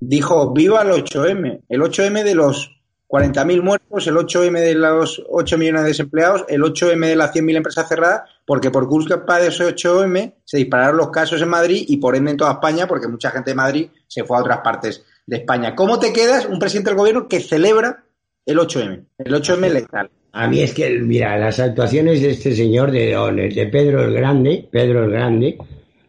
dijo 0.00 0.52
viva 0.52 0.82
el 0.82 0.90
8M, 0.90 1.60
el 1.66 1.80
8M 1.80 2.22
de 2.24 2.34
los 2.34 2.79
40.000 3.10 3.60
muertos, 3.60 4.06
el 4.06 4.14
8M 4.14 4.60
de 4.60 4.74
los 4.76 5.20
8 5.28 5.58
millones 5.58 5.82
de 5.82 5.88
desempleados, 5.88 6.44
el 6.48 6.62
8M 6.62 7.08
de 7.08 7.16
las 7.16 7.34
100.000 7.34 7.56
empresas 7.56 7.88
cerradas, 7.88 8.22
porque 8.46 8.70
por 8.70 8.86
culpa 8.88 9.40
de 9.40 9.48
ese 9.48 9.64
8M 9.64 10.34
se 10.44 10.58
dispararon 10.58 10.96
los 10.96 11.10
casos 11.10 11.42
en 11.42 11.48
Madrid 11.48 11.84
y 11.88 11.96
por 11.96 12.14
ende 12.14 12.30
en 12.30 12.36
toda 12.36 12.52
España, 12.52 12.86
porque 12.86 13.08
mucha 13.08 13.32
gente 13.32 13.50
de 13.50 13.56
Madrid 13.56 13.88
se 14.06 14.22
fue 14.22 14.36
a 14.36 14.40
otras 14.40 14.58
partes 14.58 15.04
de 15.26 15.38
España. 15.38 15.74
¿Cómo 15.74 15.98
te 15.98 16.12
quedas 16.12 16.46
un 16.46 16.60
presidente 16.60 16.90
del 16.90 16.98
gobierno 16.98 17.26
que 17.26 17.40
celebra 17.40 18.04
el 18.46 18.58
8M? 18.58 19.04
El 19.18 19.34
8M 19.34 19.72
letal. 19.72 20.10
A 20.32 20.46
mí 20.46 20.60
es 20.60 20.72
que, 20.72 20.88
mira, 21.00 21.36
las 21.36 21.58
actuaciones 21.58 22.22
de 22.22 22.30
este 22.30 22.54
señor, 22.54 22.92
de, 22.92 23.50
de 23.52 23.66
Pedro 23.66 24.04
el 24.04 24.14
Grande, 24.14 24.68
Pedro 24.70 25.02
el 25.02 25.10
Grande, 25.10 25.58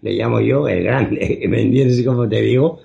le 0.04 0.14
llamo 0.14 0.40
yo 0.40 0.68
el 0.68 0.84
Grande, 0.84 1.42
¿me 1.50 1.64
entiendes 1.64 2.06
cómo 2.06 2.30
te 2.30 2.42
digo? 2.44 2.80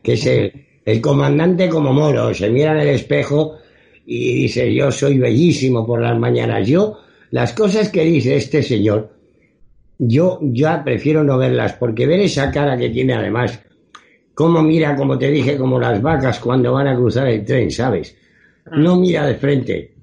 Que 0.00 0.12
es 0.12 0.26
el, 0.26 0.67
el 0.90 1.00
comandante 1.02 1.68
como 1.68 1.92
moro, 1.92 2.32
se 2.32 2.48
mira 2.48 2.72
en 2.72 2.78
el 2.80 2.88
espejo 2.94 3.58
y 4.06 4.32
dice, 4.42 4.72
yo 4.72 4.90
soy 4.90 5.18
bellísimo 5.18 5.86
por 5.86 6.00
las 6.00 6.18
mañanas. 6.18 6.66
Yo, 6.66 6.98
las 7.30 7.52
cosas 7.52 7.90
que 7.90 8.04
dice 8.04 8.36
este 8.36 8.62
señor, 8.62 9.12
yo 9.98 10.38
ya 10.40 10.82
prefiero 10.82 11.22
no 11.24 11.36
verlas, 11.36 11.74
porque 11.74 12.06
ver 12.06 12.20
esa 12.20 12.50
cara 12.50 12.78
que 12.78 12.88
tiene 12.88 13.12
además, 13.12 13.60
cómo 14.32 14.62
mira, 14.62 14.96
como 14.96 15.18
te 15.18 15.30
dije, 15.30 15.58
como 15.58 15.78
las 15.78 16.00
vacas 16.00 16.38
cuando 16.40 16.72
van 16.72 16.86
a 16.88 16.96
cruzar 16.96 17.28
el 17.28 17.44
tren, 17.44 17.70
¿sabes? 17.70 18.16
No 18.72 18.96
mira 18.96 19.26
de 19.26 19.34
frente. 19.34 19.94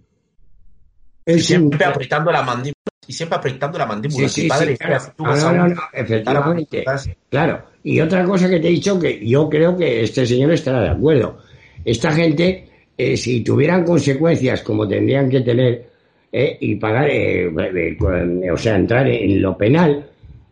Es 1.25 1.47
siempre 1.47 1.83
un- 1.83 1.93
apretando 1.93 2.31
la 2.31 2.43
mandíbula. 2.43 2.74
Y 3.07 3.13
siempre 3.13 3.37
apretando 3.37 3.77
la 3.77 3.85
mandíbula. 3.85 4.27
Sí, 4.27 4.33
Sí, 4.33 4.41
sí, 4.43 4.47
padre, 4.47 4.71
sí, 4.73 4.77
claro. 4.77 5.03
no, 5.19 5.53
no, 5.53 5.67
no, 5.69 5.81
efectivamente. 5.93 6.83
Claro. 7.29 7.61
Y 7.83 7.99
otra 8.01 8.23
cosa 8.25 8.49
que 8.49 8.59
te 8.59 8.67
he 8.67 8.71
dicho 8.71 8.99
que 8.99 9.25
yo 9.25 9.47
creo 9.49 9.77
que 9.77 10.03
este 10.03 10.25
señor 10.25 10.51
estará 10.51 10.81
de 10.81 10.89
acuerdo. 10.89 11.37
Esta 11.83 12.11
gente, 12.11 12.67
eh, 12.97 13.15
si 13.15 13.41
tuvieran 13.41 13.83
consecuencias 13.83 14.61
como 14.63 14.87
tendrían 14.87 15.29
que 15.29 15.41
tener 15.41 15.85
eh, 16.31 16.57
y 16.59 16.75
pagar, 16.75 17.09
eh, 17.09 17.45
eh, 17.47 18.51
o 18.51 18.57
sea, 18.57 18.75
entrar 18.75 19.07
en 19.07 19.41
lo 19.41 19.55
penal, 19.55 20.09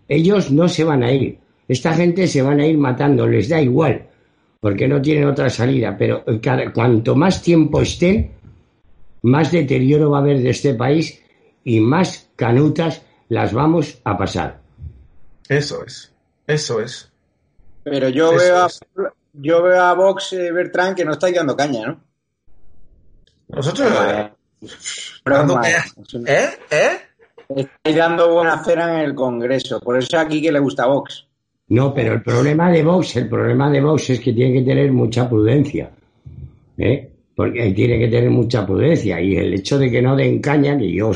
ellos 0.07 0.51
no 0.51 0.67
se 0.69 0.83
van 0.83 1.03
a 1.03 1.11
ir. 1.11 1.37
Esta 1.67 1.93
gente 1.93 2.27
se 2.27 2.41
van 2.41 2.59
a 2.59 2.67
ir 2.67 2.77
matando, 2.77 3.25
les 3.27 3.49
da 3.49 3.59
igual, 3.59 4.03
porque 4.59 4.87
no 4.87 5.01
tienen 5.01 5.25
otra 5.25 5.49
salida. 5.49 5.95
Pero 5.97 6.23
cada- 6.41 6.71
cuanto 6.71 7.15
más 7.15 7.41
tiempo 7.41 7.81
estén, 7.81 8.29
más 9.23 9.51
deterioro 9.51 10.11
va 10.11 10.19
a 10.19 10.21
haber 10.21 10.39
de 10.41 10.49
este 10.51 10.73
país 10.75 11.19
y 11.63 11.79
más 11.79 12.29
canutas 12.35 13.01
las 13.29 13.53
vamos 13.53 13.99
a 14.03 14.17
pasar. 14.17 14.59
Eso 15.49 15.83
es. 15.85 16.11
Eso 16.47 16.81
es. 16.81 17.11
Pero 17.83 18.09
yo 18.09 18.33
Eso 18.33 18.37
veo 18.37 18.57
a, 18.57 18.69
yo 19.33 19.61
veo 19.61 19.81
a 19.81 19.93
Vox 19.93 20.33
eh, 20.33 20.51
Bertrand 20.51 20.95
que 20.95 21.05
no 21.05 21.13
estáis 21.13 21.35
dando 21.35 21.55
caña, 21.55 21.87
¿no? 21.87 21.99
Nosotros. 23.49 23.91
Eh, 24.07 24.31
Dando-. 25.25 25.61
¿Eh? 25.63 25.77
¿Eh? 26.27 26.49
¿Eh? 26.71 26.97
Estáis 27.55 27.95
dando 27.95 28.33
buena 28.33 28.63
cera 28.63 28.93
en 28.93 29.09
el 29.09 29.15
Congreso. 29.15 29.79
Por 29.79 29.97
eso 29.97 30.17
aquí 30.17 30.41
que 30.41 30.51
le 30.51 30.59
gusta 30.59 30.85
Vox. 30.85 31.27
No, 31.69 31.93
pero 31.93 32.13
el 32.13 32.21
problema 32.21 32.71
de 32.71 32.83
Vox, 32.83 33.15
el 33.17 33.29
problema 33.29 33.69
de 33.69 33.81
Vox 33.81 34.11
es 34.11 34.19
que 34.19 34.33
tiene 34.33 34.59
que 34.59 34.65
tener 34.65 34.91
mucha 34.91 35.29
prudencia. 35.29 35.89
¿eh? 36.77 37.09
Porque 37.35 37.71
tiene 37.71 37.99
que 37.99 38.07
tener 38.07 38.29
mucha 38.29 38.65
prudencia. 38.65 39.19
Y 39.19 39.35
el 39.35 39.53
hecho 39.53 39.77
de 39.77 39.89
que 39.89 40.01
no 40.01 40.15
den 40.15 40.39
caña, 40.39 40.77
que 40.77 40.91
yo 40.91 41.11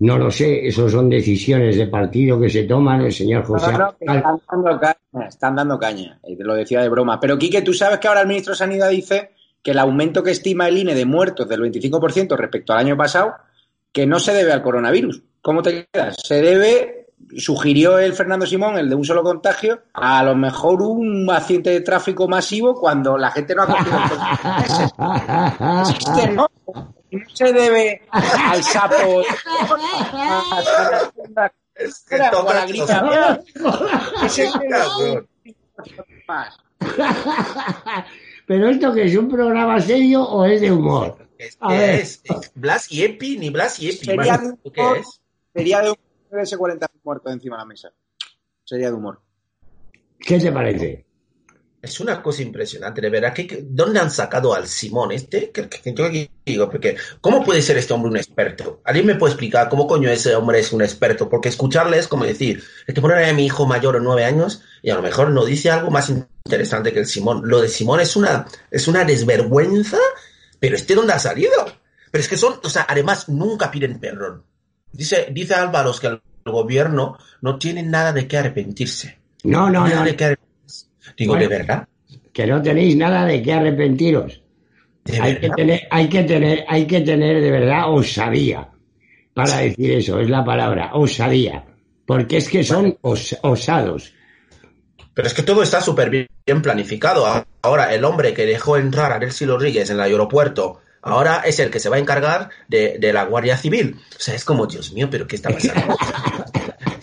no 0.00 0.18
lo 0.18 0.30
sé, 0.30 0.66
eso 0.66 0.88
son 0.88 1.08
decisiones 1.08 1.76
de 1.76 1.86
partido 1.86 2.40
que 2.40 2.50
se 2.50 2.64
toman, 2.64 3.02
el 3.02 3.12
señor 3.12 3.44
José. 3.44 3.72
No, 3.72 3.78
no, 3.78 4.14
están 4.14 4.40
dando 4.50 4.80
caña, 4.80 5.28
están 5.28 5.56
dando 5.56 5.78
caña. 5.78 6.18
Te 6.22 6.44
lo 6.44 6.54
decía 6.54 6.82
de 6.82 6.88
broma. 6.88 7.20
Pero 7.20 7.38
Quique, 7.38 7.62
tú 7.62 7.72
sabes 7.72 7.98
que 7.98 8.08
ahora 8.08 8.22
el 8.22 8.26
ministro 8.26 8.52
de 8.52 8.58
Sanidad 8.58 8.90
dice 8.90 9.30
que 9.62 9.70
el 9.70 9.78
aumento 9.78 10.22
que 10.22 10.32
estima 10.32 10.68
el 10.68 10.78
INE 10.78 10.94
de 10.94 11.06
muertos 11.06 11.48
del 11.48 11.60
25% 11.60 12.36
respecto 12.36 12.72
al 12.72 12.80
año 12.80 12.96
pasado, 12.96 13.34
que 13.92 14.06
no 14.06 14.18
se 14.18 14.34
debe 14.34 14.52
al 14.52 14.62
coronavirus. 14.62 15.22
¿Cómo 15.40 15.62
te 15.62 15.86
quedas? 15.86 16.16
Se 16.22 16.42
debe, 16.42 17.06
sugirió 17.36 17.98
el 17.98 18.12
Fernando 18.12 18.46
Simón, 18.46 18.76
el 18.76 18.88
de 18.88 18.94
un 18.96 19.04
solo 19.04 19.22
contagio, 19.22 19.82
a 19.94 20.24
lo 20.24 20.34
mejor 20.34 20.82
un 20.82 21.30
accidente 21.30 21.70
de 21.70 21.80
tráfico 21.80 22.26
masivo 22.28 22.74
cuando 22.74 23.16
la 23.16 23.30
gente 23.30 23.54
no 23.54 23.62
ha 23.62 23.66
cogido 23.66 23.96
el 23.96 25.80
existe, 25.80 26.36
¿no? 27.14 27.30
Se 27.32 27.52
debe 27.52 28.02
al 28.10 28.62
sapo. 28.62 29.22
Es 31.74 32.04
que 32.08 32.18
todo 32.30 32.52
la 32.52 32.66
Cabrón. 32.86 33.44
pero 38.46 38.68
esto 38.68 38.92
que 38.94 39.04
es 39.04 39.16
un 39.16 39.28
programa 39.28 39.80
serio 39.80 40.22
o 40.22 40.44
es 40.44 40.60
de 40.60 40.70
humor? 40.72 41.16
Es, 41.38 41.56
A 41.60 41.72
ver. 41.72 41.90
es, 42.00 42.20
es 42.24 42.52
Blas 42.54 42.90
y 42.92 43.04
Epi, 43.04 43.38
ni 43.38 43.50
Blas 43.50 43.80
y 43.80 43.88
Epi. 43.90 44.04
Sería 44.04 44.38
de 44.38 44.54
¿Qué 44.72 44.80
humor, 44.80 44.98
es? 44.98 45.20
sería 45.52 45.80
de 45.80 45.94
ese 46.42 46.56
40 46.56 46.86
muertos 47.02 47.32
encima 47.32 47.56
de 47.56 47.60
la 47.62 47.66
mesa. 47.66 47.90
Sería 48.64 48.88
de 48.88 48.94
humor. 48.94 49.20
¿Qué 50.18 50.38
te 50.38 50.52
parece? 50.52 51.04
Es 51.84 52.00
una 52.00 52.22
cosa 52.22 52.42
impresionante, 52.42 53.00
de 53.00 53.10
verdad. 53.10 53.32
que- 53.34 53.64
¿Dónde 53.68 54.00
han 54.00 54.10
sacado 54.10 54.54
al 54.54 54.66
Simón 54.66 55.12
este? 55.12 55.50
Que 55.50 55.68
yo 55.94 56.06
aquí 56.06 56.28
digo, 56.46 56.70
porque 56.70 56.96
¿cómo 57.20 57.44
puede 57.44 57.60
ser 57.62 57.76
este 57.76 57.92
hombre 57.92 58.10
un 58.10 58.16
experto? 58.16 58.80
¿Alguien 58.84 59.06
me 59.06 59.14
puede 59.16 59.32
explicar 59.32 59.68
cómo 59.68 59.86
coño 59.86 60.08
ese 60.10 60.34
hombre 60.34 60.60
es 60.60 60.72
un 60.72 60.82
experto? 60.82 61.28
Porque 61.28 61.50
escucharle 61.50 61.98
es 61.98 62.08
como 62.08 62.24
decir, 62.24 62.62
es 62.86 62.94
que 62.94 63.00
poner 63.00 63.22
a 63.24 63.32
mi 63.34 63.44
hijo 63.44 63.66
mayor 63.66 63.94
de 63.94 64.00
nueve 64.00 64.24
años 64.24 64.62
y 64.82 64.90
a 64.90 64.94
lo 64.94 65.02
mejor 65.02 65.30
no 65.30 65.44
dice 65.44 65.70
algo 65.70 65.90
más 65.90 66.08
interesante 66.10 66.92
que 66.92 67.00
el 67.00 67.06
Simón. 67.06 67.42
Lo 67.44 67.60
de 67.60 67.68
Simón 67.68 68.00
es 68.00 68.16
una, 68.16 68.46
es 68.70 68.88
una 68.88 69.04
desvergüenza, 69.04 69.98
pero 70.58 70.76
este 70.76 70.94
dónde 70.94 71.12
ha 71.12 71.18
salido. 71.18 71.52
Pero 72.10 72.22
es 72.22 72.28
que 72.28 72.36
son, 72.36 72.60
o 72.62 72.68
sea, 72.70 72.86
además 72.88 73.28
nunca 73.28 73.70
piden 73.70 73.98
perdón. 73.98 74.44
Dice, 74.92 75.28
dice 75.32 75.54
Álvaros 75.54 76.00
que 76.00 76.06
el 76.06 76.22
gobierno 76.44 77.18
no 77.40 77.58
tiene 77.58 77.82
nada 77.82 78.12
de 78.12 78.28
qué 78.28 78.38
arrepentirse. 78.38 79.18
No, 79.42 79.68
no, 79.68 79.84
Nada 79.86 80.00
no, 80.00 80.04
de 80.04 80.16
qué 80.16 80.24
arrepentirse. 80.24 80.43
Digo, 81.16 81.34
Bueno. 81.34 81.48
¿de 81.48 81.58
verdad? 81.58 81.88
que 82.32 82.46
no 82.46 82.60
tenéis 82.60 82.96
nada 82.96 83.24
de 83.26 83.40
qué 83.42 83.52
arrepentiros. 83.52 84.42
¿De 85.04 85.20
hay 85.20 85.36
que 85.38 85.50
tener, 85.50 85.82
hay 85.90 86.08
que 86.08 86.22
tener, 86.24 86.64
hay 86.66 86.86
que 86.86 87.00
tener 87.02 87.40
de 87.40 87.50
verdad 87.50 87.92
osadía 87.92 88.68
para 89.34 89.58
decir 89.58 89.92
eso, 89.92 90.18
es 90.20 90.28
la 90.30 90.44
palabra, 90.44 90.90
osadía. 90.94 91.64
Porque 92.06 92.38
es 92.38 92.48
que 92.48 92.64
son 92.64 92.96
os- 93.02 93.36
osados. 93.42 94.14
Pero 95.14 95.28
es 95.28 95.34
que 95.34 95.42
todo 95.42 95.62
está 95.62 95.80
súper 95.80 96.10
bien, 96.10 96.28
planificado. 96.62 97.24
Ahora, 97.62 97.94
el 97.94 98.04
hombre 98.04 98.34
que 98.34 98.46
dejó 98.46 98.76
entrar 98.76 99.12
a 99.12 99.18
Delcy 99.20 99.46
Rodríguez 99.46 99.88
en 99.90 99.96
el 99.96 100.02
aeropuerto, 100.02 100.80
ahora 101.02 101.42
es 101.44 101.60
el 101.60 101.70
que 101.70 101.78
se 101.78 101.88
va 101.88 101.96
a 101.96 102.00
encargar 102.00 102.50
de, 102.68 102.96
de 102.98 103.12
la 103.12 103.24
Guardia 103.24 103.56
Civil. 103.56 103.96
O 104.16 104.18
sea, 104.20 104.34
es 104.34 104.44
como, 104.44 104.66
Dios 104.66 104.92
mío, 104.92 105.08
¿pero 105.10 105.26
qué 105.26 105.36
está 105.36 105.50
pasando? 105.50 105.96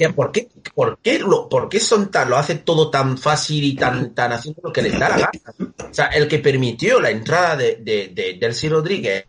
¿Por 0.10 0.32
qué, 0.32 0.48
por 0.74 1.00
qué, 1.02 1.20
lo, 1.20 1.48
por 1.48 1.70
qué 1.70 1.80
son 1.80 2.12
tan, 2.12 2.30
lo 2.30 2.38
hace 2.38 2.56
todo 2.56 2.90
tan 2.90 3.18
fácil 3.18 3.64
y 3.64 3.76
tan, 3.76 4.14
tan 4.14 4.32
haciendo 4.32 4.62
lo 4.64 4.74
que 4.74 4.82
les 4.82 4.98
da 4.98 5.10
la 5.10 5.18
gana? 5.18 5.74
O 5.90 5.94
sea, 5.94 6.08
el 6.08 6.28
que 6.28 6.40
permitió 6.40 7.00
la 7.00 7.12
entrada 7.12 7.56
de, 7.56 7.78
de, 7.78 8.12
de 8.14 8.38
Delcy 8.40 8.70
Rodríguez 8.70 9.26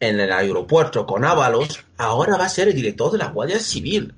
en 0.00 0.20
el 0.20 0.32
aeropuerto 0.32 1.06
con 1.06 1.24
Ábalos, 1.24 1.84
ahora 1.96 2.36
va 2.36 2.46
a 2.46 2.48
ser 2.48 2.68
el 2.68 2.74
director 2.74 3.12
de 3.12 3.18
la 3.18 3.28
Guardia 3.28 3.58
Civil. 3.58 4.14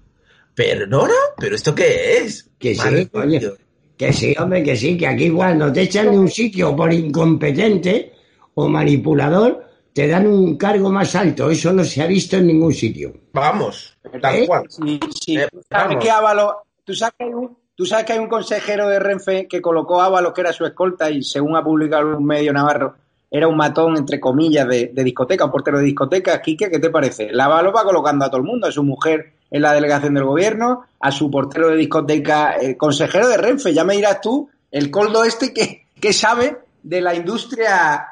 ¿Perdona? 0.55 1.15
¿Pero 1.39 1.55
esto 1.55 1.75
qué 1.75 2.19
es? 2.19 2.49
Que 2.59 2.75
sí. 2.75 3.09
Dios. 3.27 3.55
Que 3.97 4.13
sí, 4.13 4.35
hombre, 4.39 4.63
que 4.63 4.77
sí, 4.77 4.97
que 4.97 5.07
aquí 5.07 5.31
cuando 5.31 5.73
te 5.73 5.83
echan 5.83 6.11
de 6.11 6.19
un 6.19 6.31
sitio 6.31 6.75
por 6.75 6.93
incompetente 6.93 8.15
o 8.55 8.69
manipulador, 8.69 9.70
te 9.93 10.07
dan 10.09 10.27
un 10.27 10.57
cargo 10.57 10.91
más 10.91 11.15
alto. 11.15 11.51
Eso 11.51 11.73
no 11.73 11.85
se 11.85 12.03
ha 12.03 12.07
visto 12.07 12.37
en 12.37 12.47
ningún 12.47 12.73
sitio. 12.73 13.13
Vamos, 13.33 13.99
tal 14.21 14.35
¿Eh? 14.37 14.47
cual. 14.47 14.65
Sí, 14.69 15.01
sí. 15.21 15.37
Eh, 15.39 15.49
¿Tú 15.51 15.61
sabes 15.71 15.97
que 15.99 16.11
Ábalos- 16.11 16.55
tú 16.85 16.95
sabes 16.95 17.15
que 17.19 17.25
hay 17.25 17.31
un, 17.35 17.57
tú 17.75 17.85
sabes 17.87 18.05
que 18.07 18.13
hay 18.15 18.19
un 18.19 18.29
consejero 18.29 18.89
de 18.89 18.99
Renfe 18.99 19.47
que 19.49 19.61
colocó 19.61 20.01
a 20.01 20.07
Ábalos, 20.07 20.33
que 20.33 20.41
era 20.43 20.53
su 20.53 20.65
escolta, 20.65 21.11
y 21.11 21.23
según 21.23 21.57
ha 21.57 21.63
publicado 21.65 22.17
un 22.17 22.25
medio 22.25 22.53
navarro, 22.53 22.95
era 23.33 23.47
un 23.47 23.57
matón, 23.57 23.97
entre 23.97 24.19
comillas, 24.19 24.67
de, 24.67 24.91
de 24.93 25.05
discoteca, 25.05 25.45
un 25.45 25.53
portero 25.53 25.79
de 25.79 25.85
discoteca. 25.85 26.41
Quique, 26.43 26.69
¿qué 26.69 26.79
te 26.81 26.91
parece? 26.91 27.29
La 27.31 27.45
Ábalos 27.45 27.73
va 27.75 27.85
colocando 27.85 28.25
a 28.25 28.29
todo 28.29 28.39
el 28.41 28.47
mundo, 28.47 28.67
a 28.67 28.73
su 28.73 28.83
mujer 28.83 29.35
en 29.53 29.63
la 29.63 29.73
delegación 29.73 30.15
del 30.15 30.25
gobierno, 30.25 30.85
a 30.99 31.11
su 31.13 31.31
portero 31.31 31.69
de 31.69 31.77
discoteca, 31.77 32.57
eh, 32.61 32.77
consejero 32.77 33.29
de 33.29 33.37
Renfe. 33.37 33.73
Ya 33.73 33.85
me 33.85 33.95
dirás 33.97 34.21
tú, 34.21 34.49
el 34.71 34.91
coldo 34.91 35.25
este 35.25 35.53
que, 35.53 35.87
que 36.01 36.13
sabe 36.13 36.59
de 36.83 37.01
la 37.01 37.15
industria 37.15 38.05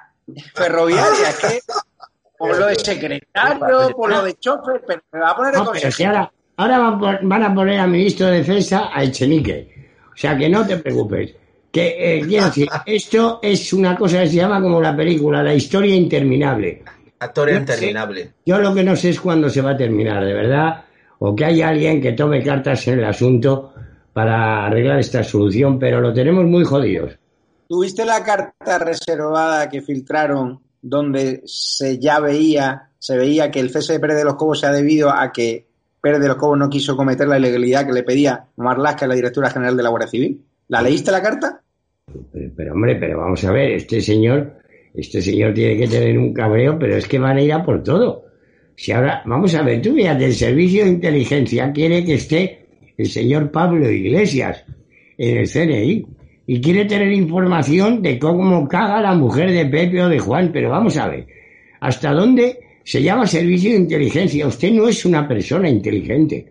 ferroviaria, 0.54 1.34
que 1.40 1.60
por 2.38 2.58
lo 2.58 2.66
de 2.66 2.76
secretario, 2.76 3.90
por 3.96 4.10
lo 4.10 4.22
de 4.22 4.34
chofer, 4.34 4.82
pero 4.86 5.02
me 5.12 5.20
va 5.20 5.30
a 5.30 5.36
poner 5.36 5.52
de 5.52 5.58
No, 5.58 5.64
ahora, 5.66 6.32
ahora 6.56 7.18
van, 7.22 7.42
a 7.42 7.54
poner 7.54 7.80
al 7.80 7.90
ministro 7.90 8.26
de 8.28 8.38
Defensa 8.38 8.90
a 8.92 9.02
Echenique. 9.02 9.90
O 10.12 10.16
sea 10.16 10.36
que 10.36 10.48
no 10.48 10.66
te 10.66 10.76
preocupes. 10.78 11.34
Que 11.70 12.18
eh, 12.18 12.26
quiero 12.26 12.46
decir, 12.46 12.68
esto 12.86 13.40
es 13.42 13.72
una 13.72 13.96
cosa 13.96 14.20
que 14.20 14.28
se 14.28 14.36
llama 14.36 14.60
como 14.60 14.80
la 14.80 14.96
película, 14.96 15.42
la 15.42 15.54
historia 15.54 15.94
interminable. 15.94 16.82
Actor 17.20 17.48
No 17.48 17.54
sé. 17.54 17.60
interminable. 17.60 18.32
Yo 18.46 18.58
lo 18.58 18.74
que 18.74 18.84
no 18.84 18.94
sé 18.94 19.10
es 19.10 19.20
cuándo 19.20 19.50
se 19.50 19.60
va 19.60 19.72
a 19.72 19.76
terminar, 19.76 20.24
de 20.24 20.34
verdad, 20.34 20.84
o 21.18 21.34
que 21.34 21.44
haya 21.44 21.68
alguien 21.68 22.00
que 22.00 22.12
tome 22.12 22.42
cartas 22.42 22.86
en 22.86 23.00
el 23.00 23.04
asunto 23.04 23.74
para 24.12 24.66
arreglar 24.66 25.00
esta 25.00 25.22
solución, 25.24 25.78
pero 25.78 26.00
lo 26.00 26.12
tenemos 26.12 26.44
muy 26.44 26.64
jodidos. 26.64 27.18
¿Tuviste 27.68 28.06
la 28.06 28.24
carta 28.24 28.78
reservada 28.78 29.68
que 29.68 29.82
filtraron 29.82 30.58
donde 30.80 31.42
se 31.44 31.98
ya 31.98 32.18
veía, 32.18 32.88
se 32.98 33.14
veía 33.14 33.50
que 33.50 33.60
el 33.60 33.68
cese 33.68 33.92
de 33.92 34.00
Pérez 34.00 34.16
de 34.16 34.24
los 34.24 34.36
Cobos 34.36 34.60
se 34.60 34.66
ha 34.66 34.72
debido 34.72 35.10
a 35.10 35.30
que 35.30 35.66
Pérez 36.00 36.18
de 36.18 36.28
los 36.28 36.38
Cobos 36.38 36.58
no 36.58 36.70
quiso 36.70 36.96
cometer 36.96 37.28
la 37.28 37.38
ilegalidad 37.38 37.84
que 37.84 37.92
le 37.92 38.04
pedía 38.04 38.46
Marlasca, 38.56 39.06
la 39.06 39.14
directora 39.14 39.50
general 39.50 39.76
de 39.76 39.82
la 39.82 39.90
Guardia 39.90 40.08
Civil? 40.08 40.40
¿La 40.68 40.80
leíste 40.80 41.10
la 41.10 41.20
carta? 41.20 41.60
Pero, 42.32 42.50
pero, 42.56 42.72
hombre, 42.72 42.96
pero 42.96 43.18
vamos 43.18 43.44
a 43.44 43.52
ver, 43.52 43.72
este 43.72 44.00
señor, 44.00 44.60
este 44.94 45.20
señor 45.20 45.52
tiene 45.52 45.76
que 45.76 45.88
tener 45.88 46.18
un 46.18 46.32
cabreo, 46.32 46.78
pero 46.78 46.96
es 46.96 47.06
que 47.06 47.18
van 47.18 47.36
a 47.36 47.42
ir 47.42 47.52
a 47.52 47.62
por 47.62 47.82
todo. 47.82 48.24
Si 48.76 48.92
ahora, 48.92 49.22
vamos 49.26 49.54
a 49.54 49.62
ver, 49.62 49.82
tú 49.82 49.92
fíjate, 49.94 50.24
el 50.24 50.34
servicio 50.34 50.84
de 50.84 50.90
inteligencia 50.90 51.70
quiere 51.70 52.02
que 52.02 52.14
esté 52.14 52.66
el 52.96 53.08
señor 53.10 53.50
Pablo 53.50 53.90
Iglesias 53.90 54.64
en 55.18 55.36
el 55.36 55.46
CNI 55.46 56.17
y 56.48 56.60
quiere 56.60 56.86
tener 56.86 57.12
información 57.12 58.02
de 58.02 58.18
cómo 58.18 58.66
caga 58.66 59.00
la 59.00 59.14
mujer 59.14 59.52
de 59.52 59.66
Pepe 59.66 60.02
o 60.02 60.08
de 60.08 60.18
Juan, 60.18 60.50
pero 60.52 60.70
vamos 60.70 60.96
a 60.96 61.06
ver, 61.06 61.28
¿hasta 61.78 62.12
dónde 62.12 62.58
se 62.82 63.00
llama 63.00 63.24
servicio 63.24 63.70
de 63.70 63.76
inteligencia? 63.76 64.48
Usted 64.48 64.72
no 64.72 64.88
es 64.88 65.04
una 65.04 65.28
persona 65.28 65.68
inteligente, 65.68 66.50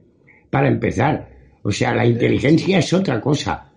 para 0.49 0.69
empezar. 0.69 1.27
O 1.63 1.71
sea, 1.71 1.93
la 1.93 2.05
inteligencia 2.05 2.79
es 2.79 2.93
otra 2.93 3.19
cosa 3.19 3.67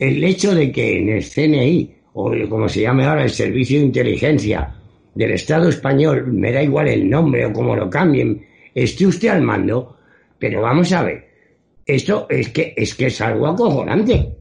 el 0.00 0.24
hecho 0.24 0.54
de 0.54 0.72
que 0.72 0.96
en 0.96 1.10
el 1.10 1.22
CNI, 1.22 1.94
o 2.14 2.32
como 2.48 2.68
se 2.68 2.80
llame 2.80 3.04
ahora 3.04 3.24
el 3.24 3.30
Servicio 3.30 3.78
de 3.78 3.84
Inteligencia 3.84 4.74
del 5.14 5.32
Estado 5.32 5.68
español, 5.68 6.32
me 6.32 6.50
da 6.50 6.62
igual 6.62 6.88
el 6.88 7.08
nombre 7.08 7.44
o 7.44 7.52
cómo 7.52 7.76
lo 7.76 7.90
cambien, 7.90 8.42
esté 8.74 9.06
usted 9.06 9.28
al 9.28 9.42
mando, 9.42 9.98
pero 10.38 10.62
vamos 10.62 10.90
a 10.92 11.02
ver, 11.02 11.28
esto 11.84 12.26
es 12.30 12.48
que 12.48 12.72
es, 12.74 12.94
que 12.94 13.06
es 13.06 13.20
algo 13.20 13.46
acojonante. 13.46 14.36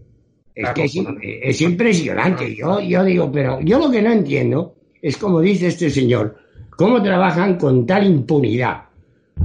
Es 0.59 0.69
que 0.71 0.83
es, 0.83 0.95
es 1.21 1.61
impresionante. 1.61 2.53
Yo, 2.53 2.81
yo 2.81 3.03
digo, 3.05 3.31
pero 3.31 3.61
yo 3.61 3.79
lo 3.79 3.89
que 3.89 4.01
no 4.01 4.11
entiendo 4.11 4.75
es 5.01 5.15
como 5.15 5.39
dice 5.39 5.67
este 5.67 5.89
señor, 5.89 6.37
cómo 6.71 7.01
trabajan 7.01 7.57
con 7.57 7.85
tal 7.85 8.05
impunidad, 8.05 8.83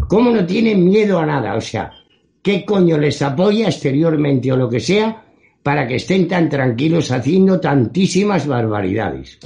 cómo 0.09 0.33
no 0.33 0.45
tienen 0.45 0.85
miedo 0.85 1.21
a 1.21 1.27
nada, 1.27 1.55
o 1.55 1.61
sea, 1.61 1.93
qué 2.43 2.65
coño 2.65 2.99
les 2.99 3.23
apoya 3.23 3.69
exteriormente 3.69 4.51
o 4.51 4.57
lo 4.57 4.69
que 4.69 4.81
sea 4.81 5.25
para 5.62 5.87
que 5.87 5.97
estén 5.97 6.27
tan 6.27 6.49
tranquilos 6.49 7.12
haciendo 7.12 7.61
tantísimas 7.61 8.49
barbaridades. 8.49 9.39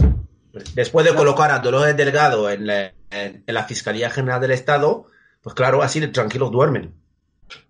Después 0.75 1.05
de 1.05 1.15
colocar 1.15 1.51
a 1.51 1.59
Dolores 1.59 1.97
Delgado 1.97 2.51
en 2.51 2.67
la, 2.67 2.93
en, 3.11 3.45
en 3.47 3.55
la 3.55 3.65
Fiscalía 3.65 4.09
General 4.09 4.41
del 4.41 4.53
Estado, 4.53 5.05
pues 5.43 5.55
claro, 5.55 5.83
así 5.83 6.01
de 6.01 6.09
tranquilos 6.09 6.51
duermen. 6.51 6.95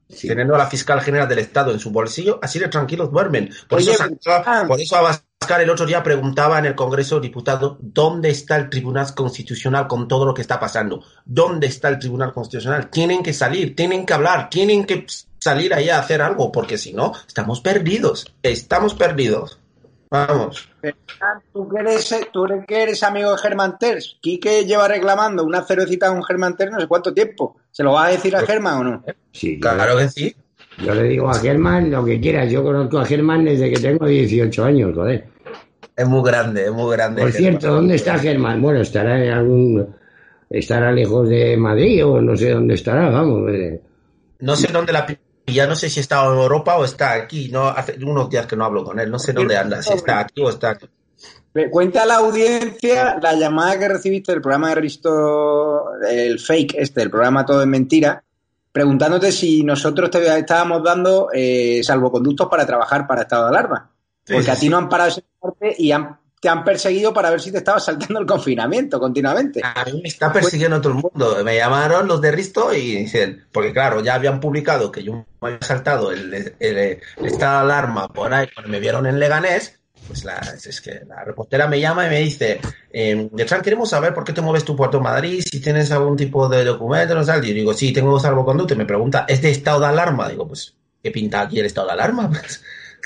Sí. 0.08 0.26
Teniendo 0.26 0.54
a 0.54 0.58
la 0.58 0.66
fiscal 0.66 1.00
general 1.00 1.28
del 1.28 1.40
Estado 1.40 1.70
en 1.70 1.78
su 1.78 1.90
bolsillo, 1.90 2.38
así 2.42 2.58
de 2.58 2.68
tranquilos 2.68 3.10
duermen. 3.10 3.50
Por, 3.68 3.78
Oye, 3.78 3.92
eso, 3.92 4.04
ah. 4.26 4.64
por 4.66 4.80
eso 4.80 4.96
Abascal 4.96 5.60
el 5.60 5.70
otro 5.70 5.86
día 5.86 6.02
preguntaba 6.02 6.58
en 6.58 6.66
el 6.66 6.74
Congreso 6.74 7.20
diputado 7.20 7.78
dónde 7.80 8.30
está 8.30 8.56
el 8.56 8.70
Tribunal 8.70 9.14
Constitucional 9.14 9.86
con 9.86 10.08
todo 10.08 10.24
lo 10.24 10.34
que 10.34 10.42
está 10.42 10.58
pasando. 10.58 11.02
¿Dónde 11.24 11.66
está 11.66 11.88
el 11.88 11.98
Tribunal 11.98 12.32
Constitucional? 12.32 12.88
Tienen 12.90 13.22
que 13.22 13.32
salir, 13.32 13.76
tienen 13.76 14.06
que 14.06 14.14
hablar, 14.14 14.48
tienen 14.50 14.84
que 14.84 15.06
salir 15.38 15.74
ahí 15.74 15.90
a 15.90 15.98
hacer 15.98 16.22
algo, 16.22 16.50
porque 16.50 16.78
si 16.78 16.92
no, 16.92 17.12
estamos 17.26 17.60
perdidos. 17.60 18.34
Estamos 18.42 18.94
perdidos. 18.94 19.58
Vamos. 20.10 20.68
¿Tú 21.52 21.68
que, 21.68 21.80
eres, 21.80 22.28
tú 22.32 22.46
que 22.66 22.82
eres 22.82 23.02
amigo 23.02 23.32
de 23.32 23.38
Germán 23.38 23.78
Terz, 23.78 24.16
Quique 24.20 24.64
lleva 24.64 24.88
reclamando 24.88 25.44
una 25.44 25.62
cervecita 25.62 26.08
con 26.08 26.22
Germán 26.24 26.56
Terz 26.56 26.72
no 26.72 26.80
sé 26.80 26.86
cuánto 26.86 27.12
tiempo. 27.12 27.56
¿Se 27.70 27.82
lo 27.82 27.92
vas 27.92 28.08
a 28.08 28.12
decir 28.12 28.34
a 28.34 28.40
Germán 28.40 28.78
o 28.78 28.84
no? 28.84 29.04
Sí, 29.32 29.60
claro 29.60 29.96
que 29.98 30.08
sí. 30.08 30.34
Yo 30.84 30.94
le 30.94 31.04
digo 31.04 31.28
a 31.28 31.34
Germán 31.34 31.90
lo 31.90 32.04
que 32.04 32.20
quieras. 32.20 32.50
Yo 32.50 32.62
conozco 32.62 32.98
a 32.98 33.04
Germán 33.04 33.44
desde 33.44 33.70
que 33.70 33.80
tengo 33.80 34.06
18 34.06 34.64
años, 34.64 34.94
joder. 34.94 35.26
Es 35.96 36.08
muy 36.08 36.22
grande, 36.22 36.66
es 36.66 36.72
muy 36.72 36.96
grande. 36.96 37.22
Por 37.22 37.32
cierto. 37.32 37.74
¿dónde 37.74 37.96
está 37.96 38.18
Germán? 38.18 38.62
Bueno, 38.62 38.80
estará 38.80 39.22
en 39.22 39.32
algún. 39.32 39.96
Estará 40.48 40.92
lejos 40.92 41.28
de 41.28 41.56
Madrid 41.56 42.06
o 42.06 42.22
no 42.22 42.36
sé 42.36 42.50
dónde 42.50 42.74
estará, 42.74 43.10
vamos. 43.10 43.50
No 44.38 44.56
sé 44.56 44.72
dónde 44.72 44.92
la 44.92 45.04
ya 45.54 45.66
no 45.66 45.76
sé 45.76 45.88
si 45.90 46.00
está 46.00 46.24
en 46.24 46.32
Europa 46.32 46.76
o 46.76 46.84
está 46.84 47.12
aquí. 47.12 47.48
No 47.50 47.68
hace 47.68 47.98
unos 48.04 48.30
días 48.30 48.46
que 48.46 48.56
no 48.56 48.64
hablo 48.64 48.84
con 48.84 48.98
él. 48.98 49.10
No 49.10 49.18
sé 49.18 49.32
dónde 49.32 49.56
anda. 49.56 49.82
Si 49.82 49.92
está 49.92 50.20
aquí 50.20 50.40
o 50.42 50.50
está 50.50 50.70
aquí. 50.70 50.88
Cuenta 51.70 52.02
a 52.02 52.06
la 52.06 52.16
audiencia 52.16 53.18
la 53.20 53.34
llamada 53.34 53.78
que 53.78 53.88
recibiste 53.88 54.32
del 54.32 54.40
programa 54.40 54.68
de 54.68 54.74
Risto, 54.76 55.92
el 56.08 56.38
fake 56.38 56.76
este, 56.78 57.02
el 57.02 57.10
programa 57.10 57.44
Todo 57.44 57.62
es 57.62 57.66
Mentira, 57.66 58.22
preguntándote 58.70 59.32
si 59.32 59.64
nosotros 59.64 60.10
te 60.10 60.38
estábamos 60.38 60.84
dando 60.84 61.30
eh, 61.32 61.80
salvoconductos 61.82 62.48
para 62.48 62.64
trabajar 62.64 63.06
para 63.08 63.22
estado 63.22 63.44
de 63.44 63.48
alarma. 63.48 63.90
Sí, 64.24 64.34
Porque 64.34 64.44
sí, 64.44 64.50
a 64.50 64.56
ti 64.56 64.68
no 64.68 64.76
han 64.76 64.88
parado 64.88 65.10
ese 65.10 65.24
parte 65.40 65.74
y 65.78 65.90
han, 65.90 66.16
te 66.40 66.48
han 66.48 66.64
perseguido 66.64 67.12
para 67.12 67.30
ver 67.30 67.40
si 67.40 67.50
te 67.50 67.58
estaba 67.58 67.80
saltando 67.80 68.20
el 68.20 68.26
confinamiento 68.26 69.00
continuamente. 69.00 69.60
A 69.62 69.84
mí 69.84 70.00
me 70.02 70.08
está 70.08 70.32
persiguiendo 70.32 70.80
todo 70.80 70.92
el 70.92 70.98
mundo. 71.02 71.44
Me 71.44 71.56
llamaron 71.56 72.06
los 72.06 72.20
de 72.20 72.30
Risto 72.30 72.72
y 72.72 72.96
dicen, 72.96 73.46
porque 73.52 73.72
claro, 73.72 74.02
ya 74.02 74.14
habían 74.14 74.40
publicado 74.40 74.92
que 74.92 75.02
yo 75.02 75.26
me 75.40 75.48
había 75.48 75.62
saltado 75.62 76.12
el, 76.12 76.32
el, 76.32 76.54
el, 76.60 76.76
el 76.76 77.26
estado 77.26 77.66
de 77.66 77.72
alarma 77.72 78.08
por 78.08 78.32
ahí 78.32 78.48
cuando 78.54 78.70
me 78.70 78.80
vieron 78.80 79.06
en 79.06 79.18
Leganés. 79.18 79.74
Pues 80.06 80.24
la, 80.24 80.38
es 80.38 80.80
que 80.80 81.02
la 81.06 81.22
reportera 81.22 81.66
me 81.66 81.80
llama 81.80 82.06
y 82.06 82.08
me 82.08 82.20
dice, 82.20 82.60
eh, 82.90 83.28
queremos 83.62 83.90
saber 83.90 84.14
por 84.14 84.24
qué 84.24 84.32
te 84.32 84.40
mueves 84.40 84.64
tu 84.64 84.74
Puerto 84.74 85.00
Madrid, 85.00 85.44
si 85.44 85.60
tienes 85.60 85.92
algún 85.92 86.16
tipo 86.16 86.48
de 86.48 86.64
documento, 86.64 87.14
no 87.14 87.22
sé. 87.24 87.36
Y 87.42 87.52
digo, 87.52 87.74
sí, 87.74 87.92
tengo 87.92 88.18
salvoconducto. 88.18 88.72
Y 88.72 88.78
me 88.78 88.86
pregunta, 88.86 89.26
¿es 89.28 89.42
de 89.42 89.50
estado 89.50 89.80
de 89.80 89.86
alarma? 89.86 90.28
Digo, 90.28 90.48
pues, 90.48 90.74
¿qué 91.02 91.10
pinta 91.10 91.42
aquí 91.42 91.60
el 91.60 91.66
estado 91.66 91.88
de 91.88 91.92
alarma? 91.94 92.30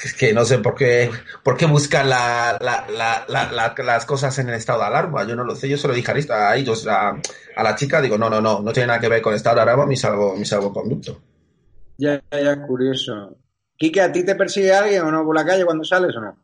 Es 0.03 0.15
que 0.15 0.33
no 0.33 0.45
sé 0.45 0.59
por 0.59 0.75
qué, 0.75 1.11
por 1.43 1.57
qué 1.57 1.67
buscan 1.67 2.09
la, 2.09 2.59
la, 2.61 3.25
la, 3.29 3.75
las 3.77 4.07
cosas 4.07 4.37
en 4.39 4.49
el 4.49 4.55
estado 4.55 4.81
de 4.81 4.87
alarma. 4.87 5.27
Yo 5.27 5.37
no 5.37 5.45
lo 5.45 5.55
sé, 5.55 5.69
yo 5.69 5.77
se 5.77 5.89
lo 5.89 5.95
dije 5.95 6.13
a 6.31 6.57
ellos, 6.57 6.87
a, 6.87 7.21
a, 7.57 7.63
la 7.63 7.75
chica, 7.77 8.01
digo, 8.01 8.19
no, 8.19 8.29
no, 8.29 8.41
no, 8.41 8.61
no 8.61 8.73
tiene 8.73 8.89
nada 8.89 9.01
que 9.01 9.09
ver 9.09 9.23
con 9.23 9.33
el 9.33 9.37
estado 9.37 9.57
de 9.57 9.63
alarma, 9.63 9.87
mi, 9.87 9.97
salvo, 9.97 10.35
mi 10.37 10.45
salvoconducto. 10.45 11.21
Ya, 11.99 12.23
ya, 12.31 12.63
curioso. 12.67 13.37
Quique, 13.77 14.01
¿a 14.01 14.11
ti 14.11 14.25
te 14.25 14.35
persigue 14.35 14.73
alguien 14.73 15.03
o 15.03 15.11
no 15.11 15.25
por 15.25 15.37
la 15.37 15.45
calle 15.45 15.65
cuando 15.65 15.85
sales 15.85 16.17
o 16.17 16.21
no? 16.21 16.37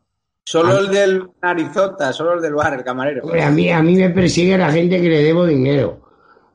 Solo 0.43 0.79
el 0.79 0.89
del 0.89 1.29
narizota, 1.41 2.11
solo 2.11 2.33
el 2.33 2.41
del 2.41 2.55
bar, 2.55 2.73
el 2.73 2.83
camarero. 2.83 3.23
Hombre, 3.23 3.43
a 3.43 3.51
mí, 3.51 3.69
a 3.69 3.83
mí 3.83 3.95
me 3.95 4.09
persigue 4.09 4.57
la 4.57 4.71
gente 4.71 5.01
que 5.01 5.09
le 5.09 5.23
debo 5.23 5.45
dinero. 5.45 6.01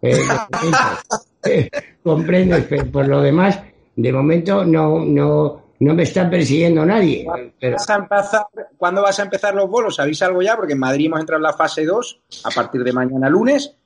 Eh, 0.03 0.19
eh, 1.45 1.71
comprendes, 2.03 2.67
pero 2.69 2.87
por 2.91 3.07
lo 3.07 3.21
demás, 3.21 3.61
de 3.97 4.13
momento 4.13 4.65
no, 4.65 5.05
no, 5.05 5.64
no 5.85 5.95
me 5.95 6.03
está 6.05 6.29
persiguiendo 6.29 6.85
nadie. 6.85 7.27
Pero... 7.61 7.77
¿Vas 7.77 7.91
a 7.91 7.97
empezar, 7.97 8.47
¿Cuándo 8.77 9.03
vas 9.03 9.19
a 9.21 9.25
empezar 9.25 9.55
los 9.55 9.69
bolos? 9.69 9.97
¿Sabéis 9.97 10.23
algo 10.23 10.43
ya? 10.43 10.57
Porque 10.57 10.73
en 10.73 10.79
Madrid 10.79 11.07
hemos 11.07 11.21
entrado 11.21 11.39
en 11.39 11.45
la 11.45 11.53
fase 11.53 11.85
2 11.85 12.21
a 12.45 12.51
partir 12.51 12.83
de 12.83 12.93
mañana 12.93 13.29
lunes. 13.29 13.77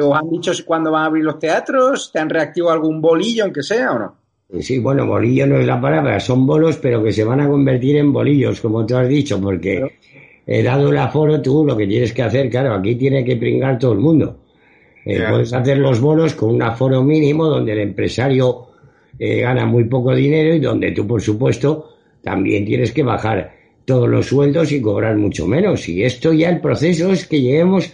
¿Os 0.00 0.16
han 0.16 0.30
dicho 0.30 0.52
cuándo 0.64 0.92
van 0.92 1.02
a 1.02 1.06
abrir 1.06 1.24
los 1.24 1.38
teatros? 1.38 2.12
¿Te 2.12 2.18
han 2.20 2.28
reactivado 2.30 2.74
algún 2.74 3.00
bolillo, 3.00 3.44
aunque 3.44 3.62
sea 3.62 3.92
o 3.92 3.98
no? 3.98 4.16
Sí, 4.60 4.78
bueno, 4.78 5.06
bolillo 5.06 5.46
no 5.46 5.58
es 5.58 5.66
la 5.66 5.80
palabra, 5.80 6.18
son 6.20 6.46
bolos, 6.46 6.78
pero 6.78 7.02
que 7.02 7.12
se 7.12 7.22
van 7.24 7.40
a 7.40 7.48
convertir 7.48 7.96
en 7.96 8.12
bolillos, 8.12 8.60
como 8.60 8.86
tú 8.86 8.96
has 8.96 9.08
dicho, 9.08 9.38
porque 9.38 9.74
pero... 9.74 9.90
eh, 10.46 10.62
dado 10.62 10.90
el 10.90 10.96
aforo, 10.96 11.42
tú 11.42 11.66
lo 11.66 11.76
que 11.76 11.86
tienes 11.86 12.14
que 12.14 12.22
hacer, 12.22 12.48
claro, 12.48 12.74
aquí 12.74 12.94
tiene 12.94 13.24
que 13.24 13.36
pringar 13.36 13.78
todo 13.78 13.92
el 13.92 13.98
mundo. 13.98 14.38
Eh, 15.04 15.16
claro. 15.16 15.34
Puedes 15.34 15.52
hacer 15.52 15.78
los 15.78 16.00
bolos 16.00 16.34
con 16.34 16.54
un 16.54 16.62
aforo 16.62 17.02
mínimo 17.02 17.44
donde 17.46 17.72
el 17.72 17.80
empresario 17.80 18.67
eh, 19.18 19.40
gana 19.40 19.66
muy 19.66 19.84
poco 19.84 20.14
dinero 20.14 20.54
y 20.54 20.60
donde 20.60 20.92
tú, 20.92 21.06
por 21.06 21.20
supuesto, 21.20 21.90
también 22.22 22.64
tienes 22.64 22.92
que 22.92 23.02
bajar 23.02 23.52
todos 23.84 24.08
los 24.08 24.26
sueldos 24.26 24.70
y 24.72 24.80
cobrar 24.80 25.16
mucho 25.16 25.46
menos. 25.46 25.88
Y 25.88 26.04
esto 26.04 26.32
ya 26.32 26.50
el 26.50 26.60
proceso 26.60 27.10
es 27.10 27.26
que 27.26 27.40
lleguemos 27.40 27.92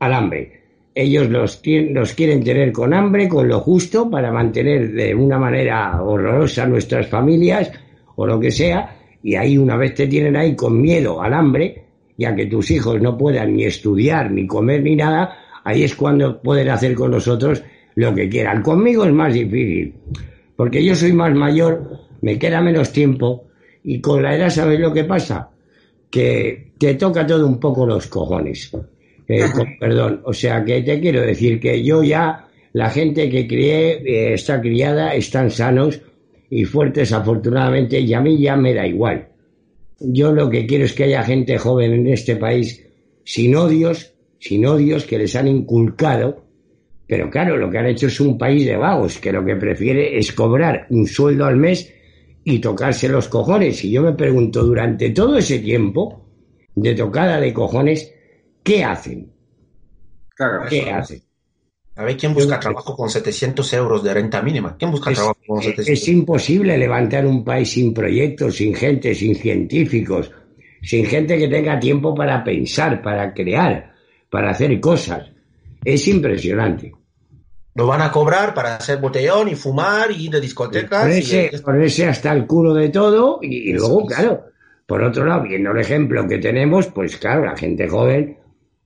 al 0.00 0.12
hambre. 0.12 0.58
Ellos 0.94 1.28
los, 1.30 1.62
los 1.64 2.12
quieren 2.14 2.42
tener 2.42 2.72
con 2.72 2.92
hambre, 2.92 3.28
con 3.28 3.46
lo 3.46 3.60
justo, 3.60 4.10
para 4.10 4.32
mantener 4.32 4.92
de 4.92 5.14
una 5.14 5.38
manera 5.38 6.02
horrorosa 6.02 6.66
nuestras 6.66 7.06
familias 7.06 7.70
o 8.16 8.26
lo 8.26 8.40
que 8.40 8.50
sea. 8.50 8.96
Y 9.22 9.36
ahí 9.36 9.56
una 9.56 9.76
vez 9.76 9.94
te 9.94 10.08
tienen 10.08 10.36
ahí 10.36 10.56
con 10.56 10.80
miedo 10.80 11.22
al 11.22 11.34
hambre, 11.34 11.84
ya 12.16 12.34
que 12.34 12.46
tus 12.46 12.70
hijos 12.72 13.00
no 13.00 13.16
puedan 13.16 13.54
ni 13.54 13.64
estudiar, 13.64 14.30
ni 14.32 14.46
comer, 14.46 14.82
ni 14.82 14.96
nada, 14.96 15.36
ahí 15.62 15.84
es 15.84 15.94
cuando 15.94 16.42
pueden 16.42 16.68
hacer 16.68 16.94
con 16.94 17.12
nosotros 17.12 17.62
lo 17.94 18.14
que 18.14 18.28
quieran. 18.28 18.62
Conmigo 18.62 19.04
es 19.04 19.12
más 19.12 19.32
difícil, 19.32 19.94
porque 20.58 20.84
yo 20.84 20.92
soy 20.96 21.12
más 21.12 21.32
mayor, 21.36 22.00
me 22.20 22.36
queda 22.36 22.60
menos 22.60 22.90
tiempo 22.90 23.46
y 23.84 24.00
con 24.00 24.24
la 24.24 24.34
edad, 24.34 24.50
¿sabes 24.50 24.80
lo 24.80 24.92
que 24.92 25.04
pasa? 25.04 25.50
Que 26.10 26.72
te 26.76 26.94
toca 26.94 27.24
todo 27.24 27.46
un 27.46 27.60
poco 27.60 27.86
los 27.86 28.08
cojones. 28.08 28.72
Eh, 29.28 29.44
perdón, 29.78 30.20
o 30.24 30.32
sea 30.32 30.64
que 30.64 30.82
te 30.82 30.98
quiero 30.98 31.20
decir 31.20 31.60
que 31.60 31.80
yo 31.84 32.02
ya, 32.02 32.48
la 32.72 32.90
gente 32.90 33.30
que 33.30 33.46
crié 33.46 34.02
eh, 34.04 34.34
está 34.34 34.60
criada, 34.60 35.14
están 35.14 35.48
sanos 35.52 36.00
y 36.50 36.64
fuertes 36.64 37.12
afortunadamente 37.12 38.00
y 38.00 38.12
a 38.12 38.20
mí 38.20 38.36
ya 38.36 38.56
me 38.56 38.74
da 38.74 38.84
igual. 38.84 39.28
Yo 40.00 40.32
lo 40.32 40.50
que 40.50 40.66
quiero 40.66 40.86
es 40.86 40.92
que 40.92 41.04
haya 41.04 41.22
gente 41.22 41.56
joven 41.56 41.92
en 41.92 42.08
este 42.08 42.34
país 42.34 42.84
sin 43.22 43.54
odios, 43.54 44.12
sin 44.40 44.66
odios 44.66 45.04
que 45.04 45.18
les 45.18 45.36
han 45.36 45.46
inculcado, 45.46 46.47
pero 47.08 47.30
claro, 47.30 47.56
lo 47.56 47.70
que 47.70 47.78
han 47.78 47.86
hecho 47.86 48.08
es 48.08 48.20
un 48.20 48.36
país 48.36 48.66
de 48.66 48.76
vagos, 48.76 49.16
que 49.16 49.32
lo 49.32 49.42
que 49.42 49.56
prefiere 49.56 50.18
es 50.18 50.30
cobrar 50.32 50.86
un 50.90 51.06
sueldo 51.06 51.46
al 51.46 51.56
mes 51.56 51.90
y 52.44 52.58
tocarse 52.58 53.08
los 53.08 53.28
cojones. 53.28 53.82
Y 53.82 53.92
yo 53.92 54.02
me 54.02 54.12
pregunto, 54.12 54.62
durante 54.62 55.08
todo 55.10 55.38
ese 55.38 55.58
tiempo 55.60 56.26
de 56.74 56.94
tocada 56.94 57.40
de 57.40 57.54
cojones, 57.54 58.14
¿qué 58.62 58.84
hacen? 58.84 59.32
¿Qué 60.68 60.90
hacen? 60.90 61.22
A 61.96 62.04
ver, 62.04 62.16
¿quién 62.18 62.34
busca 62.34 62.60
trabajo 62.60 62.94
con 62.94 63.08
700 63.08 63.72
euros 63.72 64.04
de 64.04 64.12
renta 64.12 64.42
mínima? 64.42 64.76
¿Quién 64.78 64.90
busca 64.90 65.10
trabajo 65.10 65.38
con 65.46 65.62
700? 65.62 65.88
Es 65.88 66.08
imposible 66.08 66.76
levantar 66.76 67.24
un 67.24 67.42
país 67.42 67.70
sin 67.70 67.94
proyectos, 67.94 68.56
sin 68.56 68.74
gente, 68.74 69.14
sin 69.14 69.34
científicos, 69.34 70.30
sin 70.82 71.06
gente 71.06 71.38
que 71.38 71.48
tenga 71.48 71.80
tiempo 71.80 72.14
para 72.14 72.44
pensar, 72.44 73.00
para 73.00 73.32
crear, 73.32 73.94
para 74.28 74.50
hacer 74.50 74.78
cosas. 74.78 75.32
Es 75.82 76.06
impresionante 76.06 76.97
lo 77.78 77.86
van 77.86 78.02
a 78.02 78.10
cobrar 78.10 78.54
para 78.54 78.74
hacer 78.74 78.98
botellón 78.98 79.46
y 79.50 79.54
fumar 79.54 80.10
y 80.10 80.24
ir 80.24 80.32
de 80.32 80.40
discotecas. 80.40 81.04
Ponerse, 81.62 82.08
hasta 82.08 82.32
el 82.32 82.44
culo 82.44 82.74
de 82.74 82.88
todo 82.88 83.38
y, 83.40 83.72
luego, 83.72 84.04
claro, 84.04 84.46
por 84.84 85.00
otro 85.00 85.24
lado, 85.24 85.44
viendo 85.44 85.70
el 85.70 85.78
ejemplo 85.78 86.26
que 86.26 86.38
tenemos, 86.38 86.88
pues 86.88 87.16
claro, 87.18 87.44
la 87.44 87.56
gente 87.56 87.86
joven 87.86 88.36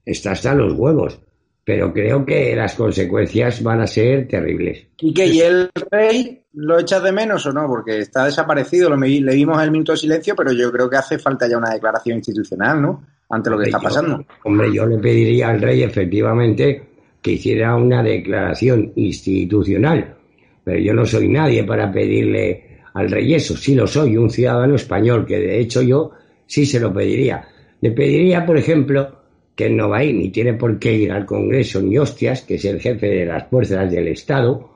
está 0.05 0.33
hasta 0.33 0.53
los 0.53 0.73
huevos. 0.73 1.19
Pero 1.65 1.91
creo 1.91 2.23
que 2.23 2.55
las 2.55 2.75
consecuencias 2.75 3.63
van 3.63 3.81
a 3.81 3.87
ser 3.87 4.27
terribles. 4.27 4.85
¿Y 4.99 5.19
¿y 5.19 5.41
el 5.41 5.71
rey 5.89 6.45
lo 6.53 6.77
echas 6.77 7.01
de 7.01 7.11
menos 7.11 7.43
o 7.47 7.51
no? 7.51 7.65
Porque 7.65 7.97
está 7.97 8.25
desaparecido, 8.25 8.91
lo 8.91 8.97
le 8.97 9.33
vimos 9.33 9.59
el 9.63 9.71
minuto 9.71 9.93
de 9.93 9.97
silencio, 9.97 10.35
pero 10.35 10.51
yo 10.51 10.71
creo 10.71 10.87
que 10.87 10.97
hace 10.97 11.17
falta 11.17 11.47
ya 11.47 11.57
una 11.57 11.73
declaración 11.73 12.17
institucional, 12.17 12.79
¿no? 12.79 13.03
Ante 13.27 13.49
lo 13.49 13.57
que 13.57 13.63
está 13.63 13.79
pasando. 13.79 14.23
Hombre, 14.43 14.71
yo 14.71 14.85
le 14.85 14.99
pediría 14.99 15.49
al 15.49 15.59
rey, 15.59 15.81
efectivamente, 15.81 16.92
que 17.23 17.31
hiciera 17.31 17.75
una 17.75 18.03
declaración 18.03 18.91
institucional. 18.97 20.15
Pero 20.63 20.79
yo 20.79 20.93
no 20.93 21.05
soy 21.05 21.29
nadie 21.29 21.63
para 21.63 21.91
pedirle 21.91 22.81
al 22.93 23.09
rey 23.09 23.33
eso. 23.33 23.55
Sí 23.55 23.73
lo 23.73 23.87
soy, 23.87 24.17
un 24.17 24.29
ciudadano 24.29 24.75
español, 24.75 25.25
que 25.25 25.39
de 25.39 25.59
hecho 25.59 25.81
yo 25.81 26.11
sí 26.45 26.65
se 26.65 26.79
lo 26.79 26.93
pediría. 26.93 27.47
Le 27.81 27.91
pediría, 27.91 28.45
por 28.45 28.57
ejemplo, 28.57 29.23
que 29.55 29.69
no 29.69 29.89
va 29.89 29.99
ni 30.03 30.29
tiene 30.29 30.53
por 30.53 30.77
qué 30.77 30.93
ir 30.93 31.11
al 31.11 31.25
Congreso 31.25 31.81
ni 31.81 31.97
hostias, 31.97 32.41
que 32.41 32.55
es 32.55 32.65
el 32.65 32.79
jefe 32.79 33.07
de 33.07 33.25
las 33.25 33.47
fuerzas 33.47 33.89
del 33.89 34.09
Estado, 34.09 34.69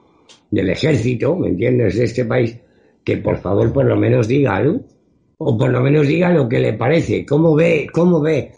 del 0.50 0.70
ejército, 0.70 1.36
¿me 1.36 1.50
entiendes?, 1.50 1.98
de 1.98 2.06
este 2.06 2.26
país, 2.26 2.58
que 3.04 3.18
por 3.18 3.38
favor 3.38 3.74
por 3.74 3.86
lo 3.86 3.98
menos 3.98 4.28
diga 4.28 4.56
algo, 4.56 4.82
o 5.38 5.58
por 5.58 5.70
lo 5.70 5.82
menos 5.82 6.08
diga 6.08 6.32
lo 6.32 6.48
que 6.48 6.60
le 6.60 6.74
parece, 6.74 7.26
cómo 7.26 7.56
ve, 7.56 7.88
cómo 7.92 8.22
ve, 8.22 8.52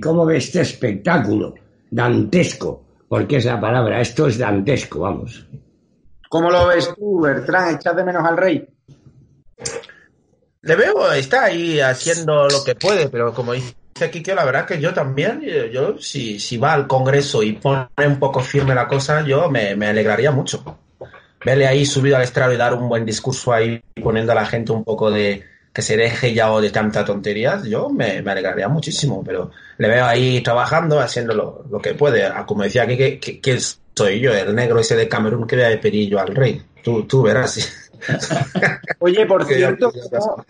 cómo 0.00 0.24
ve 0.24 0.36
este 0.36 0.60
espectáculo 0.60 1.54
dantesco 1.90 2.91
porque 3.12 3.36
es 3.36 3.44
la 3.44 3.60
palabra, 3.60 4.00
esto 4.00 4.26
es 4.26 4.38
dantesco, 4.38 5.00
vamos. 5.00 5.46
¿Cómo 6.30 6.50
lo 6.50 6.68
ves 6.68 6.94
tú, 6.96 7.20
Bertrán? 7.20 7.74
¿Echas 7.74 7.94
de 7.94 8.04
menos 8.04 8.24
al 8.24 8.38
rey? 8.38 8.66
Le 10.62 10.76
veo, 10.76 11.12
está 11.12 11.44
ahí 11.44 11.78
haciendo 11.78 12.48
lo 12.48 12.64
que 12.64 12.74
puede, 12.74 13.10
pero 13.10 13.34
como 13.34 13.52
dice 13.52 13.74
aquí 14.00 14.22
que 14.22 14.34
la 14.34 14.46
verdad 14.46 14.64
que 14.64 14.80
yo 14.80 14.94
también, 14.94 15.42
yo 15.70 15.98
si, 15.98 16.40
si 16.40 16.56
va 16.56 16.72
al 16.72 16.86
Congreso 16.86 17.42
y 17.42 17.52
pone 17.52 17.86
un 17.98 18.18
poco 18.18 18.40
firme 18.40 18.74
la 18.74 18.88
cosa, 18.88 19.20
yo 19.20 19.50
me, 19.50 19.76
me 19.76 19.88
alegraría 19.88 20.30
mucho. 20.30 20.64
Verle 21.44 21.66
ahí 21.66 21.84
subido 21.84 22.16
al 22.16 22.22
estrado 22.22 22.54
y 22.54 22.56
dar 22.56 22.72
un 22.72 22.88
buen 22.88 23.04
discurso 23.04 23.52
ahí, 23.52 23.84
poniendo 24.02 24.32
a 24.32 24.36
la 24.36 24.46
gente 24.46 24.72
un 24.72 24.84
poco 24.84 25.10
de, 25.10 25.44
que 25.72 25.82
se 25.82 25.96
deje 25.96 26.34
ya 26.34 26.50
de 26.60 26.70
tanta 26.70 27.04
tonterías, 27.04 27.64
yo 27.64 27.88
me, 27.88 28.18
alegraría 28.18 28.68
muchísimo, 28.68 29.22
pero 29.24 29.50
le 29.78 29.88
veo 29.88 30.04
ahí 30.04 30.42
trabajando, 30.42 31.00
haciendo 31.00 31.34
lo, 31.34 31.80
que 31.80 31.94
puede. 31.94 32.24
Ah, 32.24 32.44
como 32.46 32.62
decía 32.62 32.82
aquí, 32.82 32.96
que, 32.96 33.18
que, 33.18 33.58
soy 33.94 34.20
yo, 34.20 34.32
el 34.32 34.54
negro 34.54 34.80
ese 34.80 34.96
de 34.96 35.08
Camerún 35.08 35.46
que 35.46 35.64
a 35.64 35.80
pedir 35.80 36.10
yo 36.10 36.20
al 36.20 36.34
rey. 36.34 36.62
Tú, 36.82 37.04
tú 37.04 37.22
verás. 37.22 37.88
Oye, 38.98 39.26
por 39.26 39.44
cierto, 39.46 39.92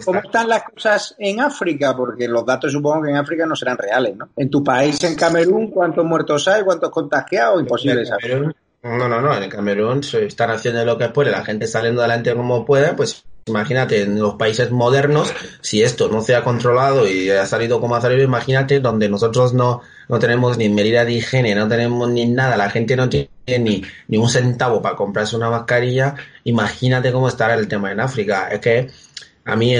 ¿cómo, 0.04 0.20
están 0.20 0.48
las 0.48 0.64
cosas 0.64 1.14
en 1.18 1.40
África? 1.40 1.94
Porque 1.96 2.26
los 2.26 2.44
datos 2.44 2.72
supongo 2.72 3.02
que 3.02 3.10
en 3.10 3.16
África 3.16 3.46
no 3.46 3.54
serán 3.54 3.78
reales, 3.78 4.16
¿no? 4.16 4.28
En 4.36 4.50
tu 4.50 4.64
país, 4.64 5.02
en 5.04 5.14
Camerún, 5.14 5.70
¿cuántos 5.70 6.04
muertos 6.04 6.48
hay? 6.48 6.62
¿Cuántos 6.62 6.90
contagiados? 6.90 7.60
Imposible 7.60 8.04
saber. 8.06 8.54
No, 8.82 9.08
no, 9.08 9.20
no, 9.20 9.40
en 9.40 9.48
Camerún 9.48 10.00
están 10.12 10.50
haciendo 10.50 10.84
lo 10.84 10.98
que 10.98 11.08
puede, 11.10 11.30
la 11.30 11.44
gente 11.44 11.68
saliendo 11.68 12.00
adelante 12.00 12.34
como 12.34 12.64
puede, 12.64 12.94
pues 12.94 13.24
Imagínate, 13.46 14.02
en 14.02 14.20
los 14.20 14.34
países 14.34 14.70
modernos, 14.70 15.34
si 15.60 15.82
esto 15.82 16.08
no 16.08 16.22
se 16.22 16.36
ha 16.36 16.44
controlado 16.44 17.08
y 17.08 17.28
ha 17.30 17.44
salido 17.44 17.80
como 17.80 17.96
ha 17.96 18.00
salido, 18.00 18.22
imagínate 18.22 18.78
donde 18.78 19.08
nosotros 19.08 19.52
no, 19.52 19.82
no 20.08 20.18
tenemos 20.20 20.58
ni 20.58 20.68
medida 20.68 21.04
de 21.04 21.14
higiene, 21.14 21.56
no 21.56 21.66
tenemos 21.66 22.08
ni 22.08 22.26
nada, 22.26 22.56
la 22.56 22.70
gente 22.70 22.94
no 22.94 23.08
tiene 23.08 23.28
ni, 23.58 23.82
ni 24.06 24.16
un 24.16 24.28
centavo 24.28 24.80
para 24.80 24.94
comprarse 24.94 25.34
una 25.34 25.50
mascarilla, 25.50 26.14
imagínate 26.44 27.10
cómo 27.10 27.26
estará 27.26 27.54
el 27.54 27.66
tema 27.66 27.90
en 27.90 27.98
África. 27.98 28.46
Es 28.48 28.60
que 28.60 28.90
a 29.44 29.56
mí 29.56 29.74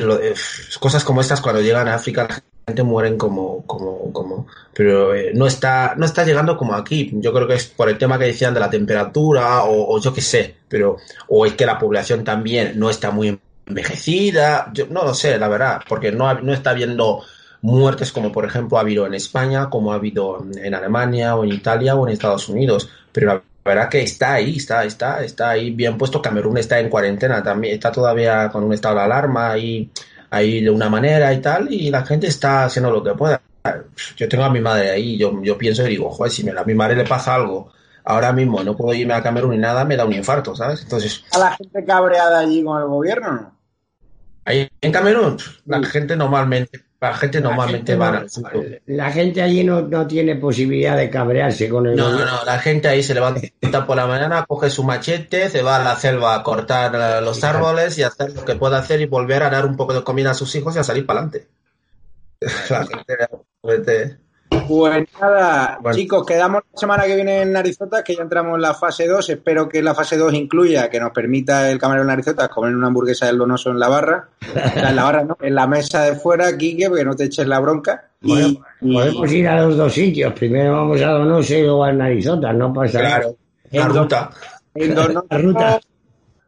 cosas 0.81 1.05
como 1.05 1.21
estas 1.21 1.41
cuando 1.41 1.61
llegan 1.61 1.87
a 1.87 1.95
África 1.95 2.27
la 2.29 2.43
gente 2.67 2.83
mueren 2.83 3.17
como, 3.17 3.65
como, 3.65 4.13
como, 4.13 4.47
pero 4.75 5.15
eh, 5.15 5.31
no 5.35 5.47
está, 5.47 5.95
no 5.97 6.05
está 6.05 6.25
llegando 6.25 6.57
como 6.57 6.75
aquí. 6.75 7.11
Yo 7.15 7.33
creo 7.33 7.47
que 7.47 7.55
es 7.55 7.67
por 7.69 7.89
el 7.89 7.99
tema 7.99 8.19
que 8.19 8.25
decían 8.25 8.55
de 8.55 8.61
la 8.61 8.71
temperatura 8.71 9.63
o, 9.63 9.95
o 9.95 10.01
yo 10.01 10.13
qué 10.13 10.21
sé, 10.21 10.57
pero, 10.69 10.97
o 11.29 11.47
es 11.47 11.53
que 11.55 11.67
la 11.67 11.79
población 11.79 12.25
también 12.25 12.73
no 12.77 12.91
está 12.91 13.13
muy 13.13 13.39
envejecida, 13.67 14.71
yo 14.73 14.87
no 14.89 15.05
lo 15.05 15.15
sé, 15.15 15.39
la 15.39 15.49
verdad, 15.49 15.81
porque 15.89 16.13
no, 16.13 16.33
no 16.35 16.53
está 16.53 16.71
habiendo 16.71 17.23
muertes 17.63 18.11
como 18.11 18.33
por 18.33 18.45
ejemplo 18.45 18.77
ha 18.77 18.81
habido 18.81 19.07
en 19.07 19.15
España, 19.15 19.71
como 19.71 19.93
ha 19.93 19.97
habido 19.97 20.45
en 20.57 20.75
Alemania 20.75 21.37
o 21.37 21.45
en 21.45 21.53
Italia 21.53 21.95
o 21.95 22.07
en 22.07 22.13
Estados 22.13 22.49
Unidos, 22.49 22.91
pero 23.13 23.29
la 23.29 23.43
verdad 23.65 23.89
que 23.89 24.03
está 24.03 24.35
ahí, 24.35 24.57
está, 24.57 24.85
está, 24.85 25.23
está 25.25 25.51
ahí 25.51 25.71
bien 25.71 25.97
puesto. 25.97 26.21
Camerún 26.21 26.59
está 26.59 26.81
en 26.81 26.89
cuarentena 26.89 27.43
también, 27.43 27.75
está 27.75 27.93
todavía 27.93 28.49
con 28.51 28.65
un 28.65 28.73
estado 28.73 28.97
de 28.97 29.03
alarma 29.03 29.53
ahí, 29.53 29.91
ahí 30.31 30.63
de 30.63 30.71
una 30.71 30.89
manera 30.89 31.33
y 31.33 31.41
tal, 31.41 31.73
y 31.73 31.91
la 31.91 32.05
gente 32.05 32.27
está 32.27 32.65
haciendo 32.65 32.91
lo 32.91 33.03
que 33.03 33.15
pueda. 33.15 33.41
Yo 34.17 34.29
tengo 34.29 34.45
a 34.45 34.51
mi 34.51 34.61
madre 34.61 34.91
ahí, 34.91 35.17
yo, 35.17 35.41
yo 35.43 35.57
pienso 35.57 35.87
y 35.87 35.91
digo, 35.91 36.11
joder, 36.11 36.33
si 36.33 36.49
a 36.49 36.65
mi 36.65 36.75
madre 36.75 36.97
le 36.97 37.05
pasa 37.05 37.37
algo 37.37 37.73
ahora 38.05 38.33
mismo 38.33 38.63
no 38.63 38.77
puedo 38.77 38.95
irme 38.95 39.15
a 39.15 39.23
Camerún 39.23 39.53
ni 39.53 39.59
nada, 39.59 39.85
me 39.85 39.97
da 39.97 40.05
un 40.05 40.13
infarto, 40.13 40.55
¿sabes? 40.55 40.83
Entonces. 40.83 41.25
¿A 41.33 41.39
la 41.39 41.57
gente 41.57 41.85
cabreada 41.85 42.41
allí 42.41 42.63
con 42.63 42.81
el 42.81 42.89
gobierno 42.89 43.33
no? 43.33 43.63
Ahí 44.45 44.69
en 44.81 44.93
Camerún, 44.93 45.37
la 45.67 45.81
gente 45.85 46.17
normalmente, 46.17 46.85
la 47.01 47.15
gente 47.15 47.41
normalmente 47.41 47.95
va 47.95 48.25
La 48.87 49.13
gente 49.13 49.41
allí 49.41 49.63
no, 49.63 49.83
no, 49.83 50.05
tiene 50.07 50.35
posibilidad 50.35 50.97
de 50.97 51.11
cabrearse 51.11 51.69
con 51.69 51.87
el 51.87 51.95
No, 51.95 52.11
no, 52.11 52.19
no, 52.19 52.45
la 52.45 52.59
gente 52.59 52.89
ahí 52.89 53.05
se 53.05 53.15
levanta 53.15 53.87
por 53.87 53.97
la 53.97 54.09
mañana, 54.09 54.45
coge 54.47 54.69
su 54.69 54.83
machete, 54.83 55.49
se 55.49 55.63
va 55.63 55.77
a 55.77 55.85
la 55.85 55.95
selva 55.95 56.35
a 56.35 56.43
cortar 56.43 56.93
eh, 56.95 57.25
los 57.25 57.45
árboles 57.45 57.97
y 57.99 58.03
hacer 58.03 58.35
lo 58.35 58.45
que 58.45 58.57
pueda 58.57 58.79
hacer 58.79 59.01
y 59.01 59.07
volver 59.07 59.45
a 59.45 59.51
dar 59.51 59.65
un 59.65 59.77
poco 59.77 59.95
de 59.95 60.03
comida 60.03 60.33
a 60.33 60.35
sus 60.35 60.53
hijos 60.57 60.75
y 60.75 60.81
a 60.81 60.85
salir 60.85 61.07
para 61.07 61.21
adelante. 61.21 61.49
La 62.69 62.85
gente 62.85 64.19
pues 64.69 65.07
nada, 65.21 65.79
chicos, 65.93 66.27
quedamos 66.27 66.63
la 66.73 66.79
semana 66.79 67.05
que 67.05 67.15
viene 67.17 67.43
en 67.43 67.53
Narizota, 67.53 68.03
que 68.03 68.15
ya 68.17 68.23
entramos 68.23 68.57
en 68.57 68.63
la 68.63 68.75
fase 68.75 69.07
2. 69.07 69.31
Espero 69.31 69.69
que 69.69 69.83
la 69.83 69.95
fase 69.95 70.17
2 70.17 70.35
incluya 70.35 70.89
que 70.91 71.01
nos 71.01 71.13
permita 71.13 71.71
el 71.71 71.79
camarero 71.79 72.05
Narizota 72.07 72.49
comer 72.49 72.75
una 72.75 72.89
hamburguesa 72.89 73.27
del 73.27 73.39
donoso 73.39 73.71
en 73.71 73.79
la 73.79 73.89
barra. 73.89 74.29
en 74.75 74.97
la 74.97 75.05
barra, 75.05 75.25
no, 75.25 75.37
en 75.41 75.55
la 75.55 75.67
mesa 75.67 76.03
de 76.05 76.17
fuera, 76.17 76.57
Quique, 76.57 76.89
porque 76.89 77.05
no 77.05 77.15
te 77.15 77.25
eches 77.25 77.47
la 77.47 77.61
bronca. 77.61 78.11
podemos 78.21 79.33
ir 79.33 79.49
a 79.49 79.63
los 79.63 79.77
dos 79.77 79.93
sitios. 79.93 80.33
Primero 80.35 80.73
vamos 80.73 81.01
a 81.03 81.11
Donoso 81.11 81.55
y 81.55 81.63
luego 81.63 81.85
a 81.85 81.93
Narizota, 81.93 82.53
no 82.53 82.73
pasa 82.73 82.99
claro, 83.01 83.37
La 83.71 83.89
ruta. 83.89 84.31
En 84.75 84.95
Donoso, 84.95 85.27
la 85.29 85.39
ruta. 85.39 85.81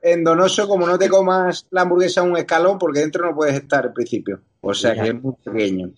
en 0.03 0.25
Donoso, 0.25 0.69
como 0.69 0.87
no 0.87 0.99
te 0.99 1.09
comas 1.09 1.67
la 1.71 1.83
hamburguesa 1.83 2.23
un 2.23 2.37
escalón, 2.37 2.79
porque 2.79 3.01
dentro 3.01 3.25
no 3.29 3.35
puedes 3.35 3.57
estar 3.57 3.87
en 3.87 3.93
principio. 3.93 4.41
O 4.61 4.73
sea 4.73 4.95
que 4.95 5.09
es 5.09 5.23
muy 5.23 5.35
pequeño. 5.45 5.91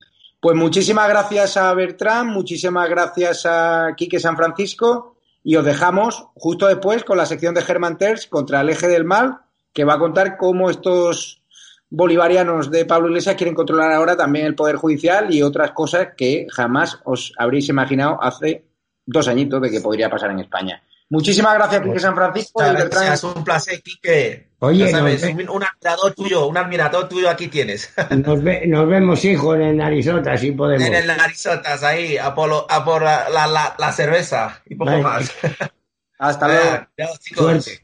Pues 0.46 0.56
muchísimas 0.56 1.08
gracias 1.08 1.56
a 1.56 1.74
Bertrán, 1.74 2.28
muchísimas 2.28 2.88
gracias 2.88 3.44
a 3.46 3.94
Quique 3.96 4.20
San 4.20 4.36
Francisco 4.36 5.16
y 5.42 5.56
os 5.56 5.64
dejamos 5.64 6.28
justo 6.36 6.68
después 6.68 7.02
con 7.02 7.18
la 7.18 7.26
sección 7.26 7.52
de 7.52 7.62
Germán 7.62 7.98
Terz 7.98 8.28
contra 8.28 8.60
el 8.60 8.68
eje 8.68 8.86
del 8.86 9.02
mal, 9.02 9.40
que 9.72 9.82
va 9.82 9.94
a 9.94 9.98
contar 9.98 10.36
cómo 10.36 10.70
estos 10.70 11.42
bolivarianos 11.90 12.70
de 12.70 12.84
Pablo 12.84 13.08
Iglesias 13.08 13.34
quieren 13.34 13.56
controlar 13.56 13.90
ahora 13.90 14.16
también 14.16 14.46
el 14.46 14.54
Poder 14.54 14.76
Judicial 14.76 15.34
y 15.34 15.42
otras 15.42 15.72
cosas 15.72 16.10
que 16.16 16.46
jamás 16.48 17.00
os 17.02 17.32
habréis 17.36 17.68
imaginado 17.68 18.22
hace 18.22 18.66
dos 19.04 19.26
añitos 19.26 19.60
de 19.60 19.68
que 19.68 19.80
podría 19.80 20.08
pasar 20.08 20.30
en 20.30 20.38
España. 20.38 20.80
Muchísimas 21.08 21.54
gracias, 21.54 21.82
Quique 21.82 22.00
San 22.00 22.14
Francisco. 22.14 22.62
Es 22.62 23.24
un 23.24 23.44
placer, 23.44 23.80
Quique. 23.82 24.48
Oye, 24.58 24.90
sabes, 24.90 25.22
un, 25.22 25.62
admirador 25.62 26.14
tuyo, 26.14 26.46
un 26.46 26.56
admirador 26.56 27.08
tuyo 27.08 27.30
aquí 27.30 27.48
tienes. 27.48 27.92
Nos, 28.10 28.42
vemos, 28.42 29.24
hijo, 29.24 29.54
en 29.54 29.62
el 29.62 29.76
Narizota, 29.76 30.36
si 30.36 30.52
podemos. 30.52 30.86
En 30.86 30.94
el 30.94 31.06
Narizotas, 31.06 31.82
ahí, 31.84 32.16
a 32.16 32.34
por, 32.34 32.66
a 32.68 32.84
por 32.84 33.02
la, 33.02 33.28
la, 33.30 33.76
la, 33.78 33.92
cerveza 33.92 34.62
y 34.66 34.74
poco 34.74 34.98
más. 34.98 35.32
Hasta 36.18 36.48
luego. 36.48 36.86
Suerte. 37.20 37.82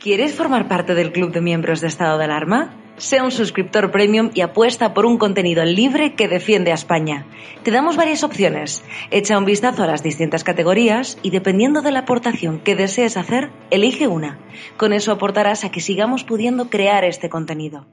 ¿Quieres 0.00 0.34
formar 0.34 0.68
parte 0.68 0.94
del 0.94 1.12
club 1.12 1.32
de 1.32 1.40
miembros 1.42 1.82
de 1.82 1.88
estado 1.88 2.18
de 2.18 2.24
alarma? 2.24 2.87
Sea 2.98 3.22
un 3.22 3.30
suscriptor 3.30 3.92
premium 3.92 4.30
y 4.34 4.40
apuesta 4.40 4.92
por 4.92 5.06
un 5.06 5.18
contenido 5.18 5.64
libre 5.64 6.16
que 6.16 6.26
defiende 6.26 6.72
a 6.72 6.74
España. 6.74 7.26
Te 7.62 7.70
damos 7.70 7.96
varias 7.96 8.24
opciones. 8.24 8.84
Echa 9.12 9.38
un 9.38 9.44
vistazo 9.44 9.84
a 9.84 9.86
las 9.86 10.02
distintas 10.02 10.42
categorías 10.42 11.16
y 11.22 11.30
dependiendo 11.30 11.80
de 11.80 11.92
la 11.92 12.00
aportación 12.00 12.58
que 12.58 12.74
desees 12.74 13.16
hacer, 13.16 13.50
elige 13.70 14.08
una. 14.08 14.40
Con 14.76 14.92
eso 14.92 15.12
aportarás 15.12 15.64
a 15.64 15.70
que 15.70 15.80
sigamos 15.80 16.24
pudiendo 16.24 16.70
crear 16.70 17.04
este 17.04 17.28
contenido. 17.28 17.86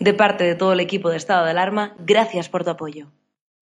De 0.00 0.12
parte 0.12 0.42
de 0.42 0.56
todo 0.56 0.72
el 0.72 0.80
equipo 0.80 1.08
de 1.08 1.18
Estado 1.18 1.44
de 1.44 1.52
Alarma, 1.52 1.94
gracias 2.00 2.48
por 2.48 2.64
tu 2.64 2.70
apoyo. 2.70 3.12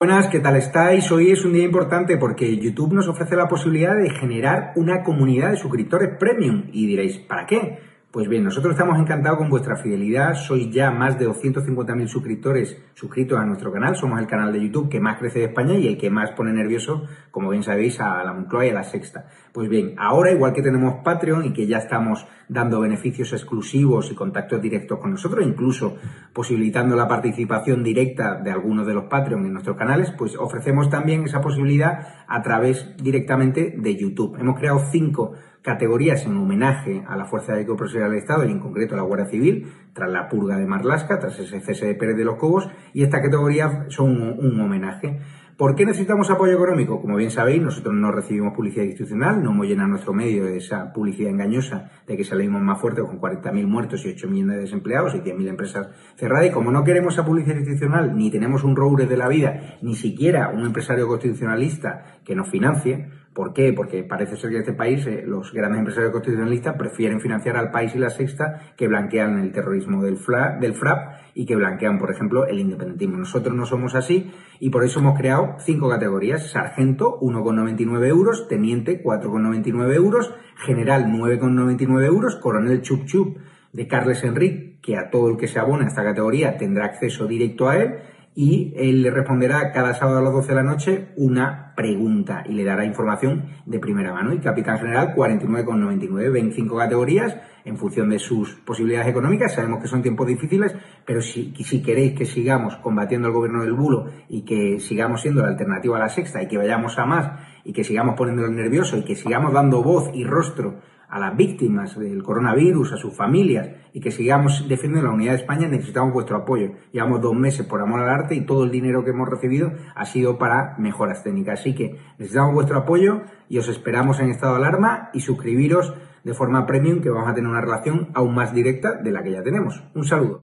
Buenas, 0.00 0.28
¿qué 0.28 0.40
tal 0.40 0.56
estáis? 0.56 1.10
Hoy 1.12 1.30
es 1.30 1.44
un 1.44 1.52
día 1.52 1.64
importante 1.64 2.16
porque 2.16 2.56
YouTube 2.56 2.94
nos 2.94 3.08
ofrece 3.08 3.36
la 3.36 3.48
posibilidad 3.48 3.94
de 3.96 4.10
generar 4.10 4.72
una 4.76 5.02
comunidad 5.02 5.50
de 5.50 5.56
suscriptores 5.58 6.16
premium. 6.18 6.70
Y 6.72 6.86
diréis, 6.86 7.18
¿para 7.18 7.44
qué? 7.44 7.85
Pues 8.16 8.28
bien, 8.28 8.44
nosotros 8.44 8.72
estamos 8.72 8.98
encantados 8.98 9.36
con 9.36 9.50
vuestra 9.50 9.76
fidelidad. 9.76 10.32
Sois 10.36 10.70
ya 10.70 10.90
más 10.90 11.18
de 11.18 11.28
250.000 11.28 12.06
suscriptores 12.06 12.82
suscritos 12.94 13.38
a 13.38 13.44
nuestro 13.44 13.70
canal. 13.70 13.94
Somos 13.94 14.18
el 14.18 14.26
canal 14.26 14.54
de 14.54 14.62
YouTube 14.62 14.88
que 14.88 14.98
más 14.98 15.18
crece 15.18 15.40
de 15.40 15.44
España 15.44 15.74
y 15.74 15.86
el 15.86 15.98
que 15.98 16.08
más 16.08 16.30
pone 16.30 16.50
nervioso, 16.50 17.04
como 17.30 17.50
bien 17.50 17.62
sabéis, 17.62 18.00
a 18.00 18.24
la 18.24 18.32
Moncloa 18.32 18.64
y 18.64 18.70
a 18.70 18.72
la 18.72 18.84
Sexta. 18.84 19.26
Pues 19.52 19.68
bien, 19.68 19.96
ahora, 19.98 20.32
igual 20.32 20.54
que 20.54 20.62
tenemos 20.62 21.02
Patreon 21.04 21.44
y 21.44 21.52
que 21.52 21.66
ya 21.66 21.76
estamos 21.76 22.26
dando 22.48 22.80
beneficios 22.80 23.34
exclusivos 23.34 24.10
y 24.10 24.14
contactos 24.14 24.62
directos 24.62 24.98
con 24.98 25.10
nosotros, 25.10 25.44
incluso 25.44 25.96
posibilitando 26.32 26.96
la 26.96 27.06
participación 27.06 27.82
directa 27.82 28.40
de 28.40 28.50
algunos 28.50 28.86
de 28.86 28.94
los 28.94 29.04
Patreon 29.10 29.44
en 29.44 29.52
nuestros 29.52 29.76
canales, 29.76 30.10
pues 30.16 30.36
ofrecemos 30.36 30.88
también 30.88 31.24
esa 31.24 31.42
posibilidad 31.42 32.24
a 32.26 32.40
través 32.40 32.96
directamente 32.96 33.74
de 33.76 33.94
YouTube. 33.94 34.38
Hemos 34.40 34.58
creado 34.58 34.78
cinco 34.90 35.34
categorías 35.66 36.24
en 36.24 36.36
homenaje 36.36 37.02
a 37.08 37.16
la 37.16 37.24
Fuerza 37.24 37.54
de 37.54 37.64
Profesional 37.64 38.10
del 38.10 38.20
Estado 38.20 38.44
y 38.44 38.52
en 38.52 38.60
concreto 38.60 38.94
a 38.94 38.98
la 38.98 39.02
Guardia 39.02 39.26
Civil, 39.26 39.66
tras 39.92 40.08
la 40.08 40.28
purga 40.28 40.56
de 40.56 40.64
Marlasca, 40.64 41.18
tras 41.18 41.36
ese 41.40 41.58
cese 41.58 41.86
de 41.86 41.96
Pérez 41.96 42.16
de 42.16 42.24
los 42.24 42.36
Cobos, 42.36 42.68
y 42.94 43.02
esta 43.02 43.20
categoría 43.20 43.86
son 43.88 44.12
un, 44.38 44.60
homenaje. 44.60 45.18
¿Por 45.56 45.74
qué 45.74 45.84
necesitamos 45.84 46.30
apoyo 46.30 46.52
económico? 46.52 47.00
Como 47.00 47.16
bien 47.16 47.32
sabéis, 47.32 47.62
nosotros 47.62 47.96
no 47.96 48.12
recibimos 48.12 48.54
publicidad 48.54 48.84
institucional, 48.84 49.42
no 49.42 49.50
hemos 49.50 49.66
llenado 49.66 49.88
nuestro 49.88 50.12
medio 50.12 50.44
de 50.44 50.58
esa 50.58 50.92
publicidad 50.92 51.30
engañosa 51.30 51.90
de 52.06 52.16
que 52.16 52.22
salimos 52.22 52.62
más 52.62 52.80
fuertes 52.80 53.04
con 53.04 53.20
40.000 53.20 53.66
muertos 53.66 54.06
y 54.06 54.10
8 54.10 54.28
millones 54.28 54.56
de 54.56 54.62
desempleados 54.62 55.16
y 55.16 55.18
10.000 55.18 55.48
empresas 55.48 55.88
cerradas. 56.14 56.46
Y 56.46 56.52
como 56.52 56.70
no 56.70 56.84
queremos 56.84 57.14
esa 57.14 57.24
publicidad 57.24 57.56
institucional, 57.56 58.16
ni 58.16 58.30
tenemos 58.30 58.62
un 58.62 58.76
roure 58.76 59.06
de 59.06 59.16
la 59.16 59.26
vida, 59.26 59.78
ni 59.82 59.96
siquiera 59.96 60.50
un 60.50 60.64
empresario 60.64 61.08
constitucionalista 61.08 62.20
que 62.24 62.36
nos 62.36 62.48
financie, 62.50 63.08
¿Por 63.36 63.52
qué? 63.52 63.74
Porque 63.74 64.02
parece 64.02 64.34
ser 64.34 64.48
que 64.48 64.56
en 64.56 64.62
este 64.62 64.72
país 64.72 65.06
eh, 65.06 65.22
los 65.26 65.52
grandes 65.52 65.80
empresarios 65.80 66.10
constitucionalistas 66.10 66.74
prefieren 66.74 67.20
financiar 67.20 67.58
al 67.58 67.70
país 67.70 67.94
y 67.94 67.98
la 67.98 68.08
sexta 68.08 68.72
que 68.78 68.88
blanquean 68.88 69.38
el 69.40 69.52
terrorismo 69.52 70.02
del, 70.02 70.16
FRAP 70.16 71.12
y 71.34 71.44
que 71.44 71.54
blanquean, 71.54 71.98
por 71.98 72.10
ejemplo, 72.10 72.46
el 72.46 72.58
independentismo. 72.58 73.18
Nosotros 73.18 73.54
no 73.54 73.66
somos 73.66 73.94
así 73.94 74.32
y 74.58 74.70
por 74.70 74.84
eso 74.84 75.00
hemos 75.00 75.18
creado 75.18 75.56
cinco 75.58 75.90
categorías. 75.90 76.50
Sargento, 76.50 77.20
1,99 77.20 78.06
euros. 78.06 78.48
Teniente, 78.48 79.02
4,99 79.04 79.94
euros. 79.94 80.34
General, 80.64 81.04
9,99 81.04 82.06
euros. 82.06 82.36
Coronel 82.36 82.80
Chup 82.80 83.04
Chup 83.04 83.36
de 83.74 83.86
Carles 83.86 84.24
Enrique, 84.24 84.78
que 84.80 84.96
a 84.96 85.10
todo 85.10 85.28
el 85.28 85.36
que 85.36 85.46
se 85.46 85.58
abona 85.58 85.84
a 85.84 85.88
esta 85.88 86.02
categoría 86.02 86.56
tendrá 86.56 86.86
acceso 86.86 87.26
directo 87.26 87.68
a 87.68 87.76
él 87.76 87.96
y 88.36 88.74
él 88.76 89.02
le 89.02 89.10
responderá 89.10 89.72
cada 89.72 89.94
sábado 89.94 90.18
a 90.18 90.22
las 90.22 90.32
12 90.32 90.48
de 90.48 90.54
la 90.54 90.62
noche 90.62 91.08
una 91.16 91.72
pregunta 91.74 92.44
y 92.46 92.52
le 92.52 92.64
dará 92.64 92.84
información 92.84 93.46
de 93.64 93.78
primera 93.78 94.12
mano. 94.12 94.34
Y 94.34 94.40
Capitán 94.40 94.78
General 94.78 95.14
49,99, 95.16 96.30
25 96.30 96.76
categorías 96.76 97.34
en 97.64 97.78
función 97.78 98.10
de 98.10 98.18
sus 98.18 98.52
posibilidades 98.56 99.08
económicas. 99.08 99.54
Sabemos 99.54 99.80
que 99.80 99.88
son 99.88 100.02
tiempos 100.02 100.26
difíciles, 100.26 100.76
pero 101.06 101.22
si, 101.22 101.54
si 101.64 101.82
queréis 101.82 102.12
que 102.12 102.26
sigamos 102.26 102.76
combatiendo 102.76 103.28
el 103.28 103.34
gobierno 103.34 103.62
del 103.62 103.72
bulo 103.72 104.10
y 104.28 104.42
que 104.42 104.80
sigamos 104.80 105.22
siendo 105.22 105.40
la 105.40 105.48
alternativa 105.48 105.96
a 105.96 106.00
la 106.00 106.10
sexta 106.10 106.42
y 106.42 106.46
que 106.46 106.58
vayamos 106.58 106.98
a 106.98 107.06
más 107.06 107.40
y 107.64 107.72
que 107.72 107.84
sigamos 107.84 108.16
poniéndolo 108.16 108.50
nervioso 108.50 108.98
y 108.98 109.04
que 109.04 109.16
sigamos 109.16 109.54
dando 109.54 109.82
voz 109.82 110.10
y 110.12 110.24
rostro 110.24 110.74
a 111.08 111.18
las 111.18 111.36
víctimas 111.36 111.98
del 111.98 112.22
coronavirus, 112.22 112.92
a 112.92 112.96
sus 112.96 113.14
familias 113.14 113.70
y 113.92 114.00
que 114.00 114.10
sigamos 114.10 114.68
defendiendo 114.68 115.08
la 115.08 115.14
unidad 115.14 115.32
de 115.32 115.38
España, 115.38 115.68
necesitamos 115.68 116.12
vuestro 116.12 116.36
apoyo. 116.36 116.72
Llevamos 116.92 117.20
dos 117.20 117.34
meses 117.34 117.66
por 117.66 117.80
amor 117.80 118.00
al 118.00 118.10
arte 118.10 118.34
y 118.34 118.44
todo 118.44 118.64
el 118.64 118.70
dinero 118.70 119.04
que 119.04 119.10
hemos 119.10 119.28
recibido 119.28 119.72
ha 119.94 120.04
sido 120.04 120.38
para 120.38 120.76
mejoras 120.78 121.22
técnicas. 121.22 121.60
Así 121.60 121.74
que 121.74 121.98
necesitamos 122.18 122.54
vuestro 122.54 122.78
apoyo 122.78 123.22
y 123.48 123.58
os 123.58 123.68
esperamos 123.68 124.20
en 124.20 124.30
estado 124.30 124.54
de 124.54 124.66
alarma 124.66 125.10
y 125.12 125.20
suscribiros 125.20 125.94
de 126.24 126.34
forma 126.34 126.66
premium 126.66 127.00
que 127.00 127.10
vamos 127.10 127.28
a 127.28 127.34
tener 127.34 127.48
una 127.48 127.60
relación 127.60 128.08
aún 128.14 128.34
más 128.34 128.52
directa 128.52 128.94
de 128.94 129.12
la 129.12 129.22
que 129.22 129.32
ya 129.32 129.42
tenemos. 129.42 129.82
Un 129.94 130.04
saludo. 130.04 130.42